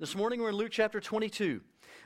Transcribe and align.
This 0.00 0.16
morning 0.16 0.40
we're 0.40 0.48
in 0.48 0.54
Luke 0.54 0.72
chapter 0.72 0.98
22, 0.98 1.60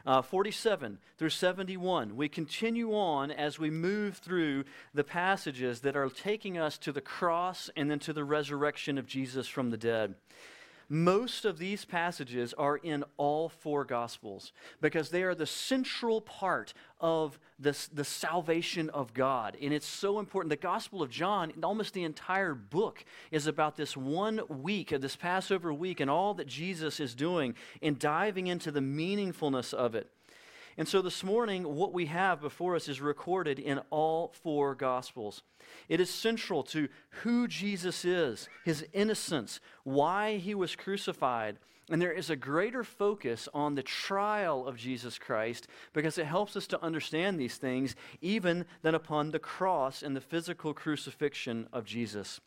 uh, 0.05 0.21
47 0.21 0.99
through 1.17 1.31
71. 1.31 2.17
We 2.17 2.29
continue 2.29 2.93
on 2.93 3.31
as 3.31 3.61
we 3.61 3.71
move 3.71 4.17
through 4.17 4.65
the 4.93 5.05
passages 5.05 5.83
that 5.83 5.95
are 5.95 6.09
taking 6.09 6.59
us 6.59 6.77
to 6.79 6.91
the 6.91 7.01
cross 7.01 7.71
and 7.77 7.89
then 7.89 8.01
to 8.01 8.13
the 8.13 8.25
resurrection 8.25 8.99
of 8.99 9.07
Jesus 9.07 9.47
from 9.47 9.71
the 9.71 9.77
dead. 9.77 10.17
Most 10.89 11.45
of 11.45 11.59
these 11.59 11.85
passages 11.85 12.55
are 12.55 12.77
in 12.77 13.05
all 13.17 13.49
four 13.49 13.85
Gospels 13.85 14.53
because 14.81 15.11
they 15.11 15.23
are 15.23 15.35
the 15.35 15.47
central 15.47 16.21
part 16.21 16.75
of 17.01 17.39
this, 17.59 17.87
the 17.89 18.05
salvation 18.05 18.91
of 18.91 19.15
God. 19.15 19.57
And 19.61 19.73
it's 19.73 19.87
so 19.87 20.19
important. 20.19 20.51
The 20.51 20.57
Gospel 20.57 21.03
of 21.03 21.11
John, 21.11 21.53
almost 21.63 21.95
the 21.95 22.05
entire 22.05 22.55
book, 22.55 23.05
is 23.31 23.47
about 23.47 23.77
this 23.77 23.97
one 23.97 24.41
week, 24.49 24.93
of 24.93 25.01
this 25.01 25.17
Passover 25.17 25.73
week, 25.73 26.01
and 26.01 26.11
all 26.11 26.35
that 26.35 26.47
Jesus 26.47 27.01
is 27.01 27.15
doing 27.15 27.55
and 27.83 27.99
diving 27.99 28.47
into 28.47 28.71
the 28.71 28.81
meaningfulness 28.81 29.73
of 29.73 29.95
it. 29.95 30.11
And 30.77 30.89
so 30.89 31.01
this 31.03 31.23
morning, 31.23 31.77
what 31.77 31.93
we 31.93 32.07
have 32.07 32.41
before 32.41 32.75
us 32.75 32.89
is 32.89 33.01
recorded 33.01 33.59
in 33.59 33.81
all 33.91 34.35
four 34.43 34.75
Gospels. 34.75 35.43
It 35.89 36.01
is 36.01 36.11
central 36.11 36.65
to 36.65 36.89
who 37.23 37.47
Jesus 37.47 38.05
is, 38.05 38.49
his 38.65 38.85
innocence, 38.93 39.61
why 39.85 40.39
he 40.39 40.55
was 40.55 40.75
crucified. 40.75 41.59
And 41.91 42.01
there 42.01 42.13
is 42.13 42.31
a 42.31 42.37
greater 42.37 42.83
focus 42.83 43.49
on 43.55 43.75
the 43.75 43.83
trial 43.83 44.67
of 44.67 44.77
Jesus 44.77 45.19
Christ 45.19 45.69
because 45.93 46.19
it 46.19 46.27
helps 46.27 46.57
us 46.57 46.67
to 46.69 46.83
understand 46.83 47.39
these 47.39 47.57
things 47.57 47.95
even 48.21 48.65
than 48.83 48.95
upon 48.95 49.31
the 49.31 49.39
cross 49.39 50.03
and 50.03 50.17
the 50.17 50.21
physical 50.21 50.75
crucifixion 50.75 51.69
of 51.73 51.85
Jesus. 51.85 52.41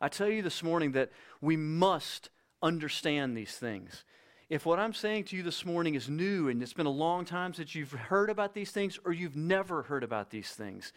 I 0.00 0.08
tell 0.08 0.28
you 0.28 0.40
this 0.40 0.62
morning 0.62 0.92
that 0.92 1.10
we 1.40 1.56
must 1.56 2.30
understand 2.62 3.36
these 3.36 3.56
things. 3.56 4.04
If 4.50 4.66
what 4.66 4.80
I'm 4.80 4.92
saying 4.92 5.24
to 5.26 5.36
you 5.36 5.44
this 5.44 5.64
morning 5.64 5.94
is 5.94 6.08
new 6.08 6.48
and 6.48 6.60
it's 6.60 6.72
been 6.72 6.84
a 6.84 6.90
long 6.90 7.24
time 7.24 7.54
since 7.54 7.76
you've 7.76 7.92
heard 7.92 8.28
about 8.28 8.52
these 8.52 8.72
things 8.72 8.98
or 9.04 9.12
you've 9.12 9.36
never 9.36 9.82
heard 9.82 10.02
about 10.02 10.30
these 10.30 10.50
things, 10.50 10.92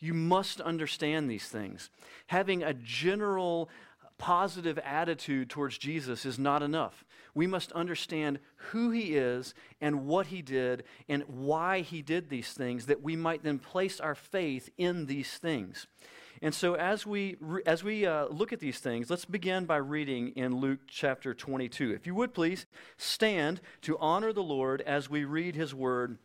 you 0.00 0.14
must 0.14 0.58
understand 0.62 1.28
these 1.28 1.46
things. 1.46 1.90
Having 2.28 2.62
a 2.62 2.72
general 2.72 3.68
positive 4.16 4.78
attitude 4.78 5.50
towards 5.50 5.76
Jesus 5.76 6.24
is 6.24 6.38
not 6.38 6.62
enough. 6.62 7.04
We 7.34 7.46
must 7.46 7.72
understand 7.72 8.38
who 8.56 8.90
he 8.90 9.16
is 9.16 9.52
and 9.82 10.06
what 10.06 10.28
he 10.28 10.40
did 10.40 10.84
and 11.06 11.24
why 11.24 11.82
he 11.82 12.00
did 12.00 12.30
these 12.30 12.54
things 12.54 12.86
that 12.86 13.02
we 13.02 13.16
might 13.16 13.42
then 13.42 13.58
place 13.58 14.00
our 14.00 14.14
faith 14.14 14.70
in 14.78 15.04
these 15.04 15.36
things. 15.36 15.86
And 16.44 16.54
so, 16.54 16.74
as 16.74 17.06
we, 17.06 17.38
as 17.64 17.82
we 17.82 18.04
uh, 18.04 18.26
look 18.26 18.52
at 18.52 18.60
these 18.60 18.78
things, 18.78 19.08
let's 19.08 19.24
begin 19.24 19.64
by 19.64 19.78
reading 19.78 20.28
in 20.36 20.60
Luke 20.60 20.80
chapter 20.86 21.32
22. 21.32 21.92
If 21.92 22.06
you 22.06 22.14
would 22.16 22.34
please 22.34 22.66
stand 22.98 23.62
to 23.80 23.96
honor 23.96 24.30
the 24.30 24.42
Lord 24.42 24.82
as 24.82 25.08
we 25.08 25.24
read 25.24 25.56
his 25.56 25.74
word, 25.74 26.18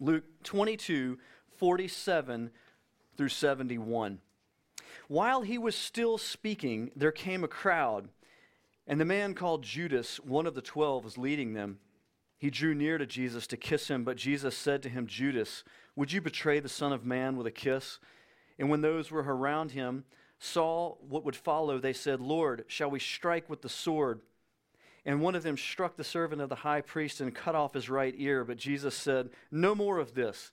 Luke 0.00 0.24
22, 0.42 1.18
47 1.58 2.50
through 3.16 3.28
71. 3.28 4.18
While 5.06 5.42
he 5.42 5.58
was 5.58 5.76
still 5.76 6.18
speaking, 6.18 6.90
there 6.96 7.12
came 7.12 7.44
a 7.44 7.48
crowd, 7.48 8.08
and 8.84 9.00
the 9.00 9.04
man 9.04 9.32
called 9.32 9.62
Judas, 9.62 10.18
one 10.18 10.48
of 10.48 10.56
the 10.56 10.60
twelve, 10.60 11.04
was 11.04 11.16
leading 11.16 11.52
them. 11.52 11.78
He 12.36 12.50
drew 12.50 12.74
near 12.74 12.98
to 12.98 13.06
Jesus 13.06 13.46
to 13.46 13.56
kiss 13.56 13.86
him, 13.86 14.02
but 14.02 14.16
Jesus 14.16 14.56
said 14.56 14.82
to 14.82 14.88
him, 14.88 15.06
Judas, 15.06 15.62
would 15.94 16.10
you 16.10 16.20
betray 16.20 16.58
the 16.58 16.68
Son 16.68 16.92
of 16.92 17.06
Man 17.06 17.36
with 17.36 17.46
a 17.46 17.52
kiss? 17.52 18.00
And 18.58 18.70
when 18.70 18.80
those 18.80 19.10
were 19.10 19.22
around 19.22 19.72
him 19.72 20.04
saw 20.38 20.94
what 21.00 21.24
would 21.24 21.36
follow, 21.36 21.78
they 21.78 21.92
said, 21.92 22.20
Lord, 22.20 22.64
shall 22.68 22.90
we 22.90 22.98
strike 22.98 23.48
with 23.48 23.62
the 23.62 23.68
sword? 23.68 24.20
And 25.04 25.20
one 25.20 25.34
of 25.34 25.44
them 25.44 25.56
struck 25.56 25.96
the 25.96 26.04
servant 26.04 26.42
of 26.42 26.48
the 26.48 26.56
high 26.56 26.80
priest 26.80 27.20
and 27.20 27.34
cut 27.34 27.54
off 27.54 27.74
his 27.74 27.88
right 27.88 28.14
ear. 28.18 28.44
But 28.44 28.56
Jesus 28.56 28.94
said, 28.94 29.30
No 29.50 29.74
more 29.74 29.98
of 29.98 30.14
this. 30.14 30.50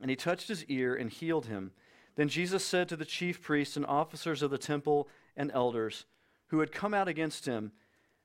And 0.00 0.10
he 0.10 0.16
touched 0.16 0.48
his 0.48 0.64
ear 0.66 0.94
and 0.94 1.10
healed 1.10 1.46
him. 1.46 1.72
Then 2.14 2.28
Jesus 2.28 2.64
said 2.64 2.88
to 2.88 2.96
the 2.96 3.04
chief 3.04 3.40
priests 3.42 3.76
and 3.76 3.86
officers 3.86 4.42
of 4.42 4.50
the 4.50 4.58
temple 4.58 5.08
and 5.36 5.50
elders 5.52 6.04
who 6.48 6.60
had 6.60 6.72
come 6.72 6.92
out 6.92 7.08
against 7.08 7.46
him, 7.46 7.72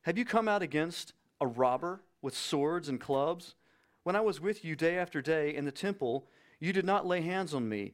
Have 0.01 0.17
you 0.17 0.25
come 0.25 0.47
out 0.47 0.61
against 0.61 1.13
a 1.39 1.47
robber 1.47 2.01
with 2.21 2.35
swords 2.35 2.89
and 2.89 2.99
clubs? 2.99 3.55
When 4.03 4.15
I 4.15 4.21
was 4.21 4.41
with 4.41 4.65
you 4.65 4.75
day 4.75 4.97
after 4.97 5.21
day 5.21 5.55
in 5.55 5.65
the 5.65 5.71
temple, 5.71 6.27
you 6.59 6.73
did 6.73 6.85
not 6.85 7.05
lay 7.05 7.21
hands 7.21 7.53
on 7.53 7.69
me 7.69 7.93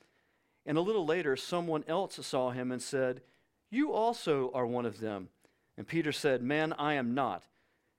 And 0.65 0.77
a 0.77 0.81
little 0.81 1.05
later, 1.05 1.35
someone 1.35 1.83
else 1.87 2.19
saw 2.25 2.51
him 2.51 2.71
and 2.71 2.81
said, 2.81 3.21
You 3.69 3.91
also 3.91 4.51
are 4.53 4.65
one 4.65 4.85
of 4.85 4.99
them. 4.99 5.29
And 5.77 5.87
Peter 5.87 6.11
said, 6.11 6.43
Man, 6.43 6.73
I 6.73 6.93
am 6.93 7.13
not. 7.13 7.47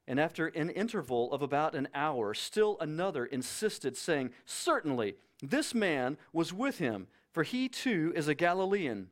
And 0.06 0.18
after 0.18 0.48
an 0.48 0.70
interval 0.70 1.32
of 1.32 1.42
about 1.42 1.74
an 1.74 1.88
hour, 1.94 2.34
still 2.34 2.76
another 2.80 3.24
insisted, 3.24 3.96
saying, 3.96 4.30
Certainly, 4.44 5.16
this 5.42 5.74
man 5.74 6.18
was 6.32 6.52
with 6.52 6.78
him, 6.78 7.08
for 7.30 7.42
he 7.42 7.68
too 7.68 8.12
is 8.14 8.28
a 8.28 8.34
Galilean. 8.34 9.08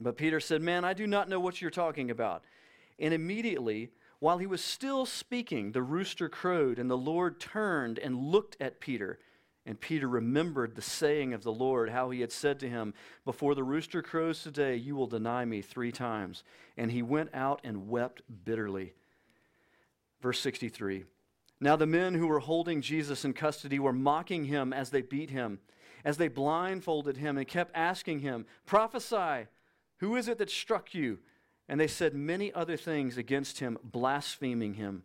But 0.00 0.16
Peter 0.16 0.40
said, 0.40 0.60
Man, 0.60 0.84
I 0.84 0.92
do 0.92 1.06
not 1.06 1.28
know 1.28 1.40
what 1.40 1.60
you're 1.60 1.70
talking 1.70 2.10
about. 2.10 2.44
And 2.98 3.14
immediately, 3.14 3.90
while 4.18 4.38
he 4.38 4.46
was 4.46 4.62
still 4.62 5.06
speaking, 5.06 5.72
the 5.72 5.82
rooster 5.82 6.28
crowed, 6.28 6.78
and 6.78 6.90
the 6.90 6.96
Lord 6.96 7.40
turned 7.40 7.98
and 7.98 8.16
looked 8.16 8.56
at 8.60 8.80
Peter. 8.80 9.18
And 9.66 9.80
Peter 9.80 10.06
remembered 10.06 10.74
the 10.74 10.82
saying 10.82 11.32
of 11.32 11.42
the 11.42 11.52
Lord, 11.52 11.88
how 11.88 12.10
he 12.10 12.20
had 12.20 12.32
said 12.32 12.60
to 12.60 12.68
him, 12.68 12.92
Before 13.24 13.54
the 13.54 13.64
rooster 13.64 14.02
crows 14.02 14.42
today, 14.42 14.76
you 14.76 14.94
will 14.94 15.06
deny 15.06 15.44
me 15.44 15.62
three 15.62 15.92
times. 15.92 16.44
And 16.76 16.90
he 16.90 17.00
went 17.00 17.30
out 17.32 17.60
and 17.64 17.88
wept 17.88 18.22
bitterly. 18.44 18.92
Verse 20.20 20.38
63 20.40 21.04
Now 21.60 21.76
the 21.76 21.86
men 21.86 22.14
who 22.14 22.26
were 22.26 22.40
holding 22.40 22.82
Jesus 22.82 23.24
in 23.24 23.32
custody 23.32 23.78
were 23.78 23.92
mocking 23.92 24.44
him 24.44 24.72
as 24.74 24.90
they 24.90 25.00
beat 25.00 25.30
him, 25.30 25.60
as 26.04 26.18
they 26.18 26.28
blindfolded 26.28 27.16
him 27.16 27.38
and 27.38 27.48
kept 27.48 27.74
asking 27.74 28.20
him, 28.20 28.44
Prophesy, 28.66 29.46
who 29.98 30.16
is 30.16 30.28
it 30.28 30.36
that 30.38 30.50
struck 30.50 30.92
you? 30.92 31.20
And 31.70 31.80
they 31.80 31.86
said 31.86 32.14
many 32.14 32.52
other 32.52 32.76
things 32.76 33.16
against 33.16 33.60
him, 33.60 33.78
blaspheming 33.82 34.74
him. 34.74 35.04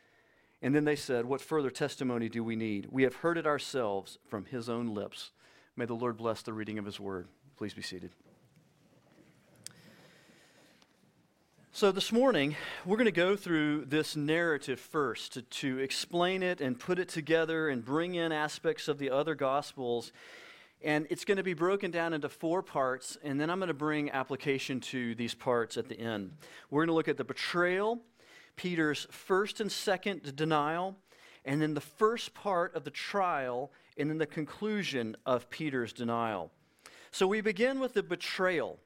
And 0.61 0.75
then 0.75 0.85
they 0.85 0.95
said, 0.95 1.25
What 1.25 1.41
further 1.41 1.69
testimony 1.69 2.29
do 2.29 2.43
we 2.43 2.55
need? 2.55 2.87
We 2.91 3.03
have 3.03 3.15
heard 3.15 3.37
it 3.37 3.47
ourselves 3.47 4.19
from 4.27 4.45
his 4.45 4.69
own 4.69 4.93
lips. 4.93 5.31
May 5.75 5.85
the 5.85 5.93
Lord 5.93 6.17
bless 6.17 6.41
the 6.41 6.53
reading 6.53 6.77
of 6.77 6.85
his 6.85 6.99
word. 6.99 7.27
Please 7.57 7.73
be 7.73 7.81
seated. 7.81 8.11
So, 11.73 11.91
this 11.91 12.11
morning, 12.11 12.57
we're 12.85 12.97
going 12.97 13.05
to 13.05 13.11
go 13.11 13.37
through 13.37 13.85
this 13.85 14.17
narrative 14.17 14.77
first 14.77 15.33
to, 15.33 15.41
to, 15.41 15.79
explain 15.79 16.43
it 16.43 16.59
and 16.59 16.77
put 16.77 16.99
it 16.99 17.07
together 17.07 17.69
and 17.69 17.83
bring 17.83 18.15
in 18.15 18.33
aspects 18.33 18.89
of 18.89 18.99
the 18.99 19.09
other 19.09 19.35
Gospels. 19.35 20.11
And 20.83 21.07
it's 21.09 21.23
going 21.23 21.37
to 21.37 21.43
be 21.43 21.53
broken 21.53 21.89
down 21.89 22.13
into 22.13 22.27
four 22.27 22.61
parts, 22.61 23.17
and 23.23 23.39
then 23.39 23.49
I'm 23.49 23.59
going 23.59 23.69
to 23.69 23.73
bring 23.73 24.11
application 24.11 24.81
to 24.81 25.15
these 25.15 25.33
parts 25.33 25.77
at 25.77 25.87
the 25.87 25.97
end. 25.97 26.33
We're 26.69 26.81
going 26.81 26.89
to 26.89 26.93
look 26.93 27.07
at 27.07 27.17
the 27.17 27.23
betrayal, 27.23 28.01
Peter's 28.55 29.07
first 29.11 29.59
and 29.59 29.71
second 29.71 30.35
denial, 30.35 30.97
and 31.45 31.61
then 31.61 31.73
the 31.73 31.81
first 31.81 32.33
part 32.33 32.75
of 32.75 32.83
the 32.83 32.91
trial, 32.91 33.71
and 33.97 34.09
then 34.09 34.17
the 34.17 34.25
conclusion 34.25 35.15
of 35.25 35.49
Peter's 35.49 35.93
denial. 35.93 36.51
So 37.11 37.27
we 37.27 37.41
begin 37.41 37.79
with 37.79 37.93
the 37.93 38.03
betrayal. 38.03 38.79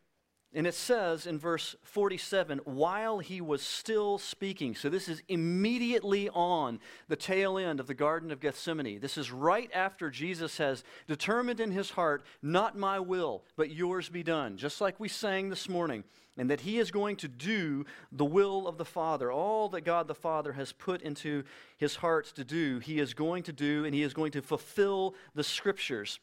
And 0.55 0.65
it 0.65 0.73
says 0.73 1.27
in 1.27 1.37
verse 1.37 1.75
47, 1.83 2.59
while 2.63 3.19
he 3.19 3.41
was 3.41 3.61
still 3.61 4.17
speaking. 4.17 4.73
So 4.73 4.87
this 4.87 5.09
is 5.09 5.21
immediately 5.27 6.29
on 6.29 6.79
the 7.09 7.17
tail 7.17 7.57
end 7.57 7.81
of 7.81 7.87
the 7.87 7.93
Garden 7.93 8.31
of 8.31 8.39
Gethsemane. 8.39 9.01
This 9.01 9.17
is 9.17 9.33
right 9.33 9.69
after 9.73 10.09
Jesus 10.09 10.57
has 10.57 10.85
determined 11.07 11.59
in 11.59 11.71
his 11.71 11.89
heart, 11.89 12.23
not 12.41 12.77
my 12.77 12.99
will, 12.99 13.43
but 13.57 13.69
yours 13.69 14.07
be 14.07 14.23
done. 14.23 14.55
Just 14.55 14.79
like 14.79 14.97
we 14.97 15.09
sang 15.09 15.49
this 15.49 15.67
morning. 15.67 16.05
And 16.37 16.49
that 16.49 16.61
he 16.61 16.79
is 16.79 16.89
going 16.89 17.17
to 17.17 17.27
do 17.27 17.85
the 18.13 18.25
will 18.25 18.65
of 18.65 18.77
the 18.77 18.85
Father. 18.85 19.29
All 19.29 19.67
that 19.69 19.81
God 19.81 20.07
the 20.07 20.15
Father 20.15 20.53
has 20.53 20.71
put 20.71 21.01
into 21.01 21.43
his 21.77 21.97
heart 21.97 22.27
to 22.35 22.45
do, 22.45 22.79
he 22.79 22.99
is 22.99 23.13
going 23.13 23.43
to 23.43 23.53
do, 23.53 23.83
and 23.83 23.93
he 23.93 24.03
is 24.03 24.13
going 24.13 24.31
to 24.31 24.41
fulfill 24.41 25.15
the 25.33 25.43
scriptures. 25.43 26.19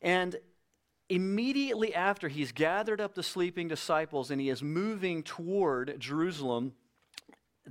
And 0.00 0.36
immediately 1.08 1.94
after 1.94 2.28
he's 2.28 2.52
gathered 2.52 3.00
up 3.00 3.14
the 3.14 3.22
sleeping 3.22 3.68
disciples 3.68 4.30
and 4.30 4.40
he 4.40 4.48
is 4.48 4.62
moving 4.62 5.22
toward 5.22 5.98
Jerusalem, 5.98 6.72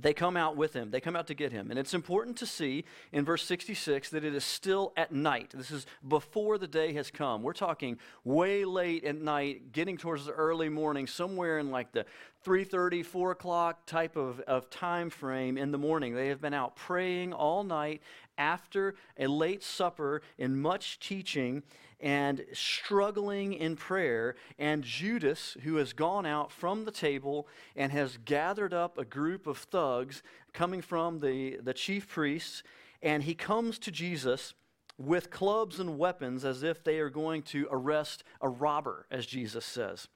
they 0.00 0.14
come 0.14 0.36
out 0.36 0.56
with 0.56 0.74
him. 0.74 0.90
They 0.90 1.00
come 1.00 1.16
out 1.16 1.26
to 1.26 1.34
get 1.34 1.52
him. 1.52 1.70
And 1.70 1.78
it's 1.78 1.94
important 1.94 2.36
to 2.38 2.46
see 2.46 2.84
in 3.12 3.24
verse 3.24 3.42
66 3.44 4.10
that 4.10 4.24
it 4.24 4.34
is 4.34 4.44
still 4.44 4.92
at 4.96 5.12
night. 5.12 5.52
This 5.54 5.70
is 5.70 5.86
before 6.06 6.58
the 6.58 6.68
day 6.68 6.92
has 6.94 7.10
come. 7.10 7.42
We're 7.42 7.52
talking 7.52 7.98
way 8.24 8.64
late 8.64 9.04
at 9.04 9.16
night, 9.16 9.72
getting 9.72 9.96
towards 9.96 10.26
the 10.26 10.32
early 10.32 10.68
morning, 10.68 11.06
somewhere 11.06 11.58
in 11.58 11.70
like 11.70 11.92
the 11.92 12.04
3.30, 12.46 13.04
4 13.04 13.30
o'clock 13.32 13.86
type 13.86 14.16
of, 14.16 14.40
of 14.40 14.70
time 14.70 15.10
frame 15.10 15.58
in 15.58 15.72
the 15.72 15.78
morning. 15.78 16.14
They 16.14 16.28
have 16.28 16.40
been 16.40 16.54
out 16.54 16.76
praying 16.76 17.32
all 17.32 17.64
night 17.64 18.00
after 18.36 18.94
a 19.18 19.26
late 19.26 19.64
supper 19.64 20.22
and 20.38 20.60
much 20.60 21.00
teaching 21.00 21.64
and 22.00 22.44
struggling 22.52 23.52
in 23.52 23.76
prayer, 23.76 24.36
and 24.58 24.84
Judas, 24.84 25.56
who 25.64 25.76
has 25.76 25.92
gone 25.92 26.26
out 26.26 26.52
from 26.52 26.84
the 26.84 26.92
table 26.92 27.48
and 27.74 27.90
has 27.92 28.18
gathered 28.24 28.72
up 28.72 28.98
a 28.98 29.04
group 29.04 29.46
of 29.46 29.58
thugs 29.58 30.22
coming 30.52 30.80
from 30.80 31.18
the, 31.18 31.58
the 31.62 31.74
chief 31.74 32.08
priests, 32.08 32.62
and 33.02 33.22
he 33.22 33.34
comes 33.34 33.78
to 33.80 33.90
Jesus 33.90 34.54
with 34.96 35.30
clubs 35.30 35.78
and 35.78 35.98
weapons 35.98 36.44
as 36.44 36.62
if 36.62 36.82
they 36.82 36.98
are 36.98 37.10
going 37.10 37.42
to 37.42 37.68
arrest 37.70 38.24
a 38.40 38.48
robber, 38.48 39.06
as 39.10 39.26
Jesus 39.26 39.64
says. 39.64 40.08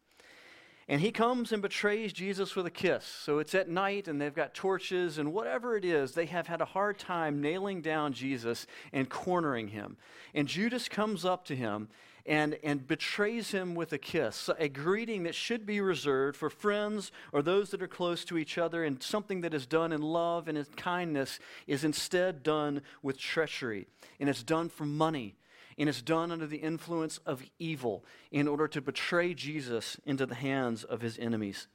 And 0.88 1.00
he 1.00 1.12
comes 1.12 1.52
and 1.52 1.62
betrays 1.62 2.12
Jesus 2.12 2.56
with 2.56 2.66
a 2.66 2.70
kiss. 2.70 3.04
So 3.04 3.38
it's 3.38 3.54
at 3.54 3.68
night, 3.68 4.08
and 4.08 4.20
they've 4.20 4.34
got 4.34 4.54
torches, 4.54 5.18
and 5.18 5.32
whatever 5.32 5.76
it 5.76 5.84
is, 5.84 6.12
they 6.12 6.26
have 6.26 6.48
had 6.48 6.60
a 6.60 6.66
hard 6.66 6.98
time 6.98 7.40
nailing 7.40 7.82
down 7.82 8.12
Jesus 8.12 8.66
and 8.92 9.08
cornering 9.08 9.68
him. 9.68 9.96
And 10.34 10.48
Judas 10.48 10.88
comes 10.88 11.24
up 11.24 11.44
to 11.46 11.56
him 11.56 11.88
and, 12.26 12.58
and 12.62 12.86
betrays 12.86 13.50
him 13.50 13.74
with 13.74 13.92
a 13.92 13.98
kiss, 13.98 14.48
a 14.58 14.68
greeting 14.68 15.24
that 15.24 15.34
should 15.34 15.66
be 15.66 15.80
reserved 15.80 16.36
for 16.36 16.50
friends 16.50 17.10
or 17.32 17.42
those 17.42 17.70
that 17.70 17.82
are 17.82 17.88
close 17.88 18.24
to 18.26 18.38
each 18.38 18.58
other, 18.58 18.84
and 18.84 19.02
something 19.02 19.40
that 19.42 19.54
is 19.54 19.66
done 19.66 19.92
in 19.92 20.02
love 20.02 20.48
and 20.48 20.58
in 20.58 20.64
kindness 20.76 21.38
is 21.66 21.84
instead 21.84 22.42
done 22.42 22.82
with 23.02 23.18
treachery, 23.18 23.86
and 24.20 24.28
it's 24.28 24.42
done 24.42 24.68
for 24.68 24.84
money 24.84 25.36
and 25.78 25.88
it's 25.88 26.02
done 26.02 26.30
under 26.30 26.46
the 26.46 26.58
influence 26.58 27.18
of 27.26 27.42
evil 27.58 28.04
in 28.30 28.48
order 28.48 28.68
to 28.68 28.80
betray 28.80 29.34
Jesus 29.34 29.96
into 30.04 30.26
the 30.26 30.34
hands 30.34 30.84
of 30.84 31.00
his 31.00 31.18
enemies. 31.18 31.68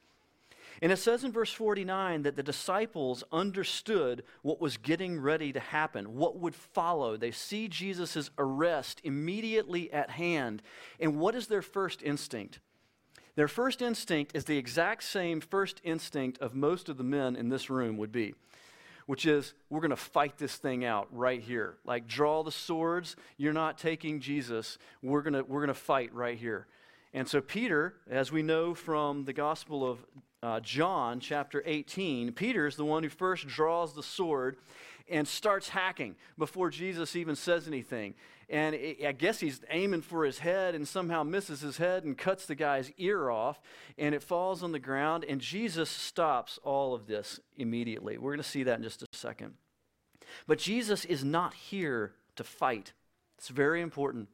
And 0.80 0.92
it 0.92 0.98
says 0.98 1.24
in 1.24 1.32
verse 1.32 1.52
49 1.52 2.22
that 2.22 2.36
the 2.36 2.42
disciples 2.42 3.24
understood 3.32 4.22
what 4.42 4.60
was 4.60 4.76
getting 4.76 5.20
ready 5.20 5.52
to 5.52 5.60
happen, 5.60 6.14
what 6.14 6.38
would 6.38 6.54
follow. 6.54 7.16
They 7.16 7.32
see 7.32 7.66
Jesus' 7.66 8.30
arrest 8.38 9.00
immediately 9.02 9.92
at 9.92 10.10
hand. 10.10 10.62
And 11.00 11.18
what 11.18 11.34
is 11.34 11.48
their 11.48 11.62
first 11.62 12.02
instinct? 12.02 12.60
Their 13.34 13.48
first 13.48 13.82
instinct 13.82 14.32
is 14.34 14.44
the 14.44 14.58
exact 14.58 15.04
same 15.04 15.40
first 15.40 15.80
instinct 15.84 16.38
of 16.38 16.54
most 16.54 16.88
of 16.88 16.96
the 16.96 17.04
men 17.04 17.36
in 17.36 17.48
this 17.48 17.70
room 17.70 17.96
would 17.96 18.12
be 18.12 18.34
which 19.08 19.24
is 19.24 19.54
we're 19.70 19.80
going 19.80 19.88
to 19.88 19.96
fight 19.96 20.36
this 20.36 20.56
thing 20.56 20.84
out 20.84 21.08
right 21.10 21.40
here. 21.40 21.78
Like 21.86 22.06
draw 22.06 22.42
the 22.42 22.52
swords, 22.52 23.16
you're 23.38 23.54
not 23.54 23.78
taking 23.78 24.20
Jesus. 24.20 24.76
We're 25.02 25.22
going 25.22 25.42
we're 25.48 25.64
to 25.64 25.72
fight 25.72 26.12
right 26.12 26.36
here. 26.36 26.66
And 27.14 27.26
so 27.26 27.40
Peter, 27.40 27.94
as 28.10 28.30
we 28.30 28.42
know 28.42 28.74
from 28.74 29.24
the 29.24 29.32
Gospel 29.32 29.90
of 29.90 30.04
uh, 30.42 30.60
John 30.60 31.20
chapter 31.20 31.62
18, 31.64 32.32
Peter 32.32 32.66
is 32.66 32.76
the 32.76 32.84
one 32.84 33.02
who 33.02 33.08
first 33.08 33.46
draws 33.46 33.94
the 33.94 34.02
sword 34.02 34.58
and 35.10 35.26
starts 35.26 35.70
hacking 35.70 36.14
before 36.36 36.68
Jesus 36.68 37.16
even 37.16 37.34
says 37.34 37.66
anything. 37.66 38.12
And 38.50 38.74
I 38.74 39.12
guess 39.12 39.40
he's 39.40 39.60
aiming 39.68 40.00
for 40.00 40.24
his 40.24 40.38
head 40.38 40.74
and 40.74 40.88
somehow 40.88 41.22
misses 41.22 41.60
his 41.60 41.76
head 41.76 42.04
and 42.04 42.16
cuts 42.16 42.46
the 42.46 42.54
guy's 42.54 42.90
ear 42.96 43.28
off, 43.28 43.60
and 43.98 44.14
it 44.14 44.22
falls 44.22 44.62
on 44.62 44.72
the 44.72 44.78
ground. 44.78 45.24
And 45.28 45.40
Jesus 45.40 45.90
stops 45.90 46.58
all 46.62 46.94
of 46.94 47.06
this 47.06 47.40
immediately. 47.56 48.16
We're 48.16 48.32
going 48.32 48.42
to 48.42 48.48
see 48.48 48.62
that 48.62 48.78
in 48.78 48.82
just 48.82 49.02
a 49.02 49.06
second. 49.12 49.54
But 50.46 50.58
Jesus 50.58 51.04
is 51.04 51.22
not 51.24 51.52
here 51.52 52.14
to 52.36 52.44
fight. 52.44 52.92
It's 53.36 53.48
very 53.48 53.82
important. 53.82 54.28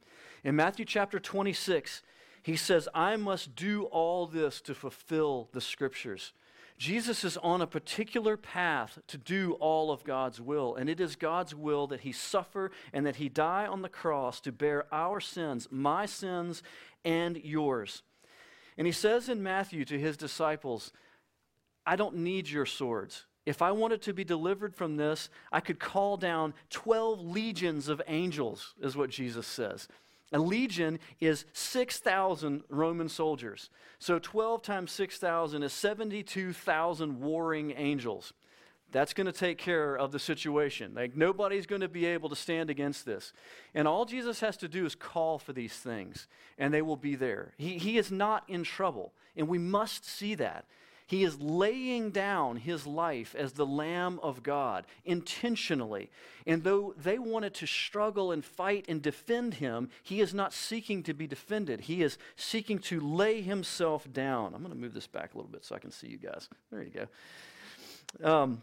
In 0.44 0.54
Matthew 0.54 0.84
chapter 0.84 1.18
26, 1.18 2.02
he 2.42 2.56
says, 2.56 2.88
I 2.94 3.16
must 3.16 3.56
do 3.56 3.84
all 3.84 4.26
this 4.26 4.60
to 4.62 4.74
fulfill 4.74 5.48
the 5.52 5.60
scriptures. 5.60 6.32
Jesus 6.76 7.22
is 7.22 7.36
on 7.36 7.62
a 7.62 7.66
particular 7.66 8.36
path 8.36 8.98
to 9.06 9.16
do 9.16 9.52
all 9.60 9.92
of 9.92 10.02
God's 10.02 10.40
will, 10.40 10.74
and 10.74 10.90
it 10.90 11.00
is 11.00 11.14
God's 11.14 11.54
will 11.54 11.86
that 11.86 12.00
he 12.00 12.12
suffer 12.12 12.72
and 12.92 13.06
that 13.06 13.16
he 13.16 13.28
die 13.28 13.66
on 13.66 13.82
the 13.82 13.88
cross 13.88 14.40
to 14.40 14.52
bear 14.52 14.86
our 14.92 15.20
sins, 15.20 15.68
my 15.70 16.04
sins 16.04 16.62
and 17.04 17.36
yours. 17.36 18.02
And 18.76 18.86
he 18.86 18.92
says 18.92 19.28
in 19.28 19.42
Matthew 19.42 19.84
to 19.84 19.98
his 19.98 20.16
disciples, 20.16 20.92
I 21.86 21.96
don't 21.96 22.16
need 22.16 22.48
your 22.48 22.66
swords. 22.66 23.26
If 23.46 23.60
I 23.60 23.72
wanted 23.72 24.02
to 24.02 24.14
be 24.14 24.24
delivered 24.24 24.74
from 24.74 24.96
this, 24.96 25.28
I 25.52 25.60
could 25.60 25.78
call 25.78 26.16
down 26.16 26.54
12 26.70 27.20
legions 27.20 27.88
of 27.88 28.02
angels, 28.08 28.74
is 28.80 28.96
what 28.96 29.10
Jesus 29.10 29.46
says. 29.46 29.86
A 30.34 30.38
legion 30.38 30.98
is 31.20 31.44
6,000 31.52 32.64
Roman 32.68 33.08
soldiers. 33.08 33.70
So 34.00 34.18
12 34.18 34.62
times 34.62 34.90
6,000 34.90 35.62
is 35.62 35.72
72,000 35.72 37.20
warring 37.20 37.72
angels. 37.76 38.32
That's 38.90 39.14
going 39.14 39.28
to 39.28 39.32
take 39.32 39.58
care 39.58 39.96
of 39.96 40.10
the 40.10 40.18
situation. 40.18 40.92
Like 40.92 41.16
nobody's 41.16 41.66
going 41.66 41.82
to 41.82 41.88
be 41.88 42.06
able 42.06 42.28
to 42.30 42.36
stand 42.36 42.68
against 42.68 43.06
this. 43.06 43.32
And 43.74 43.86
all 43.86 44.04
Jesus 44.04 44.40
has 44.40 44.56
to 44.56 44.68
do 44.68 44.84
is 44.84 44.96
call 44.96 45.38
for 45.38 45.52
these 45.52 45.74
things, 45.74 46.26
and 46.58 46.74
they 46.74 46.82
will 46.82 46.96
be 46.96 47.14
there. 47.14 47.54
He, 47.56 47.78
he 47.78 47.96
is 47.96 48.10
not 48.10 48.42
in 48.48 48.64
trouble, 48.64 49.12
and 49.36 49.46
we 49.46 49.58
must 49.58 50.04
see 50.04 50.34
that. 50.34 50.64
He 51.06 51.22
is 51.22 51.38
laying 51.38 52.10
down 52.10 52.56
his 52.56 52.86
life 52.86 53.34
as 53.34 53.52
the 53.52 53.66
Lamb 53.66 54.18
of 54.22 54.42
God 54.42 54.86
intentionally. 55.04 56.10
And 56.46 56.64
though 56.64 56.94
they 56.96 57.18
wanted 57.18 57.52
to 57.54 57.66
struggle 57.66 58.32
and 58.32 58.44
fight 58.44 58.86
and 58.88 59.02
defend 59.02 59.54
him, 59.54 59.90
he 60.02 60.20
is 60.20 60.32
not 60.32 60.54
seeking 60.54 61.02
to 61.02 61.12
be 61.12 61.26
defended. 61.26 61.82
He 61.82 62.02
is 62.02 62.16
seeking 62.36 62.78
to 62.80 63.00
lay 63.00 63.42
himself 63.42 64.10
down. 64.12 64.54
I'm 64.54 64.62
going 64.62 64.74
to 64.74 64.80
move 64.80 64.94
this 64.94 65.06
back 65.06 65.34
a 65.34 65.36
little 65.36 65.50
bit 65.50 65.64
so 65.64 65.74
I 65.74 65.78
can 65.78 65.90
see 65.90 66.08
you 66.08 66.16
guys. 66.18 66.48
There 66.72 66.82
you 66.82 66.90
go. 66.90 68.26
Um, 68.26 68.62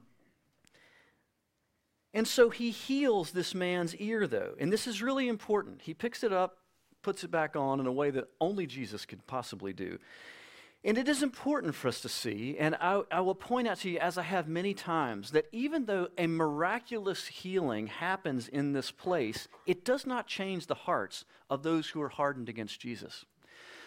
and 2.14 2.28
so 2.28 2.50
he 2.50 2.72
heals 2.72 3.32
this 3.32 3.56
man's 3.56 3.96
ear, 3.96 4.28
though. 4.28 4.56
And 4.60 4.74
this 4.74 4.88
is 4.88 5.02
really 5.02 5.28
important. 5.28 5.82
He 5.84 5.94
picks 5.94 6.24
it 6.24 6.34
up, 6.34 6.58
puts 7.04 7.24
it 7.24 7.32
back 7.32 7.56
on 7.56 7.80
in 7.80 7.88
a 7.88 7.92
way 7.92 8.10
that 8.12 8.30
only 8.42 8.66
Jesus 8.66 9.06
could 9.06 9.26
possibly 9.28 9.74
do. 9.74 9.98
And 10.84 10.98
it 10.98 11.08
is 11.08 11.22
important 11.22 11.76
for 11.76 11.90
us 11.90 12.02
to 12.02 12.10
see, 12.10 12.58
and 12.58 12.76
I, 12.76 13.02
I, 13.12 13.22
will 13.22 13.36
point 13.36 13.68
out 13.68 13.78
to 13.80 13.90
you, 13.90 14.00
as 14.00 14.18
I 14.18 14.24
have 14.24 14.48
many 14.48 14.74
times, 14.74 15.30
that 15.32 15.46
even 15.52 15.86
though 15.86 16.08
a 16.18 16.26
miraculous 16.26 17.28
healing 17.28 17.86
happens 17.86 18.48
in 18.48 18.74
this 18.74 18.90
place, 18.90 19.48
it 19.68 19.86
does 19.86 20.08
not 20.08 20.26
change 20.26 20.66
the 20.66 20.74
hearts 20.74 21.24
of 21.52 21.62
those 21.62 21.90
who 21.90 22.02
are 22.02 22.10
hardened 22.10 22.50
against 22.50 22.80
Jesus. 22.80 23.26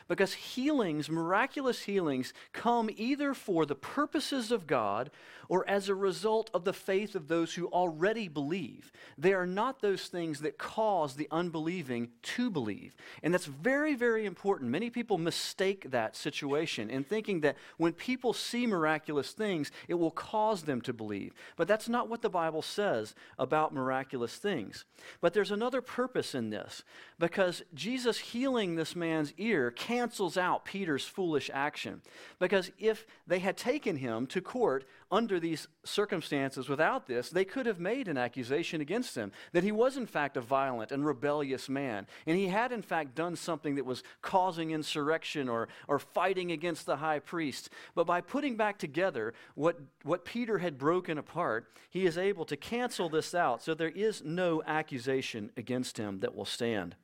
Because 0.08 0.34
healings, 0.34 1.08
miraculous 1.08 1.82
healings, 1.82 2.32
come 2.52 2.90
either 2.96 3.32
for 3.34 3.64
the 3.64 3.75
purposes 3.75 4.52
of 4.52 4.66
God 4.66 5.11
or 5.49 5.68
as 5.68 5.88
a 5.88 5.94
result 5.94 6.50
of 6.54 6.64
the 6.64 6.73
faith 6.73 7.14
of 7.14 7.28
those 7.28 7.54
who 7.54 7.66
already 7.68 8.28
believe. 8.28 8.92
They 9.18 9.32
are 9.32 9.46
not 9.46 9.80
those 9.80 10.08
things 10.08 10.40
that 10.40 10.58
cause 10.58 11.14
the 11.14 11.28
unbelieving 11.30 12.08
to 12.23 12.50
believe. 12.50 12.96
And 13.23 13.32
that's 13.32 13.46
very, 13.46 13.94
very 13.94 14.26
important. 14.26 14.70
Many 14.70 14.90
people 14.90 15.18
mistake 15.18 15.90
that 15.90 16.16
situation 16.16 16.90
in 16.90 17.04
thinking 17.04 17.40
that 17.40 17.56
when 17.76 17.92
people 17.92 18.32
see 18.32 18.66
miraculous 18.66 19.32
things, 19.32 19.70
it 19.88 19.94
will 19.94 20.11
cause 20.11 20.62
them 20.62 20.80
to 20.82 20.92
believe. 20.92 21.34
But 21.56 21.68
that's 21.68 21.88
not 21.88 22.08
what 22.08 22.23
the 22.23 22.30
Bible 22.30 22.62
says 22.62 23.14
about 23.38 23.75
miraculous 23.75 24.37
things. 24.37 24.84
But 25.20 25.34
there's 25.34 25.50
another 25.50 25.80
purpose 25.80 26.34
in 26.34 26.50
this 26.50 26.82
because 27.18 27.62
Jesus 27.75 28.18
healing 28.18 28.76
this 28.76 28.96
man's 28.96 29.32
ear 29.38 29.70
came 29.70 29.93
cancels 29.94 30.36
out 30.36 30.64
Peter's 30.64 31.04
foolish 31.04 31.50
action. 31.54 32.02
Because 32.40 32.72
if 32.78 33.06
they 33.26 33.38
had 33.38 33.56
taken 33.56 33.96
him 33.96 34.26
to 34.26 34.40
court 34.40 34.84
under 35.10 35.38
these 35.38 35.68
circumstances 35.84 36.68
without 36.68 37.06
this, 37.06 37.30
they 37.30 37.44
could 37.44 37.66
have 37.66 37.78
made 37.78 38.08
an 38.08 38.16
accusation 38.16 38.80
against 38.80 39.14
him 39.14 39.30
that 39.52 39.62
he 39.62 39.70
was, 39.70 39.96
in 39.96 40.06
fact, 40.06 40.36
a 40.36 40.40
violent 40.40 40.90
and 40.90 41.06
rebellious 41.06 41.68
man. 41.68 42.06
And 42.26 42.36
he 42.36 42.48
had, 42.48 42.72
in 42.72 42.82
fact, 42.82 43.14
done 43.14 43.36
something 43.36 43.76
that 43.76 43.86
was 43.86 44.02
causing 44.20 44.72
insurrection 44.72 45.48
or, 45.48 45.68
or 45.86 46.00
fighting 46.00 46.50
against 46.50 46.86
the 46.86 46.96
high 46.96 47.20
priest. 47.20 47.70
But 47.94 48.06
by 48.06 48.20
putting 48.20 48.56
back 48.56 48.78
together 48.78 49.32
what, 49.54 49.78
what 50.02 50.24
Peter 50.24 50.58
had 50.58 50.76
broken 50.76 51.18
apart, 51.18 51.68
he 51.88 52.04
is 52.04 52.18
able 52.18 52.44
to 52.46 52.56
cancel 52.56 53.08
this 53.08 53.32
out. 53.32 53.62
So 53.62 53.74
there 53.74 53.90
is 53.90 54.24
no 54.24 54.60
accusation 54.66 55.52
against 55.56 55.98
him 55.98 56.18
that 56.20 56.34
will 56.34 56.44
stand. 56.44 56.96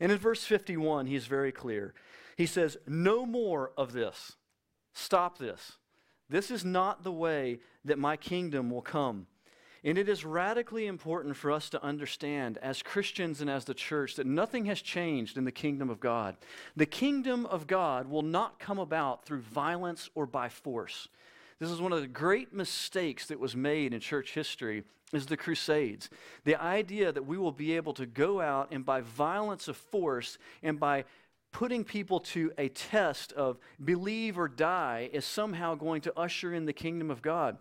And 0.00 0.10
in 0.12 0.18
verse 0.18 0.44
51, 0.44 1.06
he's 1.06 1.26
very 1.26 1.52
clear. 1.52 1.94
He 2.36 2.46
says, 2.46 2.76
No 2.86 3.26
more 3.26 3.72
of 3.76 3.92
this. 3.92 4.36
Stop 4.92 5.38
this. 5.38 5.72
This 6.28 6.50
is 6.50 6.64
not 6.64 7.04
the 7.04 7.12
way 7.12 7.60
that 7.84 7.98
my 7.98 8.16
kingdom 8.16 8.70
will 8.70 8.82
come. 8.82 9.26
And 9.84 9.98
it 9.98 10.08
is 10.08 10.24
radically 10.24 10.86
important 10.86 11.36
for 11.36 11.52
us 11.52 11.68
to 11.70 11.84
understand, 11.84 12.56
as 12.62 12.82
Christians 12.82 13.42
and 13.42 13.50
as 13.50 13.66
the 13.66 13.74
church, 13.74 14.16
that 14.16 14.26
nothing 14.26 14.64
has 14.64 14.80
changed 14.80 15.36
in 15.36 15.44
the 15.44 15.52
kingdom 15.52 15.90
of 15.90 16.00
God. 16.00 16.36
The 16.74 16.86
kingdom 16.86 17.44
of 17.44 17.66
God 17.66 18.08
will 18.08 18.22
not 18.22 18.58
come 18.58 18.78
about 18.78 19.26
through 19.26 19.40
violence 19.40 20.08
or 20.14 20.24
by 20.24 20.48
force. 20.48 21.08
This 21.58 21.70
is 21.70 21.82
one 21.82 21.92
of 21.92 22.00
the 22.00 22.08
great 22.08 22.54
mistakes 22.54 23.26
that 23.26 23.38
was 23.38 23.54
made 23.54 23.92
in 23.92 24.00
church 24.00 24.32
history 24.32 24.84
is 25.16 25.26
the 25.26 25.36
crusades. 25.36 26.10
The 26.44 26.60
idea 26.60 27.12
that 27.12 27.26
we 27.26 27.38
will 27.38 27.52
be 27.52 27.76
able 27.76 27.94
to 27.94 28.06
go 28.06 28.40
out 28.40 28.68
and 28.72 28.84
by 28.84 29.00
violence 29.00 29.68
of 29.68 29.76
force 29.76 30.38
and 30.62 30.78
by 30.78 31.04
putting 31.52 31.84
people 31.84 32.20
to 32.20 32.52
a 32.58 32.68
test 32.68 33.32
of 33.32 33.58
believe 33.82 34.36
or 34.36 34.48
die 34.48 35.08
is 35.12 35.24
somehow 35.24 35.74
going 35.74 36.00
to 36.02 36.18
usher 36.18 36.52
in 36.52 36.66
the 36.66 36.72
kingdom 36.72 37.10
of 37.10 37.22
God. 37.22 37.56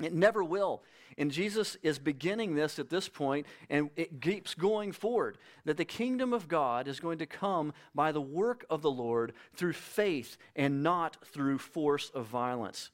It 0.00 0.12
never 0.12 0.42
will. 0.42 0.82
And 1.18 1.30
Jesus 1.30 1.76
is 1.82 1.98
beginning 1.98 2.54
this 2.54 2.78
at 2.78 2.88
this 2.88 3.08
point, 3.08 3.46
and 3.68 3.90
it 3.96 4.20
keeps 4.20 4.54
going 4.54 4.92
forward 4.92 5.38
that 5.64 5.76
the 5.76 5.84
kingdom 5.84 6.32
of 6.32 6.48
God 6.48 6.88
is 6.88 7.00
going 7.00 7.18
to 7.18 7.26
come 7.26 7.72
by 7.94 8.12
the 8.12 8.20
work 8.20 8.64
of 8.70 8.80
the 8.80 8.90
Lord 8.90 9.32
through 9.54 9.74
faith 9.74 10.36
and 10.56 10.82
not 10.82 11.18
through 11.26 11.58
force 11.58 12.10
of 12.14 12.26
violence. 12.26 12.90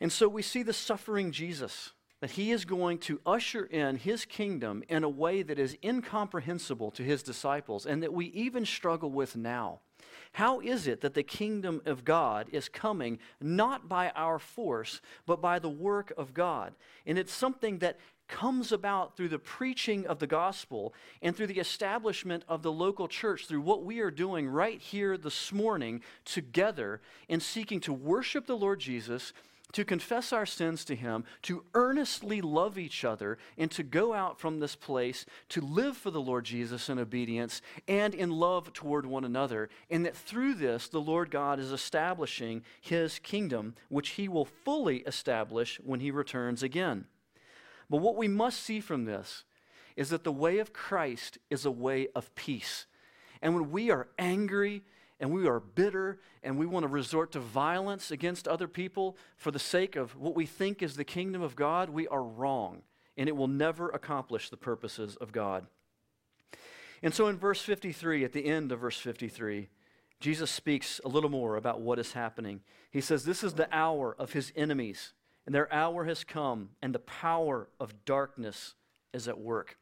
And 0.00 0.10
so 0.10 0.28
we 0.28 0.42
see 0.42 0.62
the 0.62 0.72
suffering 0.72 1.30
Jesus 1.32 1.92
that 2.22 2.30
he 2.30 2.52
is 2.52 2.64
going 2.64 2.98
to 2.98 3.20
usher 3.26 3.64
in 3.64 3.96
his 3.96 4.24
kingdom 4.24 4.84
in 4.88 5.02
a 5.02 5.08
way 5.08 5.42
that 5.42 5.58
is 5.58 5.76
incomprehensible 5.82 6.92
to 6.92 7.02
his 7.02 7.20
disciples 7.20 7.84
and 7.84 8.00
that 8.00 8.12
we 8.12 8.26
even 8.26 8.64
struggle 8.64 9.10
with 9.10 9.34
now. 9.34 9.80
How 10.34 10.60
is 10.60 10.86
it 10.86 11.00
that 11.00 11.14
the 11.14 11.24
kingdom 11.24 11.82
of 11.84 12.04
God 12.04 12.46
is 12.52 12.68
coming 12.68 13.18
not 13.40 13.88
by 13.88 14.10
our 14.10 14.38
force, 14.38 15.00
but 15.26 15.42
by 15.42 15.58
the 15.58 15.68
work 15.68 16.12
of 16.16 16.32
God? 16.32 16.74
And 17.06 17.18
it's 17.18 17.32
something 17.32 17.78
that 17.78 17.98
comes 18.28 18.70
about 18.70 19.16
through 19.16 19.30
the 19.30 19.40
preaching 19.40 20.06
of 20.06 20.20
the 20.20 20.28
gospel 20.28 20.94
and 21.22 21.36
through 21.36 21.48
the 21.48 21.58
establishment 21.58 22.44
of 22.46 22.62
the 22.62 22.70
local 22.70 23.08
church, 23.08 23.48
through 23.48 23.62
what 23.62 23.82
we 23.82 23.98
are 23.98 24.12
doing 24.12 24.46
right 24.46 24.80
here 24.80 25.18
this 25.18 25.50
morning 25.50 26.00
together 26.24 27.00
in 27.28 27.40
seeking 27.40 27.80
to 27.80 27.92
worship 27.92 28.46
the 28.46 28.56
Lord 28.56 28.78
Jesus 28.78 29.32
to 29.72 29.84
confess 29.84 30.32
our 30.32 30.46
sins 30.46 30.84
to 30.84 30.94
Him, 30.94 31.24
to 31.42 31.64
earnestly 31.74 32.40
love 32.40 32.78
each 32.78 33.04
other, 33.04 33.38
and 33.56 33.70
to 33.70 33.82
go 33.82 34.12
out 34.12 34.38
from 34.38 34.60
this 34.60 34.76
place 34.76 35.24
to 35.50 35.60
live 35.60 35.96
for 35.96 36.10
the 36.10 36.20
Lord 36.20 36.44
Jesus 36.44 36.88
in 36.88 36.98
obedience 36.98 37.62
and 37.88 38.14
in 38.14 38.30
love 38.30 38.72
toward 38.72 39.06
one 39.06 39.24
another. 39.24 39.68
And 39.90 40.04
that 40.04 40.16
through 40.16 40.54
this, 40.54 40.88
the 40.88 41.00
Lord 41.00 41.30
God 41.30 41.58
is 41.58 41.72
establishing 41.72 42.62
His 42.80 43.18
kingdom, 43.18 43.74
which 43.88 44.10
He 44.10 44.28
will 44.28 44.44
fully 44.44 44.98
establish 44.98 45.80
when 45.82 46.00
He 46.00 46.10
returns 46.10 46.62
again. 46.62 47.06
But 47.88 47.98
what 47.98 48.16
we 48.16 48.28
must 48.28 48.60
see 48.60 48.80
from 48.80 49.04
this 49.04 49.44
is 49.96 50.10
that 50.10 50.24
the 50.24 50.32
way 50.32 50.58
of 50.58 50.72
Christ 50.72 51.38
is 51.50 51.64
a 51.64 51.70
way 51.70 52.08
of 52.14 52.34
peace. 52.34 52.86
And 53.42 53.54
when 53.54 53.70
we 53.70 53.90
are 53.90 54.08
angry 54.18 54.82
and 55.22 55.32
we 55.32 55.46
are 55.46 55.60
bitter 55.60 56.18
and 56.42 56.58
we 56.58 56.66
want 56.66 56.82
to 56.82 56.88
resort 56.88 57.30
to 57.32 57.38
violence 57.38 58.10
against 58.10 58.48
other 58.48 58.66
people 58.66 59.16
for 59.36 59.52
the 59.52 59.58
sake 59.58 59.94
of 59.94 60.16
what 60.16 60.34
we 60.34 60.44
think 60.44 60.82
is 60.82 60.96
the 60.96 61.04
kingdom 61.04 61.40
of 61.40 61.54
God, 61.54 61.88
we 61.90 62.08
are 62.08 62.24
wrong. 62.24 62.82
And 63.16 63.28
it 63.28 63.36
will 63.36 63.46
never 63.46 63.88
accomplish 63.90 64.50
the 64.50 64.56
purposes 64.56 65.14
of 65.16 65.30
God. 65.30 65.68
And 67.04 67.14
so 67.14 67.28
in 67.28 67.38
verse 67.38 67.62
53, 67.62 68.24
at 68.24 68.32
the 68.32 68.46
end 68.46 68.72
of 68.72 68.80
verse 68.80 68.98
53, 68.98 69.68
Jesus 70.18 70.50
speaks 70.50 71.00
a 71.04 71.08
little 71.08 71.30
more 71.30 71.54
about 71.54 71.80
what 71.80 72.00
is 72.00 72.14
happening. 72.14 72.60
He 72.90 73.00
says, 73.00 73.24
This 73.24 73.44
is 73.44 73.54
the 73.54 73.68
hour 73.72 74.16
of 74.18 74.32
his 74.32 74.52
enemies, 74.56 75.12
and 75.46 75.54
their 75.54 75.72
hour 75.72 76.04
has 76.04 76.24
come, 76.24 76.70
and 76.80 76.92
the 76.92 77.00
power 77.00 77.68
of 77.78 78.04
darkness 78.04 78.74
is 79.12 79.28
at 79.28 79.38
work. 79.38 79.78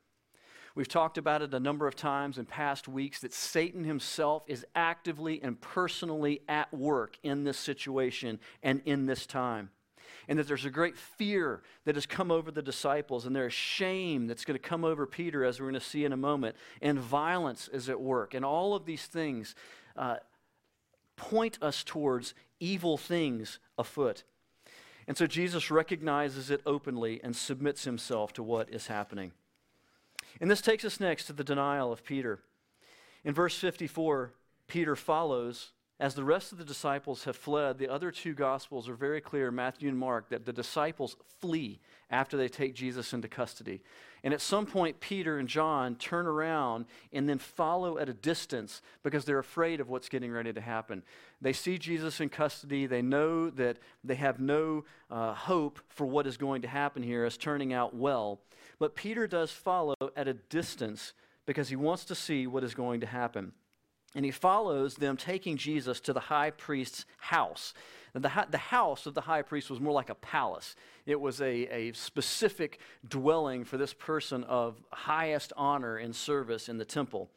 We've 0.80 0.88
talked 0.88 1.18
about 1.18 1.42
it 1.42 1.52
a 1.52 1.60
number 1.60 1.86
of 1.86 1.94
times 1.94 2.38
in 2.38 2.46
past 2.46 2.88
weeks 2.88 3.20
that 3.20 3.34
Satan 3.34 3.84
himself 3.84 4.44
is 4.46 4.64
actively 4.74 5.38
and 5.42 5.60
personally 5.60 6.40
at 6.48 6.72
work 6.72 7.18
in 7.22 7.44
this 7.44 7.58
situation 7.58 8.40
and 8.62 8.80
in 8.86 9.04
this 9.04 9.26
time. 9.26 9.68
And 10.26 10.38
that 10.38 10.48
there's 10.48 10.64
a 10.64 10.70
great 10.70 10.96
fear 10.96 11.60
that 11.84 11.96
has 11.96 12.06
come 12.06 12.30
over 12.30 12.50
the 12.50 12.62
disciples, 12.62 13.26
and 13.26 13.36
there's 13.36 13.52
shame 13.52 14.26
that's 14.26 14.46
going 14.46 14.58
to 14.58 14.68
come 14.68 14.86
over 14.86 15.04
Peter, 15.04 15.44
as 15.44 15.60
we're 15.60 15.66
going 15.66 15.74
to 15.74 15.86
see 15.86 16.06
in 16.06 16.14
a 16.14 16.16
moment, 16.16 16.56
and 16.80 16.98
violence 16.98 17.68
is 17.70 17.90
at 17.90 18.00
work. 18.00 18.32
And 18.32 18.42
all 18.42 18.74
of 18.74 18.86
these 18.86 19.04
things 19.04 19.54
uh, 19.96 20.16
point 21.14 21.58
us 21.60 21.84
towards 21.84 22.32
evil 22.58 22.96
things 22.96 23.58
afoot. 23.76 24.24
And 25.06 25.14
so 25.14 25.26
Jesus 25.26 25.70
recognizes 25.70 26.50
it 26.50 26.62
openly 26.64 27.20
and 27.22 27.36
submits 27.36 27.84
himself 27.84 28.32
to 28.32 28.42
what 28.42 28.72
is 28.72 28.86
happening. 28.86 29.32
And 30.40 30.50
this 30.50 30.60
takes 30.60 30.84
us 30.84 31.00
next 31.00 31.24
to 31.26 31.32
the 31.32 31.44
denial 31.44 31.92
of 31.92 32.04
Peter. 32.04 32.40
In 33.24 33.34
verse 33.34 33.58
54, 33.58 34.32
Peter 34.66 34.96
follows. 34.96 35.72
As 35.98 36.14
the 36.14 36.24
rest 36.24 36.50
of 36.50 36.56
the 36.56 36.64
disciples 36.64 37.24
have 37.24 37.36
fled, 37.36 37.76
the 37.76 37.88
other 37.88 38.10
two 38.10 38.32
gospels 38.32 38.88
are 38.88 38.94
very 38.94 39.20
clear, 39.20 39.50
Matthew 39.50 39.86
and 39.90 39.98
Mark, 39.98 40.30
that 40.30 40.46
the 40.46 40.52
disciples 40.52 41.14
flee 41.40 41.78
after 42.10 42.38
they 42.38 42.48
take 42.48 42.74
Jesus 42.74 43.12
into 43.12 43.28
custody. 43.28 43.82
And 44.24 44.32
at 44.32 44.40
some 44.40 44.64
point, 44.64 45.00
Peter 45.00 45.38
and 45.38 45.46
John 45.46 45.96
turn 45.96 46.26
around 46.26 46.86
and 47.12 47.28
then 47.28 47.38
follow 47.38 47.98
at 47.98 48.08
a 48.08 48.14
distance 48.14 48.80
because 49.02 49.26
they're 49.26 49.38
afraid 49.38 49.78
of 49.78 49.90
what's 49.90 50.08
getting 50.08 50.32
ready 50.32 50.54
to 50.54 50.60
happen. 50.62 51.02
They 51.42 51.52
see 51.52 51.76
Jesus 51.76 52.18
in 52.18 52.30
custody. 52.30 52.86
They 52.86 53.02
know 53.02 53.50
that 53.50 53.76
they 54.02 54.14
have 54.14 54.40
no 54.40 54.84
uh, 55.10 55.34
hope 55.34 55.80
for 55.88 56.06
what 56.06 56.26
is 56.26 56.38
going 56.38 56.62
to 56.62 56.68
happen 56.68 57.02
here 57.02 57.26
as 57.26 57.36
turning 57.36 57.74
out 57.74 57.94
well. 57.94 58.40
But 58.80 58.96
Peter 58.96 59.28
does 59.28 59.52
follow 59.52 59.94
at 60.16 60.26
a 60.26 60.34
distance 60.34 61.12
because 61.46 61.68
he 61.68 61.76
wants 61.76 62.04
to 62.06 62.14
see 62.16 62.48
what 62.48 62.64
is 62.64 62.74
going 62.74 63.00
to 63.00 63.06
happen. 63.06 63.52
And 64.14 64.24
he 64.24 64.32
follows 64.32 64.96
them 64.96 65.16
taking 65.16 65.56
Jesus 65.56 66.00
to 66.00 66.12
the 66.12 66.20
high 66.20 66.50
priest's 66.50 67.04
house. 67.18 67.74
The, 68.12 68.46
the 68.50 68.58
house 68.58 69.06
of 69.06 69.14
the 69.14 69.20
high 69.20 69.42
priest 69.42 69.70
was 69.70 69.78
more 69.78 69.92
like 69.92 70.10
a 70.10 70.16
palace. 70.16 70.74
It 71.06 71.20
was 71.20 71.40
a, 71.40 71.68
a 71.72 71.92
specific 71.92 72.80
dwelling 73.06 73.64
for 73.64 73.76
this 73.76 73.92
person 73.92 74.42
of 74.44 74.82
highest 74.90 75.52
honor 75.56 75.96
and 75.96 76.16
service 76.16 76.68
in 76.68 76.78
the 76.78 76.84
temple. 76.84 77.30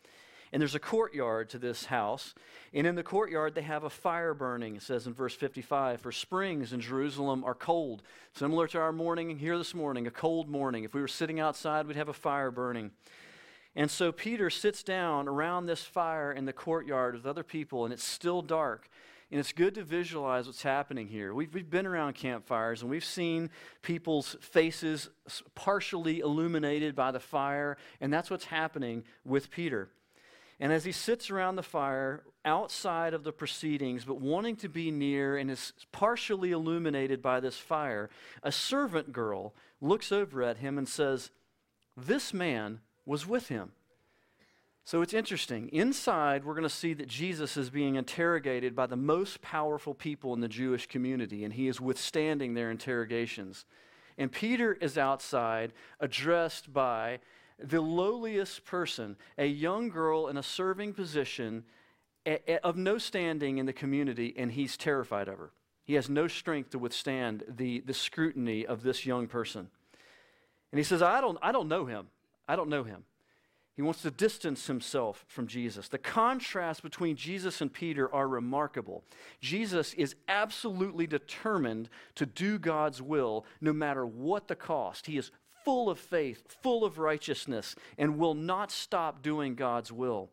And 0.54 0.62
there's 0.62 0.76
a 0.76 0.80
courtyard 0.80 1.50
to 1.50 1.58
this 1.58 1.86
house. 1.86 2.36
And 2.76 2.86
in 2.86 2.94
the 2.94 3.02
courtyard, 3.02 3.56
they 3.56 3.64
have 3.64 3.84
a 3.84 3.90
fire 3.90 4.36
burning, 4.36 4.76
it 4.76 4.84
says 4.84 5.08
in 5.08 5.14
verse 5.14 5.34
55. 5.34 6.00
For 6.00 6.12
springs 6.12 6.74
in 6.74 6.80
Jerusalem 6.80 7.44
are 7.44 7.56
cold, 7.56 8.04
similar 8.36 8.68
to 8.68 8.80
our 8.80 8.92
morning 8.92 9.40
here 9.40 9.58
this 9.58 9.74
morning, 9.74 10.06
a 10.06 10.12
cold 10.12 10.48
morning. 10.48 10.84
If 10.84 10.94
we 10.94 11.02
were 11.02 11.08
sitting 11.08 11.40
outside, 11.40 11.88
we'd 11.88 11.98
have 11.98 12.08
a 12.08 12.14
fire 12.14 12.52
burning. 12.52 12.92
And 13.76 13.90
so 13.90 14.12
Peter 14.12 14.52
sits 14.52 14.84
down 14.84 15.28
around 15.28 15.66
this 15.66 15.84
fire 15.84 16.32
in 16.32 16.46
the 16.46 16.54
courtyard 16.54 17.16
with 17.16 17.26
other 17.26 17.44
people, 17.44 17.84
and 17.84 17.92
it's 17.92 18.06
still 18.06 18.44
dark. 18.44 18.90
And 19.32 19.40
it's 19.40 19.54
good 19.54 19.74
to 19.74 19.84
visualize 19.84 20.46
what's 20.46 20.62
happening 20.62 21.08
here. 21.08 21.34
We've, 21.34 21.52
we've 21.52 21.68
been 21.68 21.88
around 21.88 22.14
campfires 22.14 22.84
and 22.84 22.92
we've 22.92 23.04
seen 23.04 23.50
people's 23.82 24.36
faces 24.40 25.10
partially 25.56 26.20
illuminated 26.20 26.96
by 26.96 27.10
the 27.10 27.20
fire, 27.20 27.76
and 28.00 28.14
that's 28.14 28.30
what's 28.30 28.46
happening 28.46 29.04
with 29.26 29.50
Peter. 29.50 29.90
And 30.60 30.72
as 30.72 30.86
he 30.86 30.92
sits 30.92 31.30
around 31.30 31.56
the 31.56 31.64
fire 31.64 32.24
outside 32.46 33.14
of 33.14 33.24
the 33.24 33.32
proceedings, 33.32 34.06
but 34.06 34.22
wanting 34.22 34.56
to 34.58 34.70
be 34.70 34.92
near 34.92 35.38
and 35.38 35.50
is 35.50 35.74
partially 35.92 36.52
illuminated 36.52 37.22
by 37.22 37.40
this 37.40 37.58
fire, 37.58 38.10
a 38.44 38.52
servant 38.52 39.12
girl 39.12 39.54
looks 39.82 40.12
over 40.12 40.44
at 40.44 40.58
him 40.58 40.78
and 40.78 40.88
says, 40.88 41.32
This 41.98 42.34
man 42.34 42.80
was 43.06 43.28
with 43.28 43.48
him. 43.50 43.72
So 44.86 45.02
it's 45.02 45.14
interesting. 45.14 45.70
Inside, 45.70 46.44
we're 46.44 46.56
going 46.56 46.64
to 46.64 46.70
see 46.70 46.94
that 46.94 47.08
Jesus 47.08 47.56
is 47.56 47.70
being 47.70 47.96
interrogated 47.96 48.76
by 48.76 48.86
the 48.86 48.98
most 48.98 49.42
powerful 49.42 49.94
people 49.94 50.34
in 50.34 50.42
the 50.42 50.50
Jewish 50.50 50.88
community, 50.88 51.46
and 51.46 51.54
he 51.54 51.70
is 51.70 51.80
withstanding 51.80 52.54
their 52.54 52.70
interrogations. 52.70 53.66
And 54.18 54.32
Peter 54.32 54.74
is 54.74 54.98
outside, 54.98 55.72
addressed 56.02 56.74
by 56.74 57.20
the 57.64 57.82
lowliest 57.82 58.66
person, 58.66 59.16
a 59.38 59.46
young 59.46 59.90
girl 59.90 60.28
in 60.28 60.38
a 60.38 60.44
serving 60.44 60.94
position, 60.94 61.64
of 62.64 62.78
no 62.78 62.98
standing 62.98 63.58
in 63.58 63.66
the 63.66 63.74
community, 63.74 64.34
and 64.38 64.52
he's 64.52 64.78
terrified 64.78 65.28
of 65.28 65.38
her. 65.38 65.52
He 65.84 65.96
has 65.96 66.10
no 66.10 66.28
strength 66.28 66.70
to 66.72 66.80
withstand 66.80 67.44
the, 67.48 67.82
the 67.82 67.94
scrutiny 67.94 68.66
of 68.66 68.84
this 68.84 69.06
young 69.06 69.28
person. 69.28 69.70
And 70.72 70.80
he 70.80 70.84
says, 70.84 71.02
I 71.02 71.20
don't, 71.20 71.38
I 71.42 71.52
don't 71.52 71.68
know 71.68 71.86
him. 71.86 72.08
I 72.48 72.56
don't 72.56 72.70
know 72.70 72.84
him. 72.84 73.04
He 73.76 73.82
wants 73.82 74.04
to 74.04 74.12
distance 74.12 74.68
himself 74.68 75.26
from 75.28 75.48
Jesus. 75.48 75.88
The 75.88 75.98
contrast 75.98 76.84
between 76.84 77.16
Jesus 77.16 77.60
and 77.60 77.74
Peter 77.74 78.14
are 78.14 78.28
remarkable. 78.28 79.04
Jesus 79.42 79.96
is 79.96 80.16
absolutely 80.28 81.08
determined 81.08 81.90
to 82.16 82.26
do 82.26 82.60
God's 82.60 83.02
will 83.02 83.46
no 83.62 83.74
matter 83.74 84.06
what 84.06 84.48
the 84.48 84.56
cost. 84.56 85.08
He 85.08 85.18
is 85.18 85.32
full 85.64 85.90
of 85.90 86.00
faith, 86.00 86.58
full 86.62 86.84
of 86.84 86.98
righteousness, 86.98 87.76
and 87.98 88.18
will 88.18 88.34
not 88.34 88.72
stop 88.72 89.22
doing 89.22 89.56
God's 89.56 89.92
will. 89.92 90.30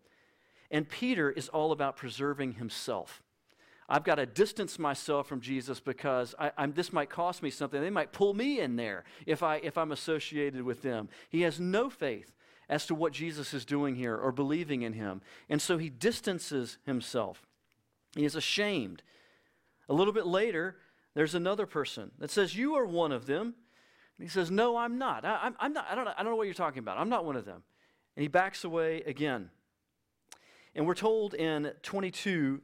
And 0.70 0.88
Peter 0.88 1.30
is 1.30 1.48
all 1.48 1.72
about 1.72 1.96
preserving 1.96 2.54
himself. 2.54 3.22
I've 3.88 4.04
got 4.04 4.16
to 4.16 4.26
distance 4.26 4.78
myself 4.78 5.26
from 5.26 5.40
Jesus 5.40 5.80
because 5.80 6.34
I, 6.38 6.66
this 6.68 6.92
might 6.92 7.10
cost 7.10 7.42
me 7.42 7.50
something. 7.50 7.80
They 7.80 7.90
might 7.90 8.12
pull 8.12 8.34
me 8.34 8.60
in 8.60 8.76
there 8.76 9.02
if, 9.26 9.42
I, 9.42 9.56
if 9.56 9.76
I'm 9.76 9.90
associated 9.90 10.62
with 10.62 10.82
them. 10.82 11.08
He 11.28 11.42
has 11.42 11.58
no 11.58 11.90
faith 11.90 12.32
as 12.68 12.86
to 12.86 12.94
what 12.94 13.12
Jesus 13.12 13.52
is 13.52 13.64
doing 13.64 13.96
here 13.96 14.16
or 14.16 14.30
believing 14.30 14.82
in 14.82 14.92
him. 14.92 15.22
And 15.48 15.60
so 15.60 15.76
he 15.76 15.90
distances 15.90 16.78
himself. 16.86 17.44
He 18.14 18.24
is 18.24 18.36
ashamed. 18.36 19.02
A 19.88 19.92
little 19.92 20.12
bit 20.12 20.26
later, 20.26 20.76
there's 21.14 21.34
another 21.34 21.66
person 21.66 22.12
that 22.20 22.30
says, 22.30 22.56
You 22.56 22.76
are 22.76 22.86
one 22.86 23.10
of 23.10 23.26
them. 23.26 23.54
And 24.20 24.28
he 24.28 24.32
says, 24.32 24.50
No, 24.50 24.76
I'm 24.76 24.98
not. 24.98 25.24
I, 25.24 25.50
am 25.60 25.72
not. 25.72 25.86
I 25.90 25.94
don't, 25.94 26.06
I 26.06 26.22
don't 26.22 26.32
know 26.32 26.36
what 26.36 26.44
you're 26.46 26.54
talking 26.54 26.80
about. 26.80 26.98
I'm 26.98 27.08
not 27.08 27.24
one 27.24 27.36
of 27.36 27.46
them. 27.46 27.62
And 28.16 28.22
he 28.22 28.28
backs 28.28 28.64
away 28.64 29.02
again. 29.06 29.50
And 30.74 30.86
we're 30.86 30.94
told 30.94 31.34
in 31.34 31.72
22 31.82 32.60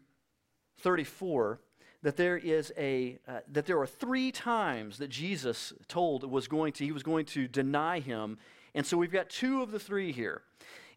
34 0.78 1.60
that 2.02 2.16
there 2.16 2.36
is 2.36 2.72
a 2.76 3.18
uh, 3.26 3.40
that 3.50 3.64
there 3.64 3.80
are 3.80 3.86
three 3.86 4.30
times 4.30 4.98
that 4.98 5.08
Jesus 5.08 5.72
told 5.88 6.30
was 6.30 6.46
going 6.46 6.74
to 6.74 6.84
he 6.84 6.92
was 6.92 7.02
going 7.02 7.24
to 7.26 7.48
deny 7.48 8.00
him 8.00 8.36
and 8.76 8.86
so 8.86 8.98
we've 8.98 9.10
got 9.10 9.30
two 9.30 9.62
of 9.62 9.72
the 9.72 9.78
three 9.80 10.12
here. 10.12 10.42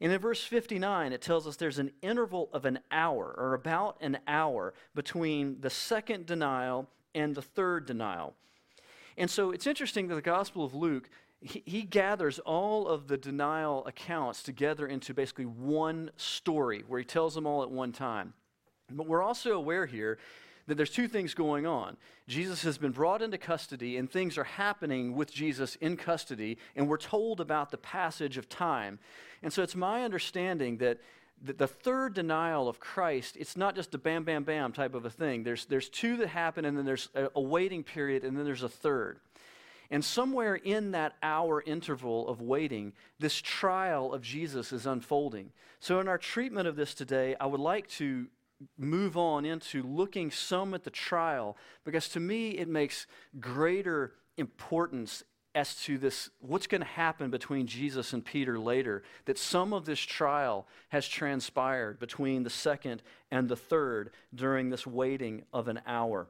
And 0.02 0.12
in 0.12 0.20
verse 0.20 0.44
59, 0.44 1.14
it 1.14 1.22
tells 1.22 1.48
us 1.48 1.56
there's 1.56 1.80
an 1.80 1.92
interval 2.02 2.50
of 2.52 2.66
an 2.66 2.80
hour, 2.92 3.34
or 3.38 3.54
about 3.54 3.96
an 4.02 4.20
hour, 4.28 4.74
between 4.94 5.62
the 5.62 5.70
second 5.70 6.26
denial 6.26 6.90
and 7.16 7.34
the 7.34 7.42
third 7.42 7.86
denial. 7.86 8.36
And 9.20 9.30
so 9.30 9.52
it's 9.52 9.68
interesting 9.68 10.08
that 10.08 10.16
the 10.16 10.22
Gospel 10.22 10.64
of 10.64 10.74
Luke, 10.74 11.10
he, 11.42 11.62
he 11.66 11.82
gathers 11.84 12.40
all 12.40 12.88
of 12.88 13.10
the 13.10 13.18
denial 13.18 13.86
accounts 13.86 14.42
together 14.42 14.88
into 14.88 15.14
basically 15.14 15.46
one 15.46 16.10
story 16.16 16.84
where 16.88 17.00
he 17.00 17.06
tells 17.06 17.36
them 17.36 17.46
all 17.46 17.62
at 17.62 17.70
one 17.70 17.92
time. 17.92 18.34
But 18.90 19.08
we're 19.08 19.22
also 19.22 19.52
aware 19.52 19.86
here 19.86 20.18
that 20.68 20.76
there's 20.76 20.90
two 20.90 21.10
things 21.10 21.34
going 21.34 21.66
on. 21.66 21.98
Jesus 22.28 22.62
has 22.64 22.78
been 22.78 22.92
brought 22.92 23.22
into 23.22 23.38
custody, 23.38 23.98
and 23.98 24.10
things 24.10 24.38
are 24.38 24.44
happening 24.46 25.16
with 25.16 25.34
Jesus 25.34 25.76
in 25.78 25.98
custody, 25.98 26.58
and 26.76 26.88
we're 26.88 26.98
told 26.98 27.42
about 27.42 27.72
the 27.72 27.78
passage 27.78 28.38
of 28.38 28.48
time. 28.48 29.00
And 29.44 29.52
so 29.52 29.64
it's 29.64 29.76
my 29.76 30.04
understanding 30.04 30.78
that 30.78 31.00
the 31.44 31.68
third 31.68 32.14
denial 32.14 32.68
of 32.68 32.80
Christ, 32.80 33.38
it's 33.38 33.56
not 33.56 33.76
just 33.76 33.94
a 33.96 33.98
bam, 33.98 34.24
bam, 34.24 34.44
bam 34.44 34.74
type 34.74 34.94
of 34.94 35.06
a 35.06 35.10
thing. 35.10 35.44
There's, 35.44 35.66
there's 35.66 35.90
two 35.90 36.18
that 36.18 36.28
happen, 36.28 36.66
and 36.66 36.78
then 36.78 36.86
there's 36.86 37.10
a, 37.16 37.30
a 37.36 37.42
waiting 37.42 37.84
period, 37.84 38.24
and 38.24 38.38
then 38.38 38.46
there's 38.46 38.64
a 38.64 38.70
third. 38.70 39.20
And 39.92 40.06
somewhere 40.06 40.56
in 40.56 40.92
that 40.92 41.16
hour 41.24 41.64
interval 41.66 42.28
of 42.28 42.42
waiting, 42.42 42.94
this 43.20 43.36
trial 43.36 44.14
of 44.14 44.22
Jesus 44.22 44.72
is 44.72 44.86
unfolding. 44.86 45.52
So, 45.80 46.00
in 46.00 46.08
our 46.08 46.18
treatment 46.18 46.68
of 46.68 46.76
this 46.76 46.94
today, 46.94 47.36
I 47.40 47.48
would 47.48 47.60
like 47.60 47.88
to 47.92 48.28
move 48.78 49.18
on 49.18 49.46
into 49.46 49.84
looking 49.84 50.32
some 50.32 50.74
at 50.74 50.84
the 50.84 50.90
trial 50.90 51.56
because 51.86 52.10
to 52.10 52.20
me 52.20 52.50
it 52.52 52.68
makes 52.68 53.08
greater 53.40 54.14
importance 54.38 55.24
as 55.56 55.76
to 55.76 55.98
this 55.98 56.30
what's 56.40 56.68
going 56.68 56.82
to 56.82 56.88
happen 56.88 57.30
between 57.30 57.68
Jesus 57.68 58.14
and 58.14 58.24
Peter 58.24 58.60
later 58.60 59.04
that 59.26 59.38
some 59.38 59.74
of 59.74 59.86
this 59.86 60.00
trial 60.00 60.68
has 60.90 61.08
transpired 61.08 62.00
between 62.00 62.44
the 62.44 62.50
second 62.50 63.02
and 63.32 63.50
the 63.50 63.56
third 63.56 64.12
during 64.34 64.70
this 64.70 64.86
waiting 64.86 65.44
of 65.52 65.68
an 65.68 65.82
hour 65.88 66.28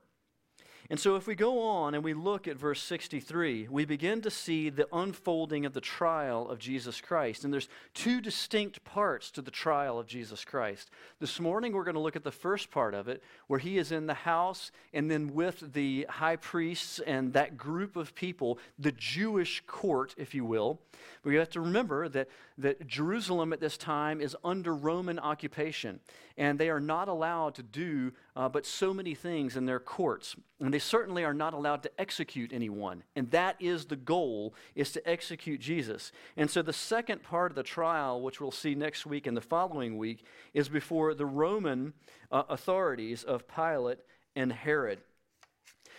and 0.92 1.00
so, 1.00 1.16
if 1.16 1.28
we 1.28 1.36
go 1.36 1.62
on 1.62 1.94
and 1.94 2.04
we 2.04 2.16
look 2.16 2.48
at 2.48 2.58
verse 2.58 2.82
63, 2.82 3.68
we 3.70 3.86
begin 3.86 4.22
to 4.22 4.32
see 4.32 4.72
the 4.72 4.88
unfolding 4.92 5.68
of 5.68 5.74
the 5.74 5.82
trial 5.82 6.50
of 6.50 6.58
Jesus 6.58 7.00
Christ. 7.00 7.44
And 7.44 7.54
there's 7.54 7.70
two 7.94 8.20
distinct 8.20 8.84
parts 8.84 9.30
to 9.32 9.44
the 9.44 9.52
trial 9.52 10.00
of 10.00 10.08
Jesus 10.08 10.44
Christ. 10.44 10.90
This 11.20 11.40
morning, 11.40 11.74
we're 11.74 11.84
going 11.84 11.94
to 11.94 12.02
look 12.02 12.16
at 12.16 12.24
the 12.24 12.32
first 12.32 12.72
part 12.72 12.96
of 12.96 13.08
it, 13.08 13.22
where 13.46 13.60
he 13.60 13.78
is 13.78 13.92
in 13.92 14.08
the 14.08 14.16
house 14.16 14.72
and 14.92 15.12
then 15.12 15.36
with 15.36 15.74
the 15.74 16.08
high 16.10 16.38
priests 16.38 17.00
and 17.06 17.34
that 17.34 17.56
group 17.56 17.96
of 17.96 18.16
people, 18.16 18.58
the 18.80 18.92
Jewish 18.94 19.62
court, 19.68 20.16
if 20.18 20.34
you 20.34 20.44
will. 20.44 20.80
But 21.24 21.30
you 21.30 21.38
have 21.38 21.52
to 21.52 21.62
remember 21.62 22.10
that, 22.10 22.30
that 22.58 22.88
Jerusalem 22.88 23.54
at 23.54 23.60
this 23.60 23.78
time 23.78 24.22
is 24.22 24.36
under 24.44 24.74
Roman 24.74 25.20
occupation, 25.20 26.00
and 26.40 26.58
they 26.58 26.70
are 26.70 26.80
not 26.80 27.10
allowed 27.10 27.54
to 27.56 27.62
do 27.62 28.14
uh, 28.38 28.48
but 28.48 28.66
so 28.66 28.94
many 28.94 29.14
things 29.14 29.58
in 29.58 29.66
their 29.66 29.80
courts. 29.80 30.38
And 30.62 30.74
they 30.74 30.80
certainly 30.80 31.26
are 31.26 31.34
not 31.34 31.54
allowed 31.54 31.84
to 31.84 31.92
execute 32.00 32.54
anyone. 32.54 33.04
And 33.18 33.30
that 33.32 33.58
is 33.60 33.86
the 33.86 33.98
goal, 33.98 34.56
is 34.74 34.94
to 34.94 35.08
execute 35.08 35.60
Jesus. 35.60 36.14
And 36.38 36.50
so 36.50 36.62
the 36.62 36.72
second 36.72 37.24
part 37.24 37.52
of 37.52 37.56
the 37.58 37.64
trial, 37.64 38.22
which 38.22 38.40
we'll 38.40 38.52
see 38.52 38.74
next 38.74 39.06
week 39.06 39.28
and 39.28 39.36
the 39.36 39.42
following 39.42 39.98
week, 39.98 40.26
is 40.54 40.70
before 40.70 41.14
the 41.14 41.26
Roman 41.26 41.94
uh, 42.32 42.44
authorities 42.48 43.26
of 43.26 43.46
Pilate 43.46 44.00
and 44.34 44.54
Herod. 44.54 45.00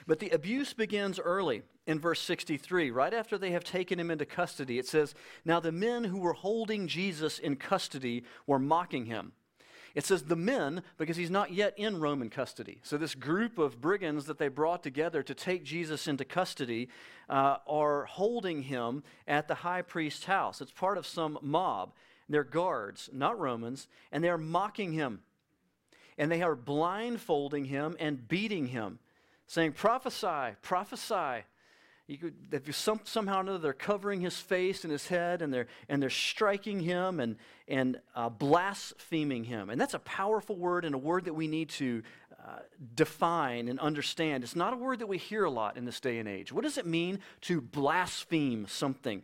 But 0.07 0.21
the 0.21 0.31
abuse 0.31 0.73
begins 0.73 1.21
early 1.21 1.63
in 1.87 2.01
verse 2.01 2.21
63. 2.23 2.91
Right 2.91 3.13
after 3.13 3.37
they 3.37 3.51
have 3.51 3.65
taken 3.65 4.01
him 4.01 4.11
into 4.11 4.25
custody, 4.25 4.79
it 4.79 4.87
says, 4.87 5.15
Now 5.45 5.61
the 5.61 5.71
men 5.71 6.05
who 6.05 6.19
were 6.19 6.33
holding 6.33 6.89
Jesus 6.89 7.39
in 7.39 7.57
custody 7.57 8.25
were 8.47 8.59
mocking 8.59 9.05
him. 9.05 9.33
It 9.95 10.05
says 10.05 10.23
the 10.23 10.37
men 10.37 10.83
because 10.99 11.17
he's 11.17 11.31
not 11.31 11.53
yet 11.53 11.75
in 11.77 12.01
Roman 12.01 12.31
custody. 12.31 12.81
So, 12.83 12.97
this 12.97 13.15
group 13.15 13.59
of 13.59 13.81
brigands 13.81 14.27
that 14.27 14.39
they 14.39 14.49
brought 14.49 14.83
together 14.83 15.23
to 15.23 15.35
take 15.35 15.65
Jesus 15.65 16.07
into 16.07 16.25
custody 16.25 16.89
uh, 17.29 17.57
are 17.67 18.05
holding 18.05 18.63
him 18.63 19.03
at 19.27 19.49
the 19.49 19.57
high 19.57 19.83
priest's 19.83 20.25
house. 20.25 20.61
It's 20.61 20.73
part 20.73 20.99
of 20.99 21.07
some 21.07 21.39
mob. 21.43 21.93
They're 22.29 22.45
guards, 22.45 23.11
not 23.13 23.39
Romans, 23.41 23.89
and 24.13 24.23
they're 24.23 24.39
mocking 24.39 24.93
him. 24.93 25.21
And 26.17 26.31
they 26.31 26.43
are 26.43 26.55
blindfolding 26.55 27.65
him 27.65 27.97
and 27.99 28.29
beating 28.29 28.67
him, 28.67 29.01
saying, 29.47 29.73
Prophesy, 29.73 30.57
prophesy. 30.63 31.45
You 32.11 32.19
could, 32.19 32.75
some, 32.75 32.99
somehow 33.05 33.39
or 33.39 33.41
another, 33.43 33.59
they're 33.59 33.73
covering 33.73 34.21
his 34.21 34.37
face 34.37 34.83
and 34.83 34.91
his 34.91 35.07
head, 35.07 35.43
and 35.43 35.55
they're, 35.55 35.69
and 35.89 36.03
they're 36.03 36.11
striking 36.11 36.81
him 36.81 37.21
and, 37.21 37.37
and 37.69 38.01
uh, 38.17 38.29
blaspheming 38.29 39.45
him. 39.45 39.71
And 39.71 39.81
that's 39.81 39.95
a 39.95 40.01
powerful 40.01 40.57
word 40.57 40.85
and 40.85 40.93
a 40.93 40.99
word 40.99 41.27
that 41.27 41.35
we 41.35 41.47
need 41.47 41.69
to 41.71 42.03
uh, 42.45 42.59
define 42.97 43.69
and 43.69 43.79
understand. 43.79 44.43
It's 44.43 44.57
not 44.57 44.73
a 44.73 44.77
word 44.77 44.99
that 44.99 45.07
we 45.07 45.19
hear 45.19 45.45
a 45.45 45.51
lot 45.51 45.77
in 45.77 45.85
this 45.85 46.01
day 46.01 46.19
and 46.19 46.29
age. 46.29 46.53
What 46.53 46.65
does 46.65 46.79
it 46.79 46.87
mean 46.87 47.21
to 47.43 47.61
blaspheme 47.61 48.67
something? 48.67 49.23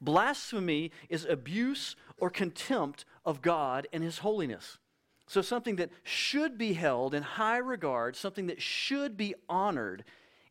Blasphemy 0.00 0.92
is 1.10 1.26
abuse 1.26 1.94
or 2.16 2.30
contempt 2.30 3.04
of 3.26 3.42
God 3.42 3.86
and 3.92 4.02
his 4.02 4.18
holiness. 4.18 4.78
So, 5.26 5.42
something 5.42 5.76
that 5.76 5.90
should 6.02 6.56
be 6.56 6.72
held 6.72 7.12
in 7.12 7.22
high 7.22 7.58
regard, 7.58 8.16
something 8.16 8.46
that 8.46 8.62
should 8.62 9.16
be 9.18 9.34
honored, 9.46 10.04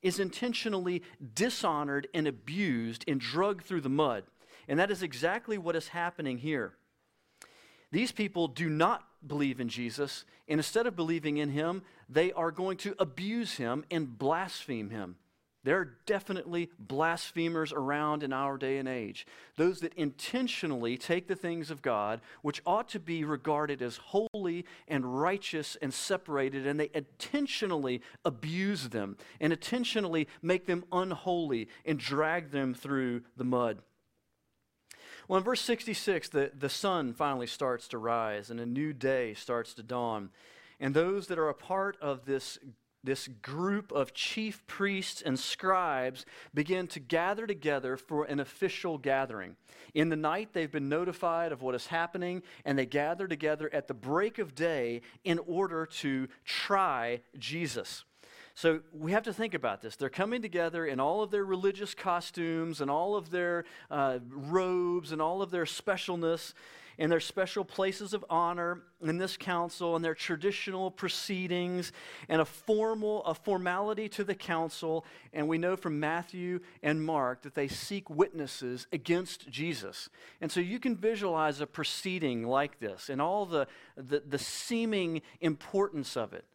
is 0.04 0.20
intentionally 0.20 1.02
dishonored 1.34 2.08
and 2.14 2.28
abused 2.28 3.04
and 3.08 3.20
drugged 3.20 3.66
through 3.66 3.82
the 3.82 3.90
mud. 3.90 4.26
And 4.68 4.80
that 4.80 4.92
is 4.92 5.02
exactly 5.02 5.58
what 5.58 5.76
is 5.76 5.88
happening 5.90 6.38
here. 6.38 6.74
These 7.92 8.12
people 8.12 8.48
do 8.48 8.70
not 8.70 9.08
believe 9.26 9.60
in 9.60 9.70
Jesus, 9.70 10.26
and 10.48 10.60
instead 10.60 10.88
of 10.88 10.96
believing 10.96 11.38
in 11.38 11.50
him, 11.50 11.84
they 12.10 12.32
are 12.34 12.52
going 12.52 12.78
to 12.78 12.96
abuse 13.00 13.56
him 13.56 13.86
and 13.90 14.18
blaspheme 14.18 14.90
him. 14.90 15.16
There 15.64 15.80
are 15.80 15.98
definitely 16.06 16.70
blasphemers 16.78 17.72
around 17.72 18.22
in 18.22 18.34
our 18.34 18.58
day 18.58 18.78
and 18.78 18.88
age. 18.88 19.26
Those 19.56 19.80
that 19.80 19.94
intentionally 19.94 20.98
take 20.98 21.28
the 21.28 21.36
things 21.36 21.72
of 21.72 21.82
God, 21.82 22.20
which 22.42 22.62
ought 22.66 22.90
to 22.90 23.00
be 23.00 23.24
regarded 23.24 23.82
as 23.82 23.98
holy 23.98 24.66
and 24.90 25.22
righteous 25.22 25.78
and 25.82 25.94
separated, 25.94 26.68
and 26.68 26.78
they 26.80 26.90
intentionally 26.94 28.02
abuse 28.26 28.90
them 28.90 29.16
and 29.40 29.54
intentionally 29.54 30.28
make 30.42 30.66
them 30.66 30.84
unholy 30.92 31.70
and 31.86 31.98
drag 31.98 32.52
them 32.52 32.74
through 32.74 33.22
the 33.38 33.46
mud. 33.46 33.80
Well, 35.30 35.38
in 35.38 35.46
verse 35.46 35.62
66, 35.62 36.28
the, 36.30 36.52
the 36.54 36.70
sun 36.70 37.14
finally 37.14 37.48
starts 37.48 37.88
to 37.90 37.98
rise 37.98 38.50
and 38.50 38.60
a 38.60 38.66
new 38.66 38.92
day 38.92 39.34
starts 39.34 39.74
to 39.76 39.84
dawn. 39.84 40.30
And 40.80 40.94
those 40.94 41.28
that 41.28 41.40
are 41.40 41.48
a 41.48 41.54
part 41.54 41.98
of 42.02 42.26
this 42.26 42.60
this 43.04 43.28
group 43.42 43.92
of 43.92 44.14
chief 44.14 44.66
priests 44.68 45.22
and 45.22 45.38
scribes 45.38 46.26
begin 46.54 46.88
to 46.88 47.00
gather 47.00 47.46
together 47.46 47.98
for 47.98 48.26
an 48.26 48.40
official 48.40 48.98
gathering. 48.98 49.56
In 49.94 50.10
the 50.10 50.16
night, 50.16 50.50
they've 50.54 50.72
been 50.72 50.90
notified 50.90 51.52
of 51.52 51.62
what 51.62 51.76
is 51.76 51.88
happening, 51.88 52.42
and 52.66 52.78
they 52.78 52.86
gather 52.86 53.28
together 53.28 53.70
at 53.74 53.88
the 53.88 53.94
break 53.94 54.40
of 54.40 54.56
day 54.56 55.02
in 55.24 55.40
order 55.40 55.86
to 55.86 56.28
try 56.46 57.22
Jesus. 57.38 58.06
So 58.56 58.82
we 58.94 59.12
have 59.12 59.24
to 59.24 59.34
think 59.34 59.56
about 59.56 59.82
this. 59.82 59.96
They're 59.96 60.10
coming 60.10 60.42
together 60.42 60.86
in 60.86 61.00
all 61.00 61.24
of 61.24 61.32
their 61.32 61.44
religious 61.44 61.96
costumes 61.96 62.82
and 62.82 62.90
all 62.90 63.16
of 63.16 63.32
their 63.32 63.66
uh, 63.90 64.20
robes 64.30 65.12
and 65.12 65.22
all 65.22 65.42
of 65.42 65.50
their 65.50 65.66
specialness 65.66 66.54
and 66.98 67.12
their 67.12 67.20
special 67.20 67.66
places 67.66 68.14
of 68.14 68.24
honor 68.30 68.82
in 69.02 69.18
this 69.18 69.38
council 69.38 69.96
and 69.96 70.04
their 70.04 70.16
traditional 70.16 70.92
proceedings 70.92 71.92
and 72.30 72.42
a 72.42 72.46
formal 72.46 73.24
a 73.26 73.34
formality 73.34 74.08
to 74.10 74.24
the 74.24 74.36
council 74.36 75.06
and 75.34 75.48
we 75.48 75.58
know 75.58 75.76
from 75.76 76.00
Matthew 76.00 76.60
and 76.82 77.04
Mark 77.04 77.42
that 77.42 77.56
they 77.56 77.68
seek 77.68 78.10
witnesses 78.10 78.88
against 78.92 79.50
Jesus. 79.50 80.10
And 80.42 80.52
so 80.52 80.60
you 80.60 80.80
can 80.80 80.96
visualize 80.96 81.60
a 81.62 81.68
proceeding 81.68 82.48
like 82.48 82.80
this 82.80 83.10
and 83.10 83.22
all 83.22 83.46
the, 83.46 83.68
the, 83.96 84.24
the 84.26 84.40
seeming 84.40 85.22
importance 85.42 86.16
of 86.16 86.34
it 86.34 86.46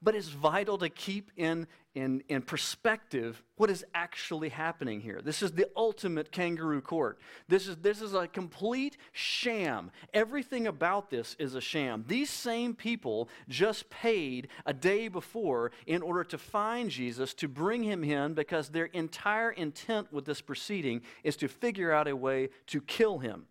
but 0.00 0.14
it's 0.14 0.28
vital 0.28 0.78
to 0.78 0.88
keep 0.88 1.32
in, 1.36 1.66
in, 1.94 2.22
in 2.28 2.40
perspective 2.40 3.42
what 3.56 3.68
is 3.68 3.84
actually 3.94 4.48
happening 4.48 5.00
here. 5.00 5.20
This 5.22 5.42
is 5.42 5.52
the 5.52 5.68
ultimate 5.76 6.30
kangaroo 6.30 6.80
court. 6.80 7.18
This 7.48 7.66
is, 7.66 7.76
this 7.78 8.00
is 8.00 8.14
a 8.14 8.28
complete 8.28 8.96
sham. 9.12 9.90
Everything 10.14 10.68
about 10.68 11.10
this 11.10 11.34
is 11.40 11.56
a 11.56 11.60
sham. 11.60 12.04
These 12.06 12.30
same 12.30 12.74
people 12.74 13.28
just 13.48 13.90
paid 13.90 14.48
a 14.64 14.72
day 14.72 15.08
before 15.08 15.72
in 15.86 16.02
order 16.02 16.22
to 16.24 16.38
find 16.38 16.90
Jesus, 16.90 17.34
to 17.34 17.48
bring 17.48 17.82
him 17.82 18.04
in, 18.04 18.34
because 18.34 18.68
their 18.68 18.86
entire 18.86 19.50
intent 19.50 20.12
with 20.12 20.24
this 20.24 20.40
proceeding 20.40 21.02
is 21.24 21.36
to 21.36 21.48
figure 21.48 21.90
out 21.90 22.06
a 22.06 22.14
way 22.14 22.50
to 22.68 22.80
kill 22.80 23.18
him. 23.18 23.46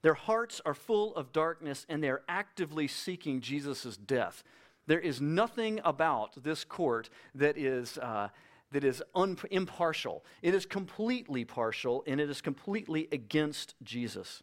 Their 0.00 0.14
hearts 0.14 0.60
are 0.64 0.74
full 0.74 1.14
of 1.16 1.32
darkness 1.32 1.84
and 1.88 2.02
they're 2.02 2.22
actively 2.28 2.86
seeking 2.86 3.40
Jesus' 3.40 3.96
death. 3.96 4.44
There 4.88 4.98
is 4.98 5.20
nothing 5.20 5.80
about 5.84 6.42
this 6.42 6.64
court 6.64 7.10
that 7.34 7.58
is, 7.58 7.98
uh, 7.98 8.28
that 8.72 8.84
is 8.84 9.02
un- 9.14 9.36
impartial. 9.50 10.24
It 10.40 10.54
is 10.54 10.64
completely 10.64 11.44
partial 11.44 12.02
and 12.06 12.18
it 12.18 12.30
is 12.30 12.40
completely 12.40 13.06
against 13.12 13.74
Jesus. 13.82 14.42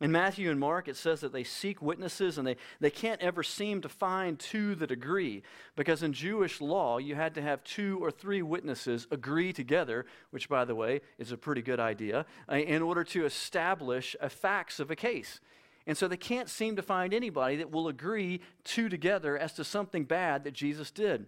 In 0.00 0.10
Matthew 0.10 0.50
and 0.50 0.58
Mark, 0.58 0.88
it 0.88 0.96
says 0.96 1.20
that 1.20 1.32
they 1.32 1.44
seek 1.44 1.80
witnesses 1.80 2.36
and 2.36 2.44
they, 2.44 2.56
they 2.80 2.90
can't 2.90 3.20
ever 3.20 3.44
seem 3.44 3.80
to 3.82 3.88
find 3.88 4.40
two 4.40 4.74
that 4.76 4.90
agree. 4.90 5.44
Because 5.76 6.02
in 6.02 6.14
Jewish 6.14 6.60
law, 6.60 6.98
you 6.98 7.14
had 7.14 7.36
to 7.36 7.42
have 7.42 7.62
two 7.62 7.98
or 8.02 8.10
three 8.10 8.42
witnesses 8.42 9.06
agree 9.12 9.52
together, 9.52 10.04
which, 10.30 10.48
by 10.48 10.64
the 10.64 10.74
way, 10.74 11.00
is 11.18 11.30
a 11.30 11.36
pretty 11.36 11.62
good 11.62 11.78
idea, 11.78 12.26
uh, 12.50 12.56
in 12.56 12.82
order 12.82 13.04
to 13.04 13.24
establish 13.24 14.16
a 14.20 14.30
facts 14.30 14.80
of 14.80 14.90
a 14.90 14.96
case. 14.96 15.38
And 15.86 15.96
so 15.96 16.08
they 16.08 16.16
can't 16.16 16.48
seem 16.48 16.76
to 16.76 16.82
find 16.82 17.14
anybody 17.14 17.56
that 17.56 17.70
will 17.70 17.88
agree 17.88 18.40
two 18.64 18.88
together 18.88 19.36
as 19.36 19.52
to 19.54 19.64
something 19.64 20.04
bad 20.04 20.44
that 20.44 20.52
Jesus 20.52 20.90
did. 20.90 21.26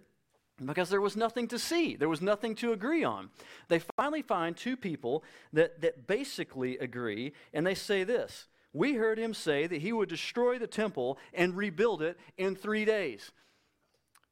Because 0.63 0.89
there 0.89 1.01
was 1.01 1.15
nothing 1.15 1.47
to 1.47 1.57
see, 1.57 1.95
there 1.95 2.09
was 2.09 2.21
nothing 2.21 2.53
to 2.55 2.73
agree 2.73 3.03
on. 3.03 3.31
They 3.69 3.81
finally 3.97 4.21
find 4.21 4.55
two 4.55 4.77
people 4.77 5.23
that, 5.51 5.81
that 5.81 6.05
basically 6.05 6.77
agree, 6.77 7.33
and 7.53 7.65
they 7.65 7.73
say 7.73 8.03
this 8.03 8.45
We 8.71 8.93
heard 8.93 9.17
him 9.17 9.33
say 9.33 9.65
that 9.65 9.81
he 9.81 9.91
would 9.91 10.09
destroy 10.09 10.59
the 10.59 10.67
temple 10.67 11.17
and 11.33 11.57
rebuild 11.57 12.03
it 12.03 12.19
in 12.37 12.55
three 12.55 12.85
days, 12.85 13.31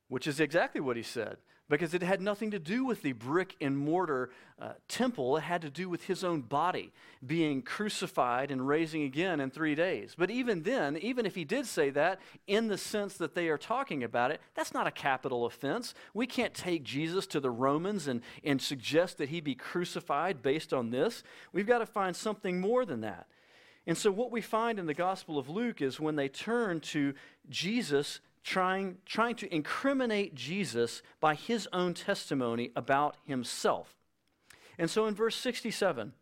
which 0.10 0.28
is 0.28 0.40
exactly 0.40 0.80
what 0.80 0.96
he 0.96 1.04
said 1.04 1.38
because 1.72 1.94
it 1.94 2.04
had 2.04 2.22
nothing 2.22 2.52
to 2.52 2.60
do 2.60 2.84
with 2.84 3.02
the 3.02 3.14
brick 3.14 3.56
and 3.62 3.78
mortar 3.78 4.30
uh, 4.62 4.74
temple. 4.90 5.38
It 5.38 5.44
had 5.44 5.62
to 5.62 5.70
do 5.70 5.88
with 5.88 6.04
his 6.04 6.22
own 6.22 6.42
body 6.42 6.92
being 7.26 7.62
crucified 7.62 8.52
and 8.52 8.68
raising 8.68 9.04
again 9.04 9.40
in 9.40 9.50
three 9.52 9.74
days. 9.74 10.14
But 10.18 10.30
even 10.30 10.64
then, 10.64 10.98
even 10.98 11.26
if 11.26 11.34
he 11.34 11.46
did 11.46 11.66
say 11.66 11.90
that 11.92 12.20
in 12.46 12.68
the 12.68 12.78
sense 12.78 13.16
that 13.16 13.36
they 13.36 13.48
are 13.48 13.58
talking 13.58 14.04
about 14.04 14.32
it, 14.32 14.42
that's 14.54 14.74
not 14.74 14.86
a 14.86 14.92
capital 14.92 15.46
offense. 15.46 15.94
We 16.14 16.28
can't 16.28 16.54
take 16.54 16.84
Jesus 16.84 17.26
to 17.28 17.40
the 17.40 17.50
Romans 17.50 18.06
and, 18.06 18.22
and 18.44 18.62
suggest 18.62 19.18
that 19.20 19.30
he 19.30 19.40
be 19.40 19.56
crucified 19.56 20.42
based 20.42 20.74
on 20.74 20.92
this. 20.92 21.24
We've 21.54 21.66
got 21.66 21.80
to 21.80 21.86
find 21.86 22.18
something 22.18 22.60
more 22.60 22.84
than 22.84 23.00
that. 23.02 23.28
And 23.88 23.98
so, 23.98 24.12
what 24.12 24.30
we 24.30 24.42
find 24.42 24.78
in 24.78 24.86
the 24.86 24.94
Gospel 24.94 25.40
of 25.40 25.50
Luke 25.50 25.82
is 25.82 26.00
when 26.00 26.18
they 26.18 26.28
turn 26.28 26.82
to 26.82 27.14
Jesus 27.50 28.20
trying, 28.44 28.98
trying 29.06 29.36
to 29.36 29.54
incriminate 29.54 30.36
Jesus 30.36 31.02
by 31.20 31.36
his 31.36 31.68
own 31.72 31.94
testimony 31.94 32.72
about 32.76 33.18
himself. 33.26 33.96
And 34.78 34.90
so 34.90 35.06
in 35.06 35.14
verse 35.14 35.36
67, 35.36 36.14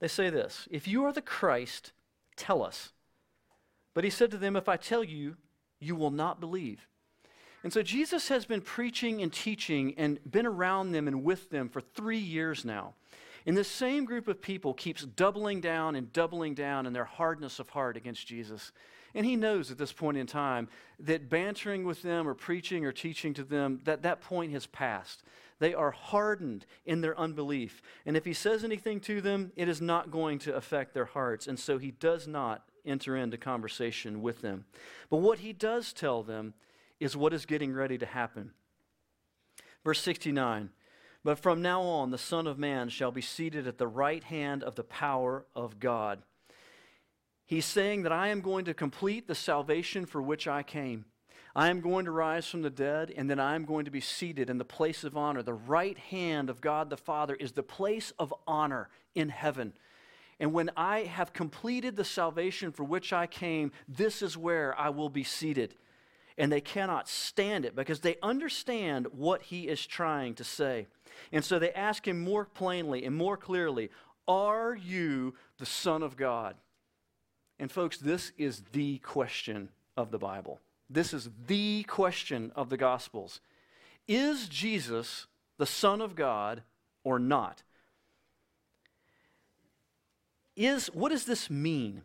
they 0.00 0.08
say 0.08 0.30
this 0.30 0.68
If 0.70 0.88
you 0.88 1.04
are 1.04 1.12
the 1.12 1.22
Christ, 1.22 1.92
tell 2.36 2.62
us. 2.62 2.92
But 3.94 4.04
he 4.04 4.10
said 4.10 4.30
to 4.30 4.38
them, 4.38 4.56
If 4.56 4.68
I 4.68 4.76
tell 4.76 5.02
you, 5.02 5.36
you 5.80 5.96
will 5.96 6.10
not 6.10 6.40
believe. 6.40 6.86
And 7.64 7.72
so 7.72 7.82
Jesus 7.82 8.28
has 8.28 8.46
been 8.46 8.60
preaching 8.60 9.20
and 9.20 9.32
teaching 9.32 9.94
and 9.96 10.18
been 10.30 10.46
around 10.46 10.92
them 10.92 11.08
and 11.08 11.24
with 11.24 11.50
them 11.50 11.68
for 11.68 11.80
three 11.80 12.18
years 12.18 12.64
now. 12.64 12.94
And 13.48 13.56
this 13.56 13.66
same 13.66 14.04
group 14.04 14.28
of 14.28 14.42
people 14.42 14.74
keeps 14.74 15.06
doubling 15.06 15.62
down 15.62 15.96
and 15.96 16.12
doubling 16.12 16.52
down 16.52 16.84
in 16.84 16.92
their 16.92 17.06
hardness 17.06 17.58
of 17.58 17.70
heart 17.70 17.96
against 17.96 18.26
Jesus. 18.26 18.72
And 19.14 19.24
he 19.24 19.36
knows 19.36 19.70
at 19.70 19.78
this 19.78 19.90
point 19.90 20.18
in 20.18 20.26
time 20.26 20.68
that 21.00 21.30
bantering 21.30 21.86
with 21.86 22.02
them 22.02 22.28
or 22.28 22.34
preaching 22.34 22.84
or 22.84 22.92
teaching 22.92 23.32
to 23.32 23.44
them, 23.44 23.80
that 23.84 24.02
that 24.02 24.20
point 24.20 24.52
has 24.52 24.66
passed. 24.66 25.22
They 25.60 25.72
are 25.72 25.92
hardened 25.92 26.66
in 26.84 27.00
their 27.00 27.18
unbelief. 27.18 27.80
And 28.04 28.18
if 28.18 28.26
he 28.26 28.34
says 28.34 28.64
anything 28.64 29.00
to 29.00 29.22
them, 29.22 29.50
it 29.56 29.66
is 29.66 29.80
not 29.80 30.10
going 30.10 30.40
to 30.40 30.54
affect 30.54 30.92
their 30.92 31.06
hearts. 31.06 31.46
And 31.46 31.58
so 31.58 31.78
he 31.78 31.92
does 31.92 32.28
not 32.28 32.68
enter 32.84 33.16
into 33.16 33.38
conversation 33.38 34.20
with 34.20 34.42
them. 34.42 34.66
But 35.08 35.22
what 35.22 35.38
he 35.38 35.54
does 35.54 35.94
tell 35.94 36.22
them 36.22 36.52
is 37.00 37.16
what 37.16 37.32
is 37.32 37.46
getting 37.46 37.72
ready 37.72 37.96
to 37.96 38.06
happen. 38.06 38.50
Verse 39.84 40.02
69 40.02 40.68
But 41.24 41.38
from 41.38 41.60
now 41.60 41.82
on, 41.82 42.10
the 42.10 42.18
Son 42.18 42.46
of 42.46 42.58
Man 42.58 42.88
shall 42.88 43.10
be 43.10 43.20
seated 43.20 43.66
at 43.66 43.78
the 43.78 43.88
right 43.88 44.24
hand 44.24 44.62
of 44.62 44.76
the 44.76 44.84
power 44.84 45.44
of 45.54 45.80
God. 45.80 46.22
He's 47.44 47.64
saying 47.64 48.02
that 48.02 48.12
I 48.12 48.28
am 48.28 48.40
going 48.40 48.66
to 48.66 48.74
complete 48.74 49.26
the 49.26 49.34
salvation 49.34 50.06
for 50.06 50.20
which 50.20 50.46
I 50.46 50.62
came. 50.62 51.06
I 51.56 51.70
am 51.70 51.80
going 51.80 52.04
to 52.04 52.10
rise 52.10 52.46
from 52.46 52.62
the 52.62 52.70
dead, 52.70 53.12
and 53.16 53.28
then 53.28 53.40
I 53.40 53.54
am 53.54 53.64
going 53.64 53.86
to 53.86 53.90
be 53.90 54.00
seated 54.00 54.48
in 54.50 54.58
the 54.58 54.64
place 54.64 55.02
of 55.02 55.16
honor. 55.16 55.42
The 55.42 55.54
right 55.54 55.98
hand 55.98 56.50
of 56.50 56.60
God 56.60 56.90
the 56.90 56.96
Father 56.96 57.34
is 57.34 57.52
the 57.52 57.62
place 57.62 58.12
of 58.18 58.32
honor 58.46 58.88
in 59.14 59.30
heaven. 59.30 59.72
And 60.38 60.52
when 60.52 60.70
I 60.76 61.00
have 61.00 61.32
completed 61.32 61.96
the 61.96 62.04
salvation 62.04 62.70
for 62.70 62.84
which 62.84 63.12
I 63.12 63.26
came, 63.26 63.72
this 63.88 64.22
is 64.22 64.36
where 64.36 64.78
I 64.78 64.90
will 64.90 65.08
be 65.08 65.24
seated. 65.24 65.74
And 66.36 66.52
they 66.52 66.60
cannot 66.60 67.08
stand 67.08 67.64
it 67.64 67.74
because 67.74 68.00
they 68.00 68.18
understand 68.22 69.08
what 69.10 69.42
he 69.42 69.66
is 69.66 69.84
trying 69.84 70.34
to 70.36 70.44
say. 70.44 70.86
And 71.32 71.44
so 71.44 71.58
they 71.58 71.72
ask 71.72 72.06
him 72.06 72.20
more 72.20 72.44
plainly 72.44 73.04
and 73.04 73.14
more 73.14 73.36
clearly 73.36 73.90
Are 74.26 74.74
you 74.74 75.34
the 75.58 75.66
Son 75.66 76.02
of 76.02 76.16
God? 76.16 76.56
And, 77.58 77.70
folks, 77.70 77.98
this 77.98 78.32
is 78.38 78.62
the 78.72 78.98
question 78.98 79.70
of 79.96 80.10
the 80.10 80.18
Bible. 80.18 80.60
This 80.88 81.12
is 81.12 81.28
the 81.46 81.82
question 81.84 82.52
of 82.54 82.70
the 82.70 82.76
Gospels. 82.76 83.40
Is 84.06 84.48
Jesus 84.48 85.26
the 85.58 85.66
Son 85.66 86.00
of 86.00 86.14
God 86.14 86.62
or 87.04 87.18
not? 87.18 87.62
Is, 90.56 90.86
what 90.88 91.10
does 91.10 91.24
this 91.24 91.50
mean? 91.50 92.02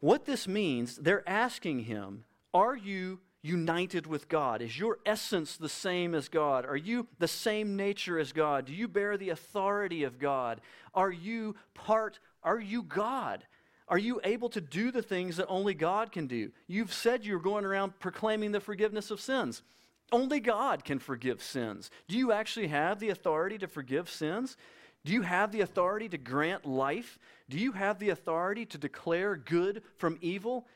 What 0.00 0.26
this 0.26 0.46
means, 0.46 0.96
they're 0.96 1.28
asking 1.28 1.80
him, 1.80 2.24
Are 2.52 2.76
you 2.76 3.20
united 3.44 4.06
with 4.06 4.28
God? 4.28 4.62
Is 4.62 4.78
your 4.78 4.98
essence 5.04 5.56
the 5.56 5.68
same 5.68 6.14
as 6.14 6.28
God? 6.30 6.64
Are 6.64 6.76
you 6.76 7.06
the 7.18 7.28
same 7.28 7.76
nature 7.76 8.18
as 8.18 8.32
God? 8.32 8.64
Do 8.64 8.72
you 8.72 8.88
bear 8.88 9.18
the 9.18 9.28
authority 9.28 10.02
of 10.02 10.18
God? 10.18 10.62
Are 10.94 11.10
you 11.10 11.54
part, 11.74 12.18
are 12.42 12.58
you 12.58 12.82
God? 12.82 13.44
Are 13.86 13.98
you 13.98 14.18
able 14.24 14.48
to 14.48 14.62
do 14.62 14.90
the 14.90 15.02
things 15.02 15.36
that 15.36 15.46
only 15.48 15.74
God 15.74 16.10
can 16.10 16.26
do? 16.26 16.52
You've 16.66 16.94
said 16.94 17.26
you're 17.26 17.38
going 17.38 17.66
around 17.66 18.00
proclaiming 18.00 18.52
the 18.52 18.60
forgiveness 18.60 19.10
of 19.10 19.20
sins. 19.20 19.62
Only 20.10 20.40
God 20.40 20.82
can 20.82 20.98
forgive 20.98 21.42
sins. 21.42 21.90
Do 22.08 22.16
you 22.16 22.32
actually 22.32 22.68
have 22.68 22.98
the 22.98 23.10
authority 23.10 23.58
to 23.58 23.68
forgive 23.68 24.08
sins? 24.08 24.56
Do 25.04 25.12
you 25.12 25.20
have 25.20 25.52
the 25.52 25.60
authority 25.60 26.08
to 26.08 26.16
grant 26.16 26.64
life? 26.64 27.18
Do 27.50 27.58
you 27.58 27.72
have 27.72 27.98
the 27.98 28.08
authority 28.08 28.64
to 28.66 28.78
declare 28.78 29.36
good 29.36 29.82
from 29.98 30.18
evil? 30.22 30.66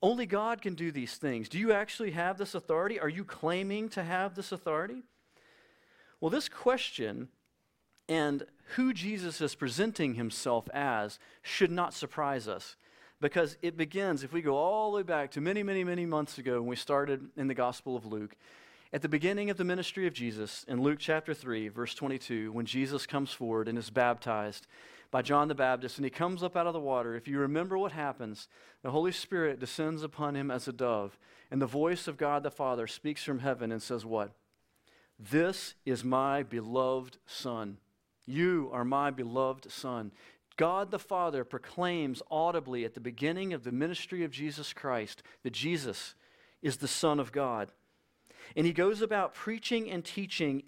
Only 0.00 0.26
God 0.26 0.62
can 0.62 0.74
do 0.74 0.92
these 0.92 1.16
things. 1.16 1.48
Do 1.48 1.58
you 1.58 1.72
actually 1.72 2.12
have 2.12 2.38
this 2.38 2.54
authority? 2.54 3.00
Are 3.00 3.08
you 3.08 3.24
claiming 3.24 3.88
to 3.90 4.02
have 4.04 4.34
this 4.34 4.52
authority? 4.52 5.02
Well, 6.20 6.30
this 6.30 6.48
question 6.48 7.28
and 8.08 8.44
who 8.76 8.92
Jesus 8.92 9.40
is 9.40 9.54
presenting 9.54 10.14
himself 10.14 10.68
as 10.72 11.18
should 11.42 11.70
not 11.70 11.94
surprise 11.94 12.48
us 12.48 12.76
because 13.20 13.56
it 13.62 13.76
begins, 13.76 14.22
if 14.22 14.32
we 14.32 14.40
go 14.40 14.56
all 14.56 14.92
the 14.92 14.98
way 14.98 15.02
back 15.02 15.32
to 15.32 15.40
many, 15.40 15.62
many, 15.62 15.82
many 15.82 16.06
months 16.06 16.38
ago 16.38 16.60
when 16.60 16.68
we 16.68 16.76
started 16.76 17.28
in 17.36 17.48
the 17.48 17.54
Gospel 17.54 17.96
of 17.96 18.06
Luke, 18.06 18.36
At 18.90 19.02
the 19.02 19.08
beginning 19.08 19.50
of 19.50 19.58
the 19.58 19.64
ministry 19.64 20.06
of 20.06 20.14
Jesus, 20.14 20.64
in 20.66 20.80
Luke 20.80 20.98
chapter 20.98 21.34
3, 21.34 21.68
verse 21.68 21.94
22, 21.94 22.52
when 22.52 22.64
Jesus 22.64 23.06
comes 23.06 23.30
forward 23.30 23.68
and 23.68 23.76
is 23.76 23.90
baptized 23.90 24.66
by 25.10 25.22
John 25.22 25.48
the 25.48 25.54
Baptist, 25.54 25.96
and 25.96 26.04
he 26.04 26.10
comes 26.10 26.42
up 26.42 26.56
out 26.56 26.66
of 26.66 26.74
the 26.74 26.80
water, 26.80 27.14
if 27.14 27.26
you 27.26 27.38
remember 27.38 27.78
what 27.78 27.92
happens, 27.92 28.48
the 28.82 28.90
Holy 28.90 29.12
Spirit 29.12 29.58
descends 29.58 30.02
upon 30.02 30.36
him 30.36 30.50
as 30.50 30.68
a 30.68 30.72
dove, 30.72 31.18
and 31.50 31.62
the 31.62 31.66
voice 31.66 32.06
of 32.06 32.18
God 32.18 32.42
the 32.42 32.50
Father 32.50 32.86
speaks 32.86 33.24
from 33.24 33.38
heaven 33.38 33.72
and 33.72 33.82
says, 33.82 34.04
What? 34.04 34.32
This 35.18 35.74
is 35.84 36.04
my 36.04 36.42
beloved 36.42 37.18
Son. 37.26 37.78
You 38.26 38.68
are 38.72 38.84
my 38.84 39.10
beloved 39.10 39.70
Son. 39.72 40.12
God 40.56 40.90
the 40.90 40.98
Father 40.98 41.44
proclaims 41.44 42.20
audibly 42.30 42.84
at 42.84 42.94
the 42.94 43.00
beginning 43.00 43.52
of 43.52 43.64
the 43.64 43.72
ministry 43.72 44.24
of 44.24 44.30
Jesus 44.30 44.72
Christ 44.72 45.22
that 45.44 45.52
Jesus 45.52 46.14
is 46.62 46.76
the 46.76 46.88
Son 46.88 47.18
of 47.18 47.32
God. 47.32 47.70
And 48.56 48.66
he 48.66 48.72
goes 48.72 49.00
about 49.00 49.34
preaching 49.34 49.90
and 49.90 50.04
teaching 50.04 50.64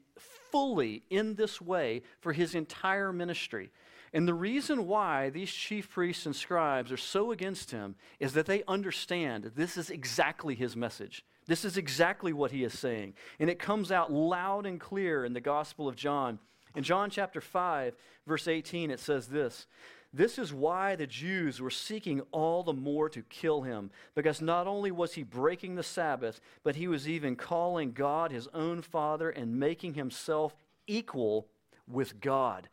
fully 0.50 1.03
in 1.11 1.35
this 1.35 1.61
way 1.61 2.03
for 2.20 2.33
his 2.33 2.55
entire 2.55 3.12
ministry. 3.12 3.70
And 4.12 4.26
the 4.26 4.34
reason 4.34 4.86
why 4.86 5.30
these 5.30 5.52
chief 5.52 5.88
priests 5.90 6.26
and 6.26 6.34
scribes 6.34 6.90
are 6.90 6.96
so 6.96 7.30
against 7.30 7.70
him 7.70 7.94
is 8.18 8.32
that 8.32 8.46
they 8.46 8.64
understand 8.66 9.52
this 9.54 9.76
is 9.76 9.90
exactly 9.90 10.54
his 10.54 10.74
message. 10.74 11.24
This 11.46 11.64
is 11.64 11.76
exactly 11.76 12.32
what 12.32 12.50
he 12.50 12.64
is 12.64 12.78
saying. 12.78 13.14
And 13.38 13.48
it 13.48 13.58
comes 13.58 13.92
out 13.92 14.12
loud 14.12 14.66
and 14.66 14.80
clear 14.80 15.24
in 15.24 15.32
the 15.32 15.40
Gospel 15.40 15.88
of 15.88 15.96
John. 15.96 16.38
In 16.74 16.82
John 16.82 17.10
chapter 17.10 17.40
5, 17.40 17.94
verse 18.26 18.48
18, 18.48 18.90
it 18.90 19.00
says 19.00 19.26
this 19.28 19.66
this 20.12 20.38
is 20.38 20.52
why 20.52 20.96
the 20.96 21.06
Jews 21.06 21.60
were 21.60 21.70
seeking 21.70 22.22
all 22.32 22.64
the 22.64 22.72
more 22.72 23.08
to 23.10 23.22
kill 23.22 23.62
him, 23.62 23.90
because 24.16 24.40
not 24.40 24.66
only 24.66 24.90
was 24.90 25.14
he 25.14 25.22
breaking 25.22 25.76
the 25.76 25.84
Sabbath, 25.84 26.40
but 26.64 26.74
he 26.74 26.88
was 26.88 27.08
even 27.08 27.36
calling 27.36 27.92
God 27.92 28.32
his 28.32 28.48
own 28.52 28.82
Father 28.82 29.30
and 29.30 29.60
making 29.60 29.94
himself 29.94 30.56
equal 30.88 31.46
with 31.86 32.20
God. 32.20 32.68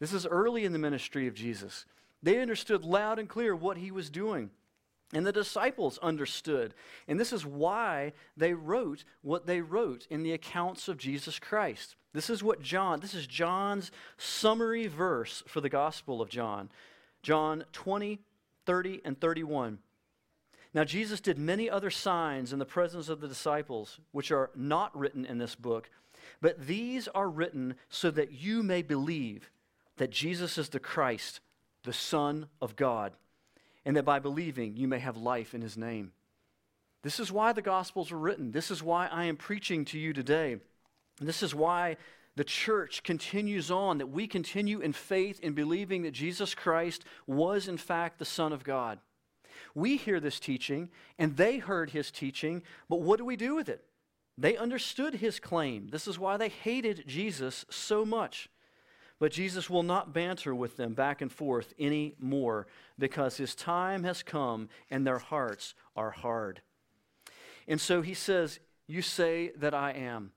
This 0.00 0.12
is 0.12 0.26
early 0.26 0.64
in 0.64 0.72
the 0.72 0.78
ministry 0.78 1.26
of 1.26 1.34
Jesus. 1.34 1.86
They 2.22 2.40
understood 2.40 2.84
loud 2.84 3.18
and 3.18 3.28
clear 3.28 3.54
what 3.54 3.76
he 3.76 3.90
was 3.90 4.10
doing. 4.10 4.50
And 5.14 5.26
the 5.26 5.32
disciples 5.32 5.98
understood. 5.98 6.74
And 7.06 7.18
this 7.18 7.32
is 7.32 7.46
why 7.46 8.12
they 8.36 8.52
wrote 8.52 9.04
what 9.22 9.46
they 9.46 9.60
wrote 9.60 10.06
in 10.10 10.22
the 10.22 10.32
accounts 10.32 10.86
of 10.88 10.98
Jesus 10.98 11.38
Christ. 11.38 11.96
This 12.12 12.28
is 12.28 12.42
what 12.42 12.62
John, 12.62 13.00
this 13.00 13.14
is 13.14 13.26
John's 13.26 13.90
summary 14.18 14.86
verse 14.86 15.42
for 15.46 15.60
the 15.60 15.70
Gospel 15.70 16.20
of 16.20 16.28
John. 16.28 16.70
John 17.22 17.64
20, 17.72 18.20
30, 18.66 19.00
and 19.04 19.18
31. 19.18 19.78
Now, 20.74 20.84
Jesus 20.84 21.20
did 21.20 21.38
many 21.38 21.70
other 21.70 21.90
signs 21.90 22.52
in 22.52 22.58
the 22.58 22.66
presence 22.66 23.08
of 23.08 23.20
the 23.20 23.28
disciples, 23.28 23.98
which 24.12 24.30
are 24.30 24.50
not 24.54 24.96
written 24.96 25.24
in 25.24 25.38
this 25.38 25.54
book, 25.54 25.88
but 26.42 26.66
these 26.66 27.08
are 27.08 27.30
written 27.30 27.74
so 27.88 28.10
that 28.10 28.32
you 28.32 28.62
may 28.62 28.82
believe 28.82 29.50
that 29.98 30.10
Jesus 30.10 30.58
is 30.58 30.68
the 30.68 30.80
Christ, 30.80 31.40
the 31.84 31.92
Son 31.92 32.46
of 32.60 32.76
God 32.76 33.12
and 33.88 33.96
that 33.96 34.04
by 34.04 34.18
believing 34.18 34.76
you 34.76 34.86
may 34.86 34.98
have 34.98 35.16
life 35.16 35.54
in 35.54 35.62
his 35.62 35.78
name. 35.78 36.12
This 37.02 37.18
is 37.18 37.32
why 37.32 37.54
the 37.54 37.62
Gospels 37.62 38.10
were 38.10 38.18
written. 38.18 38.52
This 38.52 38.70
is 38.70 38.82
why 38.82 39.06
I 39.06 39.24
am 39.24 39.36
preaching 39.36 39.86
to 39.86 39.98
you 39.98 40.12
today. 40.12 40.58
This 41.22 41.42
is 41.42 41.54
why 41.54 41.96
the 42.36 42.44
church 42.44 43.02
continues 43.02 43.70
on, 43.70 43.96
that 43.96 44.10
we 44.10 44.26
continue 44.26 44.80
in 44.80 44.92
faith 44.92 45.40
in 45.40 45.54
believing 45.54 46.02
that 46.02 46.10
Jesus 46.10 46.54
Christ 46.54 47.06
was, 47.26 47.66
in 47.66 47.78
fact, 47.78 48.18
the 48.18 48.26
Son 48.26 48.52
of 48.52 48.62
God. 48.62 48.98
We 49.74 49.96
hear 49.96 50.20
this 50.20 50.38
teaching, 50.38 50.90
and 51.18 51.38
they 51.38 51.56
heard 51.56 51.88
his 51.88 52.10
teaching, 52.10 52.62
but 52.90 53.00
what 53.00 53.16
do 53.16 53.24
we 53.24 53.36
do 53.36 53.54
with 53.54 53.70
it? 53.70 53.84
They 54.36 54.58
understood 54.58 55.14
his 55.14 55.40
claim. 55.40 55.88
This 55.88 56.06
is 56.06 56.18
why 56.18 56.36
they 56.36 56.50
hated 56.50 57.04
Jesus 57.06 57.64
so 57.70 58.04
much. 58.04 58.50
But 59.18 59.32
Jesus 59.32 59.68
will 59.68 59.82
not 59.82 60.12
banter 60.12 60.54
with 60.54 60.76
them 60.76 60.94
back 60.94 61.20
and 61.20 61.32
forth 61.32 61.74
any 61.78 62.14
more 62.20 62.66
because 62.98 63.36
his 63.36 63.54
time 63.54 64.04
has 64.04 64.22
come 64.22 64.68
and 64.90 65.06
their 65.06 65.18
hearts 65.18 65.74
are 65.96 66.10
hard. 66.10 66.60
And 67.66 67.80
so 67.80 68.00
he 68.00 68.14
says, 68.14 68.60
You 68.86 69.02
say 69.02 69.52
that 69.56 69.74
I 69.74 69.92
am. 69.92 70.32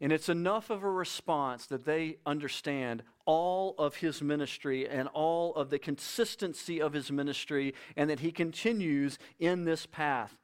And 0.00 0.12
it's 0.12 0.28
enough 0.28 0.68
of 0.70 0.82
a 0.82 0.90
response 0.90 1.66
that 1.66 1.84
they 1.84 2.18
understand 2.26 3.04
all 3.24 3.74
of 3.78 3.96
his 3.96 4.20
ministry 4.20 4.88
and 4.88 5.08
all 5.14 5.54
of 5.54 5.70
the 5.70 5.78
consistency 5.78 6.80
of 6.80 6.92
his 6.92 7.10
ministry 7.10 7.74
and 7.96 8.10
that 8.10 8.20
he 8.20 8.32
continues 8.32 9.18
in 9.38 9.64
this 9.64 9.86
path. 9.86 10.36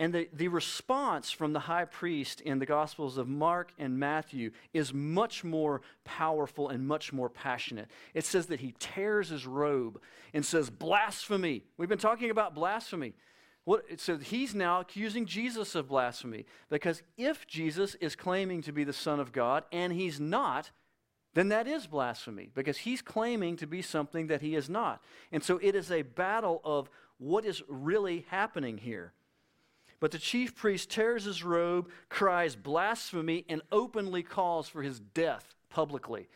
And 0.00 0.14
the, 0.14 0.30
the 0.32 0.48
response 0.48 1.30
from 1.30 1.52
the 1.52 1.60
high 1.60 1.84
priest 1.84 2.40
in 2.40 2.58
the 2.58 2.64
Gospels 2.64 3.18
of 3.18 3.28
Mark 3.28 3.70
and 3.78 3.98
Matthew 3.98 4.50
is 4.72 4.94
much 4.94 5.44
more 5.44 5.82
powerful 6.04 6.70
and 6.70 6.88
much 6.88 7.12
more 7.12 7.28
passionate. 7.28 7.90
It 8.14 8.24
says 8.24 8.46
that 8.46 8.60
he 8.60 8.74
tears 8.78 9.28
his 9.28 9.46
robe 9.46 10.00
and 10.32 10.42
says, 10.42 10.70
Blasphemy. 10.70 11.64
We've 11.76 11.90
been 11.90 11.98
talking 11.98 12.30
about 12.30 12.54
blasphemy. 12.54 13.12
What, 13.64 14.00
so 14.00 14.16
he's 14.16 14.54
now 14.54 14.80
accusing 14.80 15.26
Jesus 15.26 15.74
of 15.74 15.88
blasphemy 15.88 16.46
because 16.70 17.02
if 17.18 17.46
Jesus 17.46 17.94
is 17.96 18.16
claiming 18.16 18.62
to 18.62 18.72
be 18.72 18.84
the 18.84 18.94
Son 18.94 19.20
of 19.20 19.32
God 19.32 19.64
and 19.70 19.92
he's 19.92 20.18
not, 20.18 20.70
then 21.34 21.50
that 21.50 21.68
is 21.68 21.86
blasphemy 21.86 22.48
because 22.54 22.78
he's 22.78 23.02
claiming 23.02 23.54
to 23.58 23.66
be 23.66 23.82
something 23.82 24.28
that 24.28 24.40
he 24.40 24.54
is 24.54 24.70
not. 24.70 25.04
And 25.30 25.44
so 25.44 25.58
it 25.62 25.74
is 25.74 25.90
a 25.90 26.00
battle 26.00 26.62
of 26.64 26.88
what 27.18 27.44
is 27.44 27.62
really 27.68 28.24
happening 28.30 28.78
here. 28.78 29.12
But 30.00 30.10
the 30.10 30.18
chief 30.18 30.56
priest 30.56 30.90
tears 30.90 31.24
his 31.24 31.44
robe, 31.44 31.90
cries 32.08 32.56
blasphemy, 32.56 33.44
and 33.48 33.60
openly 33.70 34.22
calls 34.22 34.68
for 34.68 34.82
his 34.82 34.98
death 34.98 35.54
publicly. 35.68 36.28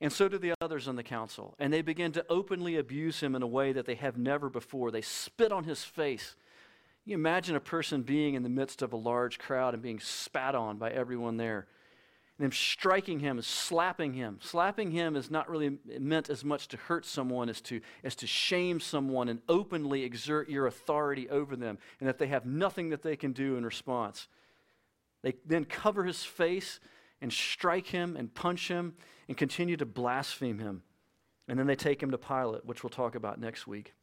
And 0.00 0.12
so 0.12 0.28
do 0.28 0.38
the 0.38 0.54
others 0.60 0.88
on 0.88 0.96
the 0.96 1.02
council. 1.02 1.54
And 1.58 1.72
they 1.72 1.82
begin 1.82 2.10
to 2.12 2.26
openly 2.28 2.76
abuse 2.76 3.20
him 3.20 3.36
in 3.36 3.42
a 3.42 3.46
way 3.46 3.72
that 3.72 3.86
they 3.86 3.94
have 3.94 4.16
never 4.16 4.48
before. 4.48 4.90
They 4.90 5.02
spit 5.02 5.52
on 5.52 5.64
his 5.64 5.84
face. 5.84 6.34
You 7.04 7.14
imagine 7.14 7.54
a 7.54 7.60
person 7.60 8.02
being 8.02 8.34
in 8.34 8.42
the 8.42 8.48
midst 8.48 8.82
of 8.82 8.92
a 8.92 8.96
large 8.96 9.38
crowd 9.38 9.74
and 9.74 9.82
being 9.82 10.00
spat 10.00 10.54
on 10.54 10.78
by 10.78 10.90
everyone 10.90 11.36
there 11.36 11.66
them 12.42 12.52
striking 12.52 13.20
him, 13.20 13.40
slapping 13.42 14.14
him. 14.14 14.38
Slapping 14.42 14.90
him 14.90 15.16
is 15.16 15.30
not 15.30 15.48
really 15.48 15.78
meant 15.98 16.30
as 16.30 16.44
much 16.44 16.68
to 16.68 16.76
hurt 16.76 17.04
someone 17.04 17.48
as 17.48 17.60
to, 17.62 17.80
as 18.02 18.16
to 18.16 18.26
shame 18.26 18.80
someone 18.80 19.28
and 19.28 19.40
openly 19.48 20.02
exert 20.02 20.48
your 20.48 20.66
authority 20.66 21.28
over 21.30 21.56
them, 21.56 21.78
and 22.00 22.08
that 22.08 22.18
they 22.18 22.26
have 22.26 22.44
nothing 22.46 22.90
that 22.90 23.02
they 23.02 23.16
can 23.16 23.32
do 23.32 23.56
in 23.56 23.64
response. 23.64 24.28
They 25.22 25.34
then 25.46 25.64
cover 25.64 26.04
his 26.04 26.24
face 26.24 26.80
and 27.20 27.32
strike 27.32 27.86
him 27.86 28.16
and 28.16 28.34
punch 28.34 28.68
him 28.68 28.94
and 29.28 29.36
continue 29.36 29.76
to 29.76 29.86
blaspheme 29.86 30.58
him. 30.58 30.82
And 31.48 31.58
then 31.58 31.66
they 31.66 31.76
take 31.76 32.02
him 32.02 32.10
to 32.10 32.18
Pilate, 32.18 32.64
which 32.64 32.82
we'll 32.82 32.90
talk 32.90 33.14
about 33.14 33.40
next 33.40 33.66
week. 33.66 33.94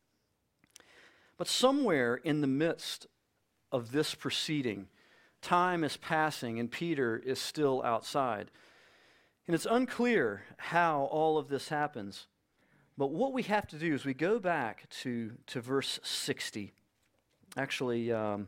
But 1.37 1.47
somewhere 1.47 2.15
in 2.15 2.41
the 2.41 2.47
midst 2.47 3.07
of 3.71 3.91
this 3.91 4.15
proceeding, 4.15 4.87
Time 5.41 5.83
is 5.83 5.97
passing, 5.97 6.59
and 6.59 6.71
Peter 6.71 7.17
is 7.17 7.39
still 7.39 7.81
outside. 7.83 8.51
And 9.47 9.55
it's 9.55 9.67
unclear 9.69 10.43
how 10.57 11.03
all 11.11 11.37
of 11.37 11.47
this 11.49 11.69
happens. 11.69 12.27
But 12.97 13.11
what 13.11 13.33
we 13.33 13.43
have 13.43 13.67
to 13.67 13.77
do 13.77 13.93
is 13.93 14.05
we 14.05 14.13
go 14.13 14.39
back 14.39 14.89
to, 15.01 15.31
to 15.47 15.61
verse 15.61 15.99
60. 16.03 16.73
Actually, 17.57 18.11
um, 18.11 18.47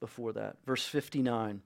before 0.00 0.32
that, 0.32 0.56
verse 0.64 0.86
59. 0.86 1.62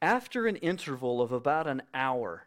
After 0.00 0.46
an 0.46 0.56
interval 0.56 1.20
of 1.20 1.30
about 1.30 1.66
an 1.66 1.82
hour, 1.94 2.46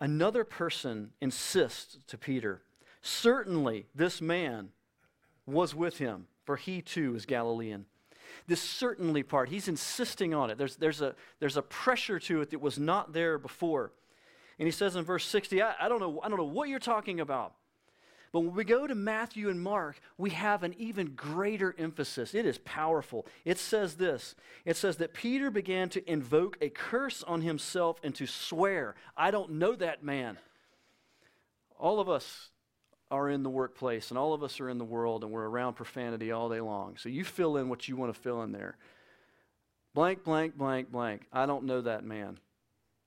another 0.00 0.44
person 0.44 1.10
insists 1.20 1.98
to 2.06 2.18
Peter, 2.18 2.62
Certainly 3.06 3.84
this 3.94 4.22
man 4.22 4.70
was 5.44 5.74
with 5.74 5.98
him, 5.98 6.26
for 6.42 6.56
he 6.56 6.80
too 6.80 7.14
is 7.14 7.26
Galilean 7.26 7.84
this 8.46 8.60
certainly 8.60 9.22
part. 9.22 9.48
He's 9.48 9.68
insisting 9.68 10.34
on 10.34 10.50
it. 10.50 10.58
There's, 10.58 10.76
there's, 10.76 11.00
a, 11.00 11.14
there's 11.40 11.56
a 11.56 11.62
pressure 11.62 12.18
to 12.20 12.42
it 12.42 12.50
that 12.50 12.60
was 12.60 12.78
not 12.78 13.12
there 13.12 13.38
before. 13.38 13.92
And 14.58 14.66
he 14.66 14.72
says 14.72 14.96
in 14.96 15.04
verse 15.04 15.26
60, 15.26 15.62
I, 15.62 15.74
I, 15.80 15.88
don't 15.88 16.00
know, 16.00 16.20
I 16.22 16.28
don't 16.28 16.38
know 16.38 16.44
what 16.44 16.68
you're 16.68 16.78
talking 16.78 17.20
about. 17.20 17.54
But 18.34 18.40
when 18.40 18.54
we 18.54 18.64
go 18.64 18.84
to 18.88 18.96
Matthew 18.96 19.48
and 19.48 19.62
Mark, 19.62 20.00
we 20.18 20.30
have 20.30 20.64
an 20.64 20.74
even 20.76 21.14
greater 21.14 21.72
emphasis. 21.78 22.34
It 22.34 22.46
is 22.46 22.58
powerful. 22.58 23.26
It 23.44 23.58
says 23.58 23.94
this 23.94 24.34
it 24.64 24.76
says 24.76 24.96
that 24.96 25.14
Peter 25.14 25.52
began 25.52 25.88
to 25.90 26.10
invoke 26.10 26.58
a 26.60 26.68
curse 26.68 27.22
on 27.22 27.42
himself 27.42 28.00
and 28.02 28.12
to 28.16 28.26
swear, 28.26 28.96
I 29.16 29.30
don't 29.30 29.52
know 29.52 29.76
that 29.76 30.02
man. 30.02 30.38
All 31.78 32.00
of 32.00 32.08
us 32.08 32.50
are 33.10 33.28
in 33.30 33.42
the 33.42 33.50
workplace 33.50 34.10
and 34.10 34.18
all 34.18 34.32
of 34.32 34.42
us 34.42 34.60
are 34.60 34.68
in 34.68 34.78
the 34.78 34.84
world 34.84 35.22
and 35.22 35.32
we're 35.32 35.46
around 35.46 35.74
profanity 35.74 36.32
all 36.32 36.48
day 36.48 36.60
long. 36.60 36.96
So 36.96 37.08
you 37.08 37.24
fill 37.24 37.56
in 37.56 37.68
what 37.68 37.88
you 37.88 37.96
want 37.96 38.12
to 38.12 38.20
fill 38.20 38.42
in 38.42 38.52
there. 38.52 38.76
Blank, 39.94 40.24
blank, 40.24 40.56
blank, 40.56 40.90
blank. 40.90 41.26
I 41.32 41.46
don't 41.46 41.64
know 41.64 41.80
that 41.82 42.04
man. 42.04 42.38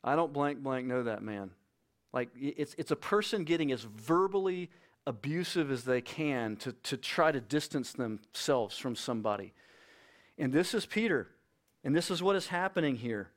I 0.04 0.16
don't 0.16 0.32
blank, 0.32 0.64
blank 0.64 0.88
know 0.88 1.04
that 1.04 1.22
man. 1.22 1.52
Like 2.14 2.30
it's, 2.40 2.76
it's 2.78 2.92
a 2.92 2.96
person 2.96 3.44
getting 3.44 3.72
as 3.72 3.82
verbally 3.82 4.70
abusive 5.06 5.72
as 5.72 5.84
they 5.84 6.02
can 6.02 6.56
to, 6.58 6.72
to 6.84 6.98
try 6.98 7.32
to 7.32 7.42
distance 7.42 7.94
themselves 7.94 8.78
from 8.78 8.96
somebody. 8.96 9.54
And 10.38 10.54
this 10.54 10.74
is 10.74 10.86
Peter. 10.86 11.28
And 11.84 11.96
this 11.96 12.12
is 12.12 12.22
what 12.22 12.36
is 12.36 12.48
happening 12.48 12.98
here. 12.98 13.30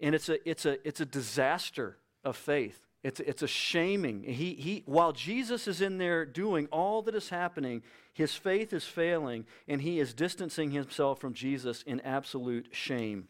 And 0.00 0.14
it's 0.14 0.28
a, 0.28 0.48
it's 0.48 0.66
a, 0.66 0.86
it's 0.86 1.00
a 1.00 1.06
disaster 1.06 1.96
of 2.24 2.36
faith. 2.36 2.86
It's, 3.02 3.20
it's 3.20 3.42
a 3.42 3.48
shaming. 3.48 4.24
He, 4.24 4.54
he, 4.54 4.82
while 4.84 5.12
Jesus 5.12 5.66
is 5.66 5.80
in 5.80 5.98
there 5.98 6.26
doing 6.26 6.66
all 6.70 7.00
that 7.02 7.14
is 7.14 7.30
happening, 7.30 7.82
his 8.12 8.34
faith 8.34 8.72
is 8.72 8.84
failing, 8.84 9.46
and 9.66 9.80
he 9.80 9.98
is 9.98 10.12
distancing 10.12 10.70
himself 10.70 11.18
from 11.18 11.32
Jesus 11.32 11.82
in 11.82 12.00
absolute 12.00 12.68
shame. 12.72 13.28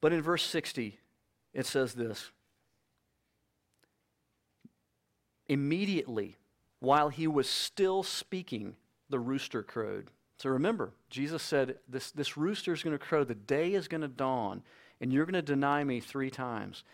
But 0.00 0.12
in 0.12 0.22
verse 0.22 0.42
60, 0.42 0.98
it 1.52 1.66
says 1.66 1.92
this 1.92 2.30
Immediately, 5.48 6.36
while 6.80 7.10
he 7.10 7.26
was 7.26 7.48
still 7.48 8.02
speaking, 8.02 8.76
the 9.10 9.20
rooster 9.20 9.62
crowed. 9.62 10.10
So 10.38 10.48
remember, 10.48 10.94
Jesus 11.10 11.42
said, 11.42 11.76
This, 11.88 12.10
this 12.10 12.38
rooster 12.38 12.72
is 12.72 12.82
going 12.82 12.98
to 12.98 13.04
crow, 13.04 13.22
the 13.22 13.34
day 13.34 13.74
is 13.74 13.86
going 13.86 14.00
to 14.00 14.08
dawn, 14.08 14.62
and 15.00 15.12
you're 15.12 15.26
going 15.26 15.34
to 15.34 15.42
deny 15.42 15.84
me 15.84 16.00
three 16.00 16.30
times. 16.30 16.84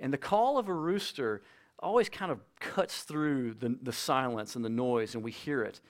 And 0.00 0.12
the 0.12 0.18
call 0.18 0.58
of 0.58 0.68
a 0.68 0.74
rooster 0.74 1.42
always 1.78 2.08
kind 2.08 2.32
of 2.32 2.40
cuts 2.60 3.02
through 3.02 3.54
the, 3.54 3.78
the 3.82 3.92
silence 3.92 4.56
and 4.56 4.64
the 4.64 4.70
noise, 4.70 5.14
and 5.14 5.22
we 5.22 5.30
hear 5.30 5.62
it. 5.62 5.80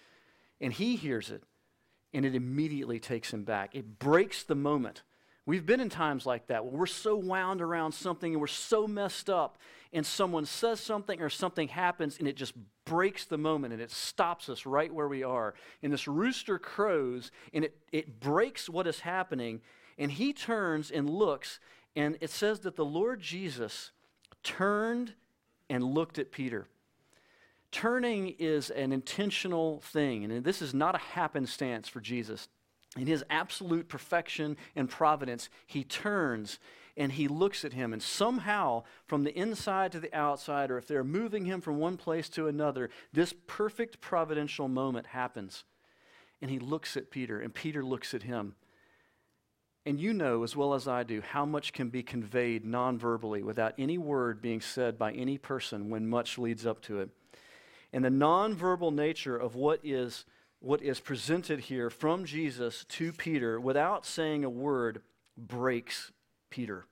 And 0.61 0.73
he 0.73 0.97
hears 0.97 1.31
it, 1.31 1.43
and 2.13 2.25
it 2.25 2.35
immediately 2.35 2.99
takes 2.99 3.33
him 3.33 3.45
back. 3.45 3.75
It 3.75 3.99
breaks 3.99 4.43
the 4.43 4.55
moment. 4.55 5.03
We've 5.47 5.65
been 5.65 5.81
in 5.81 5.89
times 5.89 6.27
like 6.27 6.49
that 6.49 6.65
where 6.65 6.75
we're 6.75 6.87
so 6.87 7.17
wound 7.17 7.63
around 7.63 7.93
something 7.93 8.33
and 8.33 8.41
we're 8.41 8.49
so 8.49 8.87
messed 8.87 9.31
up, 9.31 9.57
and 9.95 10.05
someone 10.05 10.45
says 10.45 10.79
something 10.81 11.23
or 11.23 11.31
something 11.31 11.69
happens, 11.69 12.19
and 12.19 12.29
it 12.29 12.37
just 12.37 12.53
breaks 12.85 13.25
the 13.25 13.39
moment 13.39 13.73
and 13.73 13.83
it 13.83 13.91
stops 13.91 14.49
us 14.49 14.67
right 14.67 14.93
where 14.93 15.09
we 15.09 15.23
are. 15.23 15.55
And 15.83 15.91
this 15.91 16.07
rooster 16.07 16.59
crows, 16.59 17.31
and 17.55 17.65
it, 17.65 17.79
it 17.93 18.21
breaks 18.21 18.69
what 18.69 18.87
is 18.87 19.01
happening, 19.01 19.63
and 19.97 20.13
he 20.13 20.35
turns 20.35 20.91
and 20.91 21.09
looks, 21.09 21.61
and 21.97 22.19
it 22.21 22.31
says 22.31 22.61
that 22.61 22.77
the 22.77 22.85
Lord 22.85 23.21
Jesus 23.21 23.93
turned 24.49 25.13
and 25.69 25.85
looked 25.85 26.19
at 26.19 26.33
Peter. 26.33 26.67
Turning 27.71 28.35
is 28.39 28.71
an 28.71 28.93
intentional 28.93 29.81
thing, 29.81 30.25
and 30.25 30.43
this 30.43 30.63
is 30.63 30.73
not 30.73 30.95
a 30.95 30.99
happenstance 30.99 31.87
for 31.87 32.01
Jesus. 32.01 32.49
In 32.97 33.07
his 33.07 33.23
absolute 33.29 33.89
perfection 33.89 34.57
and 34.75 34.89
providence, 34.89 35.51
he 35.67 35.85
turns 35.85 36.59
and 36.97 37.13
he 37.13 37.29
looks 37.29 37.65
at 37.65 37.75
him, 37.75 37.93
and 37.93 38.03
somehow, 38.03 38.83
from 39.07 39.23
the 39.23 39.39
inside 39.39 39.93
to 39.93 40.01
the 40.01 40.13
outside, 40.13 40.69
or 40.69 40.79
if 40.79 40.89
they're 40.89 41.05
moving 41.05 41.45
him 41.45 41.61
from 41.61 41.79
one 41.79 41.97
place 41.97 42.29
to 42.31 42.49
another, 42.49 42.91
this 43.13 43.33
perfect 43.47 44.01
providential 44.01 44.67
moment 44.67 45.07
happens. 45.09 45.63
And 46.43 46.51
he 46.51 46.59
looks 46.59 46.97
at 46.97 47.11
Peter, 47.11 47.39
and 47.39 47.55
Peter 47.55 47.85
looks 47.85 48.15
at 48.15 48.25
him. 48.25 48.57
And 49.89 49.99
you 49.99 50.13
know 50.13 50.43
as 50.43 50.55
well 50.55 50.75
as 50.75 50.87
I 50.87 51.03
do 51.03 51.23
how 51.23 51.47
much 51.47 51.73
can 51.73 51.89
be 51.89 52.03
conveyed 52.03 52.63
non-verbally 52.63 53.43
without 53.43 53.73
any 53.79 53.97
word 53.97 54.43
being 54.43 54.61
said 54.61 54.99
by 54.99 55.13
any 55.13 55.39
person 55.39 55.89
when 55.89 56.07
much 56.07 56.37
leads 56.37 56.67
up 56.67 56.83
to 56.83 57.01
it. 57.01 57.09
And 57.91 58.05
the 58.05 58.11
non-verbal 58.11 58.91
nature 58.91 59.35
of 59.35 59.55
what 59.55 59.81
is, 59.83 60.27
what 60.61 60.83
is 60.83 61.01
presented 61.01 61.61
here 61.61 61.89
from 61.89 62.27
Jesus 62.27 62.85
to 62.91 63.15
Peter 63.15 63.59
without 63.59 64.05
saying 64.05 64.45
a 64.45 64.51
word 64.51 65.01
breaks 65.39 66.13
Peter. 66.51 66.85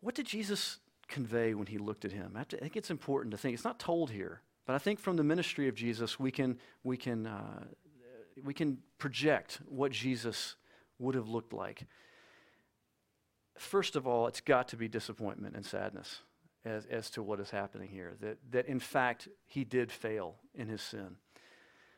What 0.00 0.14
did 0.14 0.24
Jesus 0.24 0.78
convey 1.06 1.52
when 1.52 1.66
he 1.66 1.76
looked 1.76 2.06
at 2.06 2.12
him? 2.12 2.34
I 2.34 2.44
think 2.44 2.78
it's 2.78 2.90
important 2.90 3.32
to 3.32 3.36
think. 3.36 3.52
It's 3.52 3.64
not 3.64 3.78
told 3.78 4.10
here, 4.10 4.40
but 4.64 4.72
I 4.72 4.78
think 4.78 5.00
from 5.00 5.18
the 5.18 5.22
ministry 5.22 5.68
of 5.68 5.74
Jesus, 5.74 6.18
we 6.18 6.30
can, 6.30 6.58
we 6.82 6.96
can, 6.96 7.26
uh, 7.26 7.64
we 8.42 8.54
can 8.54 8.78
project 8.96 9.60
what 9.68 9.92
Jesus 9.92 10.56
would 11.02 11.14
have 11.14 11.28
looked 11.28 11.52
like. 11.52 11.84
First 13.58 13.96
of 13.96 14.06
all, 14.06 14.26
it's 14.26 14.40
got 14.40 14.68
to 14.68 14.76
be 14.76 14.88
disappointment 14.88 15.54
and 15.54 15.64
sadness 15.64 16.20
as, 16.64 16.86
as 16.86 17.10
to 17.10 17.22
what 17.22 17.40
is 17.40 17.50
happening 17.50 17.88
here. 17.88 18.14
That, 18.20 18.38
that 18.50 18.66
in 18.66 18.80
fact, 18.80 19.28
he 19.46 19.64
did 19.64 19.92
fail 19.92 20.36
in 20.54 20.68
his 20.68 20.80
sin. 20.80 21.16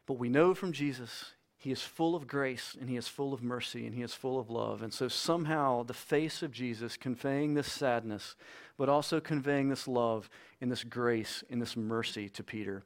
But 0.06 0.18
we 0.18 0.28
know 0.28 0.54
from 0.54 0.72
Jesus, 0.72 1.32
he 1.56 1.70
is 1.70 1.82
full 1.82 2.14
of 2.14 2.26
grace 2.26 2.76
and 2.78 2.90
he 2.90 2.96
is 2.96 3.08
full 3.08 3.32
of 3.32 3.42
mercy 3.42 3.86
and 3.86 3.94
he 3.94 4.02
is 4.02 4.12
full 4.12 4.38
of 4.38 4.50
love. 4.50 4.82
And 4.82 4.92
so 4.92 5.08
somehow 5.08 5.82
the 5.82 5.94
face 5.94 6.42
of 6.42 6.50
Jesus 6.50 6.96
conveying 6.96 7.54
this 7.54 7.72
sadness, 7.72 8.36
but 8.76 8.88
also 8.88 9.20
conveying 9.20 9.70
this 9.70 9.88
love 9.88 10.28
and 10.60 10.70
this 10.70 10.84
grace 10.84 11.42
and 11.48 11.62
this 11.62 11.76
mercy 11.76 12.28
to 12.28 12.42
Peter. 12.42 12.82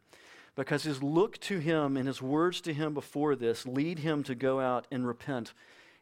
Because 0.55 0.85
his 0.85 1.03
look 1.03 1.39
to 1.39 1.59
him 1.59 1.97
and 1.97 2.07
his 2.07 2.23
words 2.23 2.61
to 2.63 2.75
him 2.75 2.95
before 2.95 3.35
this 3.35 3.67
lead 3.67 4.01
him 4.01 4.23
to 4.25 4.35
go 4.35 4.61
out 4.61 4.87
and 4.91 5.07
repent 5.07 5.55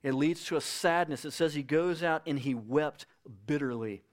it 0.07 0.15
leads 0.15 0.45
to 0.45 0.57
a 0.57 0.61
sadness. 0.61 1.25
It 1.25 1.33
says 1.33 1.53
he 1.53 1.65
goes 1.65 2.05
out 2.05 2.23
and 2.29 2.39
he 2.39 2.55
wept 2.55 3.07
bitterly. 3.45 4.05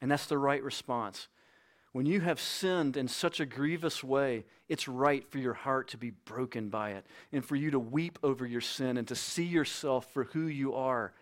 And 0.00 0.10
that's 0.10 0.24
the 0.24 0.38
right 0.38 0.62
response. 0.62 1.28
When 1.92 2.06
you 2.06 2.22
have 2.22 2.40
sinned 2.40 2.96
in 2.96 3.06
such 3.06 3.38
a 3.38 3.44
grievous 3.44 4.02
way, 4.02 4.46
it's 4.70 4.88
right 4.88 5.30
for 5.30 5.36
your 5.36 5.52
heart 5.52 5.88
to 5.88 5.98
be 5.98 6.08
broken 6.08 6.70
by 6.70 6.92
it 6.92 7.04
and 7.32 7.44
for 7.44 7.54
you 7.54 7.70
to 7.72 7.78
weep 7.78 8.18
over 8.22 8.46
your 8.46 8.62
sin 8.62 8.96
and 8.96 9.06
to 9.08 9.14
see 9.14 9.44
yourself 9.44 10.10
for 10.10 10.24
who 10.24 10.46
you 10.46 10.72
are 10.74 11.12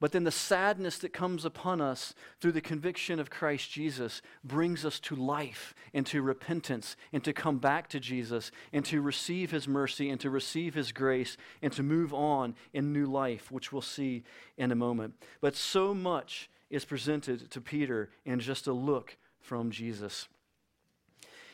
but 0.00 0.12
then 0.12 0.24
the 0.24 0.30
sadness 0.30 0.96
that 0.98 1.12
comes 1.12 1.44
upon 1.44 1.82
us 1.82 2.14
through 2.40 2.52
the 2.52 2.62
conviction 2.62 3.20
of 3.20 3.28
Christ 3.28 3.70
Jesus 3.70 4.22
brings 4.42 4.86
us 4.86 4.98
to 5.00 5.14
life 5.14 5.74
and 5.92 6.06
to 6.06 6.22
repentance 6.22 6.96
and 7.12 7.22
to 7.22 7.34
come 7.34 7.58
back 7.58 7.88
to 7.90 8.00
Jesus 8.00 8.50
and 8.72 8.82
to 8.86 9.02
receive 9.02 9.50
his 9.50 9.68
mercy 9.68 10.08
and 10.08 10.18
to 10.20 10.30
receive 10.30 10.72
his 10.72 10.90
grace 10.90 11.36
and 11.60 11.70
to 11.74 11.82
move 11.82 12.14
on 12.14 12.54
in 12.72 12.94
new 12.94 13.06
life, 13.06 13.52
which 13.52 13.72
we'll 13.72 13.82
see 13.82 14.24
in 14.56 14.72
a 14.72 14.76
moment. 14.76 15.14
But 15.42 15.54
so 15.54 15.92
much 15.92 16.48
is 16.70 16.86
presented 16.86 17.50
to 17.50 17.60
Peter 17.60 18.08
in 18.24 18.40
just 18.40 18.66
a 18.66 18.72
look 18.72 19.18
from 19.38 19.70
Jesus. 19.70 20.28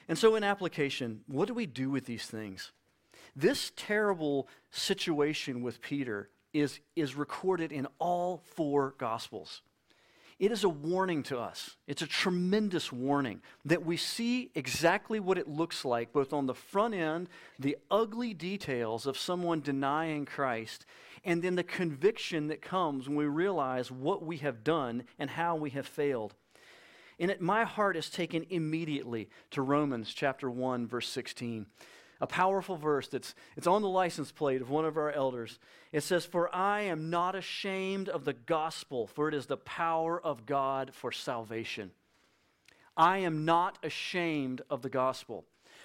And 0.09 0.17
so, 0.17 0.37
in 0.37 0.45
application, 0.45 1.23
what 1.27 1.49
do 1.49 1.55
we 1.55 1.67
do 1.67 1.91
with 1.91 2.05
these 2.05 2.27
things? 2.27 2.71
This 3.35 3.73
terrible 3.75 4.49
situation 4.71 5.63
with 5.63 5.81
Peter 5.81 6.29
is, 6.61 6.81
is 6.95 7.14
recorded 7.14 7.73
in 7.73 7.87
all 7.99 8.42
four 8.55 8.95
Gospels. 8.99 9.62
It 10.38 10.53
is 10.53 10.64
a 10.64 10.69
warning 10.69 11.23
to 11.25 11.38
us. 11.38 11.77
It's 11.87 12.03
a 12.03 12.07
tremendous 12.07 12.92
warning 12.92 13.40
that 13.64 13.87
we 13.87 13.97
see 13.97 14.51
exactly 14.55 15.19
what 15.19 15.38
it 15.38 15.49
looks 15.49 15.83
like, 15.83 16.12
both 16.12 16.35
on 16.35 16.47
the 16.47 16.55
front 16.55 16.95
end, 16.95 17.31
the 17.59 17.79
ugly 17.90 18.35
details 18.35 19.07
of 19.07 19.16
someone 19.16 19.61
denying 19.61 20.27
Christ, 20.27 20.85
and 21.25 21.42
then 21.42 21.55
the 21.55 21.62
conviction 21.62 22.49
that 22.49 22.61
comes 22.61 23.09
when 23.09 23.16
we 23.16 23.25
realize 23.25 23.90
what 23.90 24.25
we 24.25 24.37
have 24.38 24.62
done 24.62 25.05
and 25.19 25.31
how 25.31 25.57
we 25.57 25.71
have 25.71 25.87
failed. 25.87 26.35
And 27.19 27.31
it, 27.31 27.40
my 27.40 27.64
heart 27.64 27.97
is 27.97 28.11
taken 28.11 28.45
immediately 28.51 29.31
to 29.53 29.62
Romans 29.62 30.12
chapter 30.12 30.51
1, 30.51 30.87
verse 30.87 31.09
16 31.09 31.64
a 32.20 32.26
powerful 32.26 32.76
verse 32.76 33.09
that's 33.09 33.35
it's 33.57 33.66
on 33.66 33.83
the 33.83 33.88
license 33.88 34.33
plate 34.33 34.61
of 34.61 34.70
one 34.70 34.85
of 34.85 34.96
our 34.96 35.12
elders. 35.12 35.59
It 35.92 36.02
says, 36.02 36.24
For 36.24 36.55
I 36.55 36.83
am 36.83 37.11
not 37.11 37.35
ashamed 37.35 38.09
of 38.09 38.24
the 38.24 38.33
gospel, 38.33 39.07
for 39.07 39.29
it 39.29 39.35
is 39.35 39.46
the 39.46 39.57
power 39.57 40.20
of 40.20 40.46
God 40.46 40.92
for 40.94 41.12
salvation. 41.12 41.90
I 42.96 43.18
am 43.18 43.44
not 43.44 43.79
ashamed 43.83 44.62
of 44.70 44.83
the 44.83 44.88
gospel. 44.88 45.44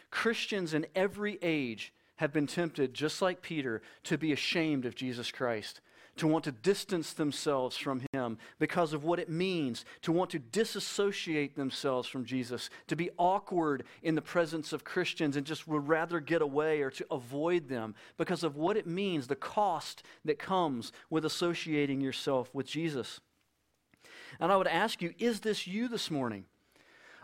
Christians 0.10 0.74
in 0.74 0.86
every 0.96 1.38
age 1.42 1.94
have 2.18 2.32
been 2.32 2.48
tempted, 2.48 2.94
just 2.94 3.22
like 3.22 3.42
Peter, 3.42 3.82
to 4.04 4.18
be 4.18 4.32
ashamed 4.32 4.86
of 4.86 4.96
Jesus 4.96 5.32
Christ 5.32 5.82
to 6.18 6.28
want 6.28 6.44
to 6.44 6.52
distance 6.52 7.14
themselves 7.14 7.78
from 7.78 8.02
Him 8.12 8.38
because 8.60 8.94
of 8.94 9.04
what 9.04 9.20
it 9.20 9.30
means, 9.30 9.86
to 10.02 10.12
want 10.12 10.30
to 10.32 10.40
disassociate 10.40 11.56
themselves 11.56 12.08
from 12.08 12.26
Jesus, 12.26 12.70
to 12.88 12.96
be 12.96 13.10
awkward 13.18 13.84
in 14.04 14.16
the 14.16 14.22
presence 14.22 14.74
of 14.74 14.84
Christians 14.84 15.36
and 15.36 15.46
just 15.46 15.68
would 15.68 15.88
rather 15.88 16.20
get 16.20 16.42
away 16.42 16.82
or 16.82 16.92
to 16.92 17.06
avoid 17.10 17.70
them 17.70 17.96
because 18.18 18.44
of 18.44 18.56
what 18.56 18.78
it 18.78 18.88
means, 18.88 19.28
the 19.28 19.36
cost 19.36 20.04
that 20.26 20.38
comes 20.38 20.92
with 21.10 21.26
associating 21.26 22.02
yourself 22.02 22.54
with 22.54 22.68
Jesus. 22.68 23.20
And 24.40 24.52
I 24.52 24.58
would 24.58 24.68
ask 24.68 25.02
you, 25.02 25.14
is 25.18 25.42
this 25.42 25.68
you 25.68 25.88
this 25.88 26.12
morning? 26.12 26.46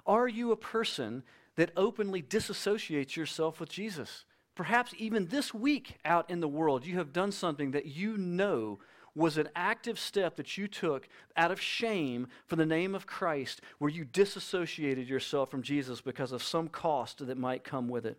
Are 0.06 0.28
you 0.28 0.52
a 0.52 0.58
person 0.58 1.24
that 1.56 1.72
openly 1.76 2.22
disassociates 2.22 3.16
yourself 3.16 3.60
with 3.60 3.70
Jesus? 3.70 4.26
Perhaps 4.58 4.96
even 4.98 5.28
this 5.28 5.54
week 5.54 5.98
out 6.04 6.32
in 6.32 6.40
the 6.40 6.48
world, 6.48 6.84
you 6.84 6.98
have 6.98 7.14
done 7.14 7.32
something 7.32 7.72
that 7.72 7.86
you 7.86 8.18
know 8.18 8.80
was 9.14 9.38
an 9.38 9.48
active 9.56 10.00
step 10.00 10.36
that 10.36 10.58
you 10.58 10.68
took 10.68 11.08
out 11.36 11.52
of 11.52 11.62
shame 11.62 12.28
for 12.48 12.56
the 12.56 12.66
name 12.66 12.96
of 12.96 13.06
Christ, 13.06 13.62
where 13.78 13.92
you 13.92 14.04
disassociated 14.04 15.08
yourself 15.08 15.52
from 15.52 15.62
Jesus 15.62 16.02
because 16.02 16.32
of 16.32 16.42
some 16.42 16.70
cost 16.70 17.26
that 17.26 17.38
might 17.38 17.64
come 17.64 17.88
with 17.88 18.04
it. 18.04 18.18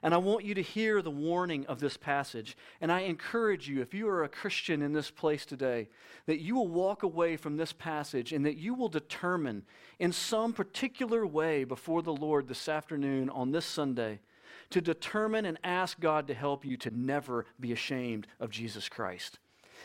And 0.00 0.14
I 0.14 0.18
want 0.18 0.44
you 0.44 0.54
to 0.54 0.62
hear 0.62 1.02
the 1.02 1.10
warning 1.10 1.66
of 1.66 1.80
this 1.80 1.96
passage. 1.96 2.56
And 2.80 2.92
I 2.92 3.00
encourage 3.00 3.68
you, 3.68 3.80
if 3.80 3.92
you 3.92 4.08
are 4.08 4.22
a 4.22 4.28
Christian 4.28 4.80
in 4.80 4.92
this 4.92 5.10
place 5.10 5.44
today, 5.44 5.88
that 6.26 6.38
you 6.38 6.54
will 6.54 6.68
walk 6.68 7.02
away 7.02 7.36
from 7.36 7.56
this 7.56 7.72
passage 7.72 8.32
and 8.32 8.46
that 8.46 8.58
you 8.58 8.74
will 8.74 8.88
determine 8.88 9.64
in 9.98 10.12
some 10.12 10.52
particular 10.52 11.26
way 11.26 11.64
before 11.64 12.02
the 12.02 12.14
Lord 12.14 12.46
this 12.46 12.68
afternoon 12.68 13.28
on 13.28 13.50
this 13.50 13.66
Sunday 13.66 14.20
to 14.70 14.80
determine 14.80 15.44
and 15.44 15.58
ask 15.64 15.98
God 16.00 16.26
to 16.26 16.34
help 16.34 16.64
you 16.64 16.76
to 16.78 16.90
never 16.90 17.46
be 17.58 17.72
ashamed 17.72 18.26
of 18.38 18.50
Jesus 18.50 18.88
Christ. 18.88 19.38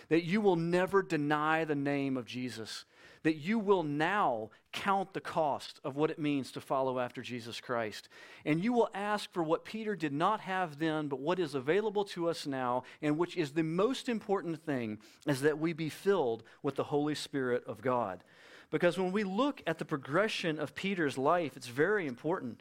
That 0.10 0.24
you 0.24 0.42
will 0.42 0.56
never 0.56 1.02
deny 1.02 1.64
the 1.64 1.76
name 1.76 2.18
of 2.18 2.26
Jesus. 2.26 2.86
That 3.24 3.38
you 3.38 3.58
will 3.58 3.84
now 3.84 4.50
count 4.74 5.14
the 5.14 5.22
cost 5.22 5.80
of 5.84 5.96
what 5.96 6.10
it 6.10 6.20
means 6.20 6.52
to 6.52 6.62
follow 6.62 7.00
after 7.00 7.22
Jesus 7.22 7.62
Christ. 7.62 8.10
And 8.44 8.62
you 8.62 8.74
will 8.74 8.90
ask 8.94 9.32
for 9.32 9.44
what 9.44 9.64
Peter 9.64 9.96
did 9.96 10.12
not 10.12 10.42
have 10.42 10.80
then, 10.80 11.08
but 11.08 11.20
what 11.20 11.40
is 11.40 11.56
available 11.56 12.04
to 12.06 12.28
us 12.28 12.46
now, 12.46 12.84
and 13.02 13.18
which 13.18 13.38
is 13.38 13.52
the 13.52 13.64
most 13.64 14.10
important 14.10 14.66
thing, 14.66 14.98
is 15.26 15.42
that 15.42 15.60
we 15.60 15.72
be 15.72 15.90
filled 15.90 16.44
with 16.62 16.76
the 16.76 16.86
Holy 16.86 17.16
Spirit 17.16 17.64
of 17.66 17.82
God. 17.82 18.24
Because 18.72 18.98
when 18.98 19.12
we 19.12 19.24
look 19.24 19.62
at 19.68 19.78
the 19.78 19.86
progression 19.86 20.60
of 20.60 20.76
Peter's 20.76 21.18
life, 21.18 21.56
it's 21.56 21.68
very 21.68 22.08
important. 22.08 22.60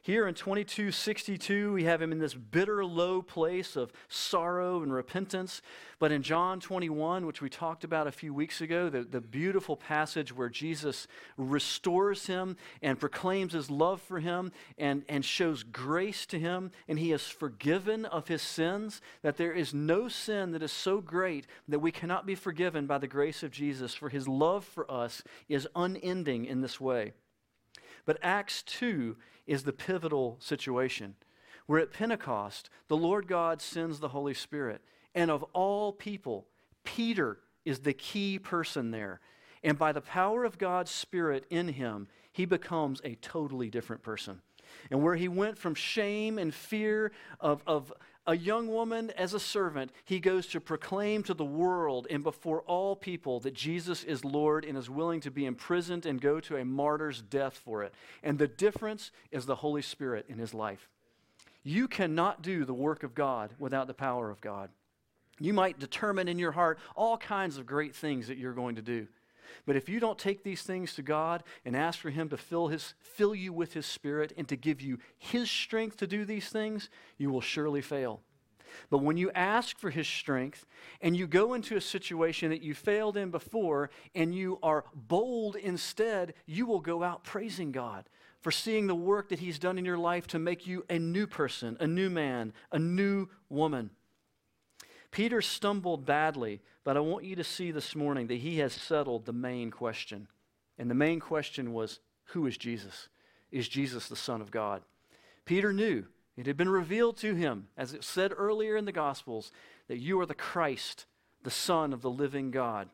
Here 0.00 0.28
in 0.28 0.34
2262, 0.34 1.72
we 1.72 1.84
have 1.84 2.00
him 2.00 2.12
in 2.12 2.18
this 2.18 2.32
bitter, 2.32 2.84
low 2.84 3.20
place 3.20 3.74
of 3.76 3.92
sorrow 4.08 4.82
and 4.82 4.92
repentance. 4.92 5.60
But 5.98 6.12
in 6.12 6.22
John 6.22 6.60
21, 6.60 7.26
which 7.26 7.42
we 7.42 7.50
talked 7.50 7.82
about 7.82 8.06
a 8.06 8.12
few 8.12 8.32
weeks 8.32 8.60
ago, 8.60 8.88
the, 8.88 9.02
the 9.02 9.20
beautiful 9.20 9.76
passage 9.76 10.34
where 10.34 10.48
Jesus 10.48 11.08
restores 11.36 12.26
him 12.26 12.56
and 12.80 12.98
proclaims 12.98 13.52
his 13.52 13.70
love 13.70 14.00
for 14.00 14.20
him 14.20 14.52
and, 14.78 15.04
and 15.08 15.24
shows 15.24 15.64
grace 15.64 16.24
to 16.26 16.38
him, 16.38 16.70
and 16.86 16.98
he 16.98 17.12
is 17.12 17.26
forgiven 17.26 18.04
of 18.04 18.28
his 18.28 18.40
sins, 18.40 19.02
that 19.22 19.36
there 19.36 19.52
is 19.52 19.74
no 19.74 20.08
sin 20.08 20.52
that 20.52 20.62
is 20.62 20.72
so 20.72 21.00
great 21.00 21.46
that 21.66 21.80
we 21.80 21.90
cannot 21.90 22.24
be 22.24 22.36
forgiven 22.36 22.86
by 22.86 22.98
the 22.98 23.08
grace 23.08 23.42
of 23.42 23.50
Jesus, 23.50 23.94
for 23.94 24.08
his 24.08 24.28
love 24.28 24.64
for 24.64 24.90
us 24.90 25.22
is 25.48 25.68
unending 25.74 26.44
in 26.44 26.60
this 26.60 26.80
way. 26.80 27.12
But 28.08 28.20
Acts 28.22 28.62
2 28.62 29.18
is 29.46 29.64
the 29.64 29.72
pivotal 29.74 30.38
situation 30.40 31.14
where 31.66 31.78
at 31.78 31.92
Pentecost, 31.92 32.70
the 32.88 32.96
Lord 32.96 33.28
God 33.28 33.60
sends 33.60 34.00
the 34.00 34.08
Holy 34.08 34.32
Spirit. 34.32 34.80
And 35.14 35.30
of 35.30 35.42
all 35.52 35.92
people, 35.92 36.46
Peter 36.84 37.40
is 37.66 37.80
the 37.80 37.92
key 37.92 38.38
person 38.38 38.92
there. 38.92 39.20
And 39.62 39.78
by 39.78 39.92
the 39.92 40.00
power 40.00 40.44
of 40.46 40.56
God's 40.56 40.90
Spirit 40.90 41.44
in 41.50 41.68
him, 41.68 42.08
he 42.32 42.46
becomes 42.46 43.02
a 43.04 43.16
totally 43.16 43.68
different 43.68 44.02
person. 44.02 44.40
And 44.90 45.02
where 45.02 45.16
he 45.16 45.28
went 45.28 45.58
from 45.58 45.74
shame 45.74 46.38
and 46.38 46.54
fear 46.54 47.12
of, 47.40 47.62
of 47.66 47.92
a 48.28 48.36
young 48.36 48.68
woman 48.68 49.10
as 49.16 49.32
a 49.32 49.40
servant, 49.40 49.90
he 50.04 50.20
goes 50.20 50.46
to 50.48 50.60
proclaim 50.60 51.22
to 51.22 51.32
the 51.32 51.46
world 51.46 52.06
and 52.10 52.22
before 52.22 52.60
all 52.66 52.94
people 52.94 53.40
that 53.40 53.54
Jesus 53.54 54.04
is 54.04 54.22
Lord 54.22 54.66
and 54.66 54.76
is 54.76 54.90
willing 54.90 55.20
to 55.22 55.30
be 55.30 55.46
imprisoned 55.46 56.04
and 56.04 56.20
go 56.20 56.38
to 56.40 56.58
a 56.58 56.64
martyr's 56.64 57.22
death 57.22 57.56
for 57.64 57.82
it. 57.82 57.94
And 58.22 58.38
the 58.38 58.46
difference 58.46 59.12
is 59.32 59.46
the 59.46 59.56
Holy 59.56 59.80
Spirit 59.80 60.26
in 60.28 60.38
his 60.38 60.52
life. 60.52 60.90
You 61.62 61.88
cannot 61.88 62.42
do 62.42 62.66
the 62.66 62.74
work 62.74 63.02
of 63.02 63.14
God 63.14 63.50
without 63.58 63.86
the 63.86 63.94
power 63.94 64.30
of 64.30 64.42
God. 64.42 64.68
You 65.40 65.54
might 65.54 65.78
determine 65.78 66.28
in 66.28 66.38
your 66.38 66.52
heart 66.52 66.78
all 66.94 67.16
kinds 67.16 67.56
of 67.56 67.64
great 67.64 67.96
things 67.96 68.28
that 68.28 68.36
you're 68.36 68.52
going 68.52 68.76
to 68.76 68.82
do. 68.82 69.06
But 69.66 69.76
if 69.76 69.88
you 69.88 70.00
don't 70.00 70.18
take 70.18 70.42
these 70.42 70.62
things 70.62 70.94
to 70.94 71.02
God 71.02 71.42
and 71.64 71.76
ask 71.76 71.98
for 71.98 72.10
Him 72.10 72.28
to 72.30 72.36
fill, 72.36 72.68
his, 72.68 72.94
fill 73.00 73.34
you 73.34 73.52
with 73.52 73.72
His 73.72 73.86
Spirit 73.86 74.32
and 74.36 74.48
to 74.48 74.56
give 74.56 74.80
you 74.80 74.98
His 75.18 75.50
strength 75.50 75.96
to 75.98 76.06
do 76.06 76.24
these 76.24 76.48
things, 76.48 76.90
you 77.16 77.30
will 77.30 77.40
surely 77.40 77.80
fail. 77.80 78.20
But 78.90 78.98
when 78.98 79.16
you 79.16 79.30
ask 79.32 79.78
for 79.78 79.90
His 79.90 80.06
strength 80.06 80.66
and 81.00 81.16
you 81.16 81.26
go 81.26 81.54
into 81.54 81.76
a 81.76 81.80
situation 81.80 82.50
that 82.50 82.62
you 82.62 82.74
failed 82.74 83.16
in 83.16 83.30
before 83.30 83.90
and 84.14 84.34
you 84.34 84.58
are 84.62 84.84
bold 84.94 85.56
instead, 85.56 86.34
you 86.46 86.66
will 86.66 86.80
go 86.80 87.02
out 87.02 87.24
praising 87.24 87.72
God 87.72 88.08
for 88.40 88.50
seeing 88.50 88.86
the 88.86 88.94
work 88.94 89.30
that 89.30 89.40
He's 89.40 89.58
done 89.58 89.78
in 89.78 89.84
your 89.84 89.98
life 89.98 90.26
to 90.28 90.38
make 90.38 90.66
you 90.66 90.84
a 90.88 90.98
new 90.98 91.26
person, 91.26 91.76
a 91.80 91.86
new 91.86 92.10
man, 92.10 92.52
a 92.72 92.78
new 92.78 93.28
woman. 93.48 93.90
Peter 95.10 95.40
stumbled 95.40 96.04
badly, 96.04 96.60
but 96.84 96.96
I 96.96 97.00
want 97.00 97.24
you 97.24 97.36
to 97.36 97.44
see 97.44 97.70
this 97.70 97.96
morning 97.96 98.26
that 98.26 98.36
he 98.36 98.58
has 98.58 98.72
settled 98.72 99.24
the 99.24 99.32
main 99.32 99.70
question. 99.70 100.28
And 100.78 100.90
the 100.90 100.94
main 100.94 101.20
question 101.20 101.72
was 101.72 102.00
who 102.26 102.46
is 102.46 102.56
Jesus? 102.56 103.08
Is 103.50 103.68
Jesus 103.68 104.08
the 104.08 104.16
Son 104.16 104.40
of 104.40 104.50
God? 104.50 104.82
Peter 105.44 105.72
knew 105.72 106.04
it 106.36 106.46
had 106.46 106.56
been 106.56 106.68
revealed 106.68 107.16
to 107.18 107.34
him, 107.34 107.68
as 107.76 107.94
it 107.94 108.04
said 108.04 108.32
earlier 108.36 108.76
in 108.76 108.84
the 108.84 108.92
Gospels, 108.92 109.50
that 109.88 109.98
you 109.98 110.20
are 110.20 110.26
the 110.26 110.34
Christ, 110.34 111.06
the 111.42 111.50
Son 111.50 111.92
of 111.92 112.02
the 112.02 112.10
living 112.10 112.50
God. 112.50 112.88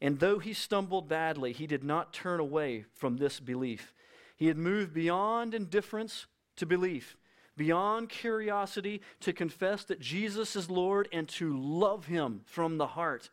And 0.00 0.18
though 0.18 0.38
he 0.38 0.52
stumbled 0.52 1.08
badly, 1.08 1.52
he 1.52 1.66
did 1.66 1.84
not 1.84 2.12
turn 2.12 2.40
away 2.40 2.86
from 2.94 3.18
this 3.18 3.38
belief. 3.38 3.92
He 4.36 4.48
had 4.48 4.56
moved 4.56 4.92
beyond 4.92 5.54
indifference 5.54 6.26
to 6.56 6.66
belief 6.66 7.16
beyond 7.56 8.08
curiosity, 8.08 9.00
to 9.20 9.32
confess 9.32 9.84
that 9.84 10.00
Jesus 10.00 10.56
is 10.56 10.70
Lord 10.70 11.08
and 11.12 11.28
to 11.30 11.56
love 11.56 12.06
Him 12.06 12.42
from 12.44 12.78
the 12.78 12.88
heart, 12.88 13.30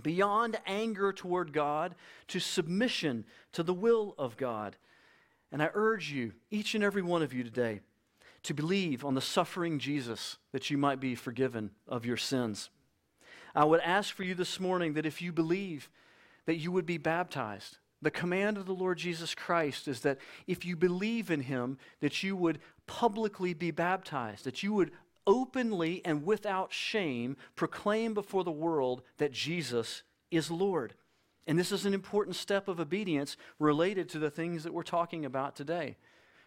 beyond 0.00 0.58
anger 0.66 1.12
toward 1.12 1.52
God, 1.52 1.94
to 2.28 2.40
submission 2.40 3.24
to 3.52 3.62
the 3.62 3.74
will 3.74 4.14
of 4.18 4.36
God. 4.36 4.76
And 5.50 5.62
I 5.62 5.70
urge 5.74 6.10
you, 6.10 6.32
each 6.50 6.74
and 6.74 6.84
every 6.84 7.02
one 7.02 7.22
of 7.22 7.32
you 7.32 7.42
today, 7.42 7.80
to 8.42 8.54
believe 8.54 9.04
on 9.04 9.14
the 9.14 9.20
suffering 9.20 9.78
Jesus 9.78 10.36
that 10.52 10.70
you 10.70 10.78
might 10.78 11.00
be 11.00 11.14
forgiven 11.14 11.70
of 11.86 12.06
your 12.06 12.16
sins. 12.16 12.70
I 13.54 13.64
would 13.64 13.80
ask 13.80 14.14
for 14.14 14.22
you 14.22 14.34
this 14.34 14.60
morning 14.60 14.92
that 14.92 15.06
if 15.06 15.20
you 15.20 15.32
believe, 15.32 15.90
that 16.46 16.56
you 16.56 16.70
would 16.70 16.86
be 16.86 16.98
baptized. 16.98 17.78
The 18.00 18.10
command 18.10 18.56
of 18.56 18.66
the 18.66 18.74
Lord 18.74 18.98
Jesus 18.98 19.34
Christ 19.34 19.88
is 19.88 20.00
that 20.00 20.18
if 20.46 20.64
you 20.64 20.76
believe 20.76 21.30
in 21.30 21.40
him, 21.40 21.78
that 22.00 22.22
you 22.22 22.36
would 22.36 22.60
publicly 22.86 23.54
be 23.54 23.70
baptized, 23.70 24.44
that 24.44 24.62
you 24.62 24.72
would 24.72 24.92
openly 25.26 26.00
and 26.04 26.24
without 26.24 26.72
shame 26.72 27.36
proclaim 27.56 28.14
before 28.14 28.44
the 28.44 28.50
world 28.50 29.02
that 29.18 29.32
Jesus 29.32 30.02
is 30.30 30.50
Lord. 30.50 30.94
And 31.46 31.58
this 31.58 31.72
is 31.72 31.86
an 31.86 31.94
important 31.94 32.36
step 32.36 32.68
of 32.68 32.78
obedience 32.78 33.36
related 33.58 34.08
to 34.10 34.18
the 34.18 34.30
things 34.30 34.64
that 34.64 34.72
we're 34.72 34.82
talking 34.82 35.24
about 35.24 35.56
today. 35.56 35.96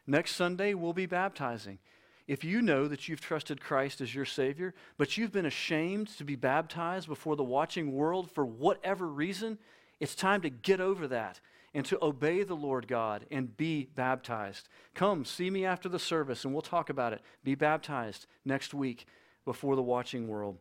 Next 0.07 0.35
Sunday, 0.35 0.73
we'll 0.73 0.93
be 0.93 1.05
baptizing. 1.05 1.79
If 2.27 2.43
you 2.43 2.61
know 2.61 2.87
that 2.87 3.07
you've 3.07 3.19
trusted 3.19 3.59
Christ 3.59 3.99
as 3.99 4.15
your 4.15 4.25
Savior, 4.25 4.73
but 4.97 5.17
you've 5.17 5.31
been 5.31 5.45
ashamed 5.45 6.07
to 6.17 6.23
be 6.23 6.35
baptized 6.35 7.07
before 7.07 7.35
the 7.35 7.43
watching 7.43 7.91
world 7.91 8.31
for 8.31 8.45
whatever 8.45 9.07
reason, 9.07 9.57
it's 10.01 10.15
time 10.15 10.41
to 10.41 10.49
get 10.49 10.81
over 10.81 11.07
that 11.07 11.39
and 11.75 11.85
to 11.85 12.03
obey 12.03 12.43
the 12.43 12.55
Lord 12.55 12.87
God 12.87 13.25
and 13.29 13.55
be 13.55 13.87
baptized. 13.95 14.67
Come, 14.95 15.23
see 15.23 15.49
me 15.51 15.63
after 15.63 15.87
the 15.87 15.99
service 15.99 16.43
and 16.43 16.53
we'll 16.53 16.63
talk 16.63 16.89
about 16.89 17.13
it. 17.13 17.21
Be 17.43 17.53
baptized 17.53 18.25
next 18.43 18.73
week 18.73 19.05
before 19.45 19.75
the 19.75 19.83
watching 19.83 20.27
world. 20.27 20.57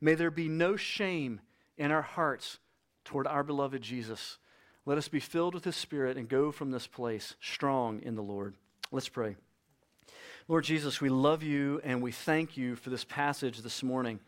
May 0.00 0.14
there 0.14 0.30
be 0.30 0.48
no 0.48 0.76
shame 0.76 1.40
in 1.76 1.90
our 1.90 2.02
hearts 2.02 2.60
toward 3.04 3.26
our 3.26 3.42
beloved 3.42 3.82
Jesus. 3.82 4.38
Let 4.86 4.96
us 4.96 5.08
be 5.08 5.20
filled 5.20 5.54
with 5.54 5.64
His 5.64 5.76
Spirit 5.76 6.16
and 6.16 6.28
go 6.28 6.52
from 6.52 6.70
this 6.70 6.86
place 6.86 7.34
strong 7.40 8.00
in 8.02 8.14
the 8.14 8.22
Lord. 8.22 8.54
Let's 8.92 9.08
pray. 9.08 9.34
Lord 10.46 10.64
Jesus, 10.64 11.00
we 11.00 11.08
love 11.08 11.42
you 11.42 11.80
and 11.82 12.00
we 12.00 12.12
thank 12.12 12.56
you 12.56 12.76
for 12.76 12.90
this 12.90 13.04
passage 13.04 13.58
this 13.58 13.82
morning. 13.82 14.20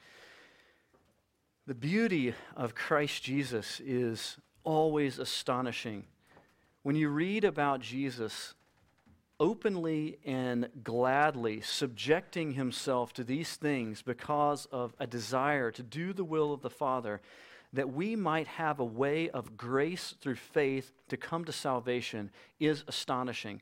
The 1.67 1.75
beauty 1.75 2.35
of 2.57 2.75
Christ 2.75 3.23
Jesus 3.23 3.81
is 3.85 4.39
always 4.65 5.19
astonishing. 5.19 6.05
When 6.83 6.97
you 6.97 7.11
read 7.11 7.45
about 7.45 7.81
Jesus 7.81 8.55
openly 9.39 10.19
and 10.25 10.69
gladly 10.83 11.61
subjecting 11.61 12.53
himself 12.53 13.13
to 13.13 13.25
these 13.25 13.57
things 13.57 14.01
because 14.01 14.67
of 14.73 14.95
a 14.99 15.07
desire 15.07 15.71
to 15.73 15.83
do 15.83 16.15
the 16.15 16.25
will 16.25 16.53
of 16.53 16.63
the 16.63 16.71
Father, 16.71 17.21
that 17.75 17.93
we 17.93 18.17
might 18.17 18.47
have 18.47 18.81
a 18.81 18.85
way 18.85 19.29
of 19.31 19.57
grace 19.57 20.15
through 20.21 20.37
faith 20.37 20.93
to 21.09 21.17
come 21.17 21.45
to 21.45 21.53
salvation 21.53 22.31
is 22.59 22.85
astonishing. 22.89 23.61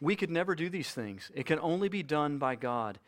We 0.00 0.16
could 0.16 0.30
never 0.30 0.54
do 0.56 0.68
these 0.68 0.90
things, 0.92 1.30
it 1.34 1.46
can 1.46 1.60
only 1.60 1.88
be 1.88 2.02
done 2.02 2.38
by 2.38 2.56
God. 2.56 2.98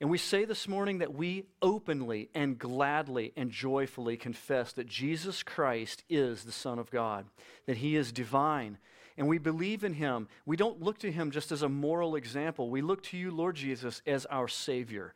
And 0.00 0.08
we 0.08 0.16
say 0.16 0.46
this 0.46 0.66
morning 0.66 0.98
that 0.98 1.14
we 1.14 1.44
openly 1.60 2.30
and 2.34 2.58
gladly 2.58 3.32
and 3.36 3.50
joyfully 3.50 4.16
confess 4.16 4.72
that 4.72 4.86
Jesus 4.86 5.42
Christ 5.42 6.04
is 6.08 6.44
the 6.44 6.52
Son 6.52 6.78
of 6.78 6.90
God, 6.90 7.26
that 7.66 7.76
He 7.76 7.96
is 7.96 8.10
divine, 8.10 8.78
and 9.18 9.28
we 9.28 9.36
believe 9.36 9.84
in 9.84 9.92
Him. 9.92 10.28
We 10.46 10.56
don't 10.56 10.80
look 10.80 10.98
to 11.00 11.12
Him 11.12 11.30
just 11.30 11.52
as 11.52 11.60
a 11.60 11.68
moral 11.68 12.16
example, 12.16 12.70
we 12.70 12.80
look 12.80 13.02
to 13.04 13.18
you, 13.18 13.30
Lord 13.30 13.56
Jesus, 13.56 14.00
as 14.06 14.24
our 14.26 14.48
Savior, 14.48 15.12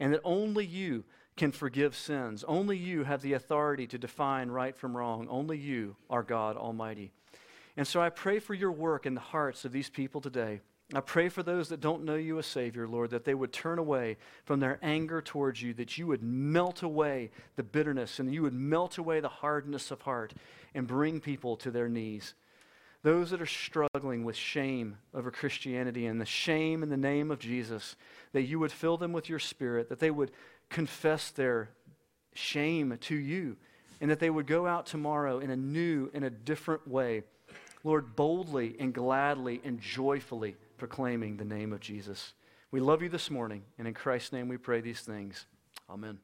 and 0.00 0.14
that 0.14 0.22
only 0.24 0.64
you 0.64 1.04
can 1.36 1.52
forgive 1.52 1.94
sins. 1.94 2.44
Only 2.46 2.76
you 2.76 3.04
have 3.04 3.22
the 3.22 3.34
authority 3.34 3.86
to 3.88 3.98
define 3.98 4.48
right 4.50 4.76
from 4.76 4.96
wrong. 4.96 5.28
Only 5.30 5.58
you 5.58 5.96
are 6.10 6.22
God 6.22 6.56
Almighty. 6.56 7.12
And 7.76 7.86
so 7.86 8.00
I 8.02 8.10
pray 8.10 8.38
for 8.38 8.52
your 8.54 8.72
work 8.72 9.06
in 9.06 9.14
the 9.14 9.20
hearts 9.20 9.64
of 9.64 9.72
these 9.72 9.88
people 9.88 10.20
today. 10.20 10.60
I 10.94 11.00
pray 11.00 11.30
for 11.30 11.42
those 11.42 11.68
that 11.70 11.80
don't 11.80 12.04
know 12.04 12.16
you 12.16 12.38
as 12.38 12.44
Savior, 12.44 12.86
Lord, 12.86 13.10
that 13.10 13.24
they 13.24 13.34
would 13.34 13.50
turn 13.52 13.78
away 13.78 14.18
from 14.44 14.60
their 14.60 14.78
anger 14.82 15.22
towards 15.22 15.62
you, 15.62 15.72
that 15.74 15.96
you 15.96 16.06
would 16.06 16.22
melt 16.22 16.82
away 16.82 17.30
the 17.56 17.62
bitterness 17.62 18.18
and 18.18 18.32
you 18.32 18.42
would 18.42 18.52
melt 18.52 18.98
away 18.98 19.20
the 19.20 19.28
hardness 19.28 19.90
of 19.90 20.02
heart 20.02 20.34
and 20.74 20.86
bring 20.86 21.18
people 21.18 21.56
to 21.56 21.70
their 21.70 21.88
knees. 21.88 22.34
those 23.02 23.30
that 23.30 23.42
are 23.42 23.46
struggling 23.46 24.24
with 24.24 24.36
shame 24.36 24.96
over 25.12 25.30
Christianity 25.30 26.06
and 26.06 26.20
the 26.20 26.26
shame 26.26 26.82
in 26.82 26.88
the 26.88 26.96
name 26.96 27.30
of 27.30 27.40
Jesus, 27.40 27.96
that 28.32 28.42
you 28.42 28.58
would 28.60 28.72
fill 28.72 28.96
them 28.96 29.12
with 29.12 29.28
your 29.28 29.40
spirit, 29.40 29.88
that 29.88 29.98
they 29.98 30.10
would 30.10 30.30
confess 30.70 31.30
their 31.30 31.70
shame 32.34 32.96
to 33.02 33.14
you, 33.14 33.56
and 34.00 34.10
that 34.10 34.20
they 34.20 34.30
would 34.30 34.46
go 34.46 34.66
out 34.66 34.86
tomorrow 34.86 35.40
in 35.40 35.50
a 35.50 35.56
new, 35.56 36.10
in 36.14 36.22
a 36.22 36.30
different 36.30 36.86
way. 36.86 37.24
Lord, 37.84 38.14
boldly 38.14 38.76
and 38.78 38.94
gladly 38.94 39.60
and 39.64 39.80
joyfully 39.80 40.56
proclaiming 40.82 41.36
the 41.36 41.44
name 41.44 41.72
of 41.72 41.78
Jesus. 41.78 42.34
We 42.72 42.80
love 42.80 43.02
you 43.02 43.08
this 43.08 43.30
morning, 43.30 43.62
and 43.78 43.86
in 43.86 43.94
Christ's 43.94 44.32
name 44.32 44.48
we 44.48 44.56
pray 44.56 44.80
these 44.80 45.02
things. 45.02 45.46
Amen. 45.88 46.18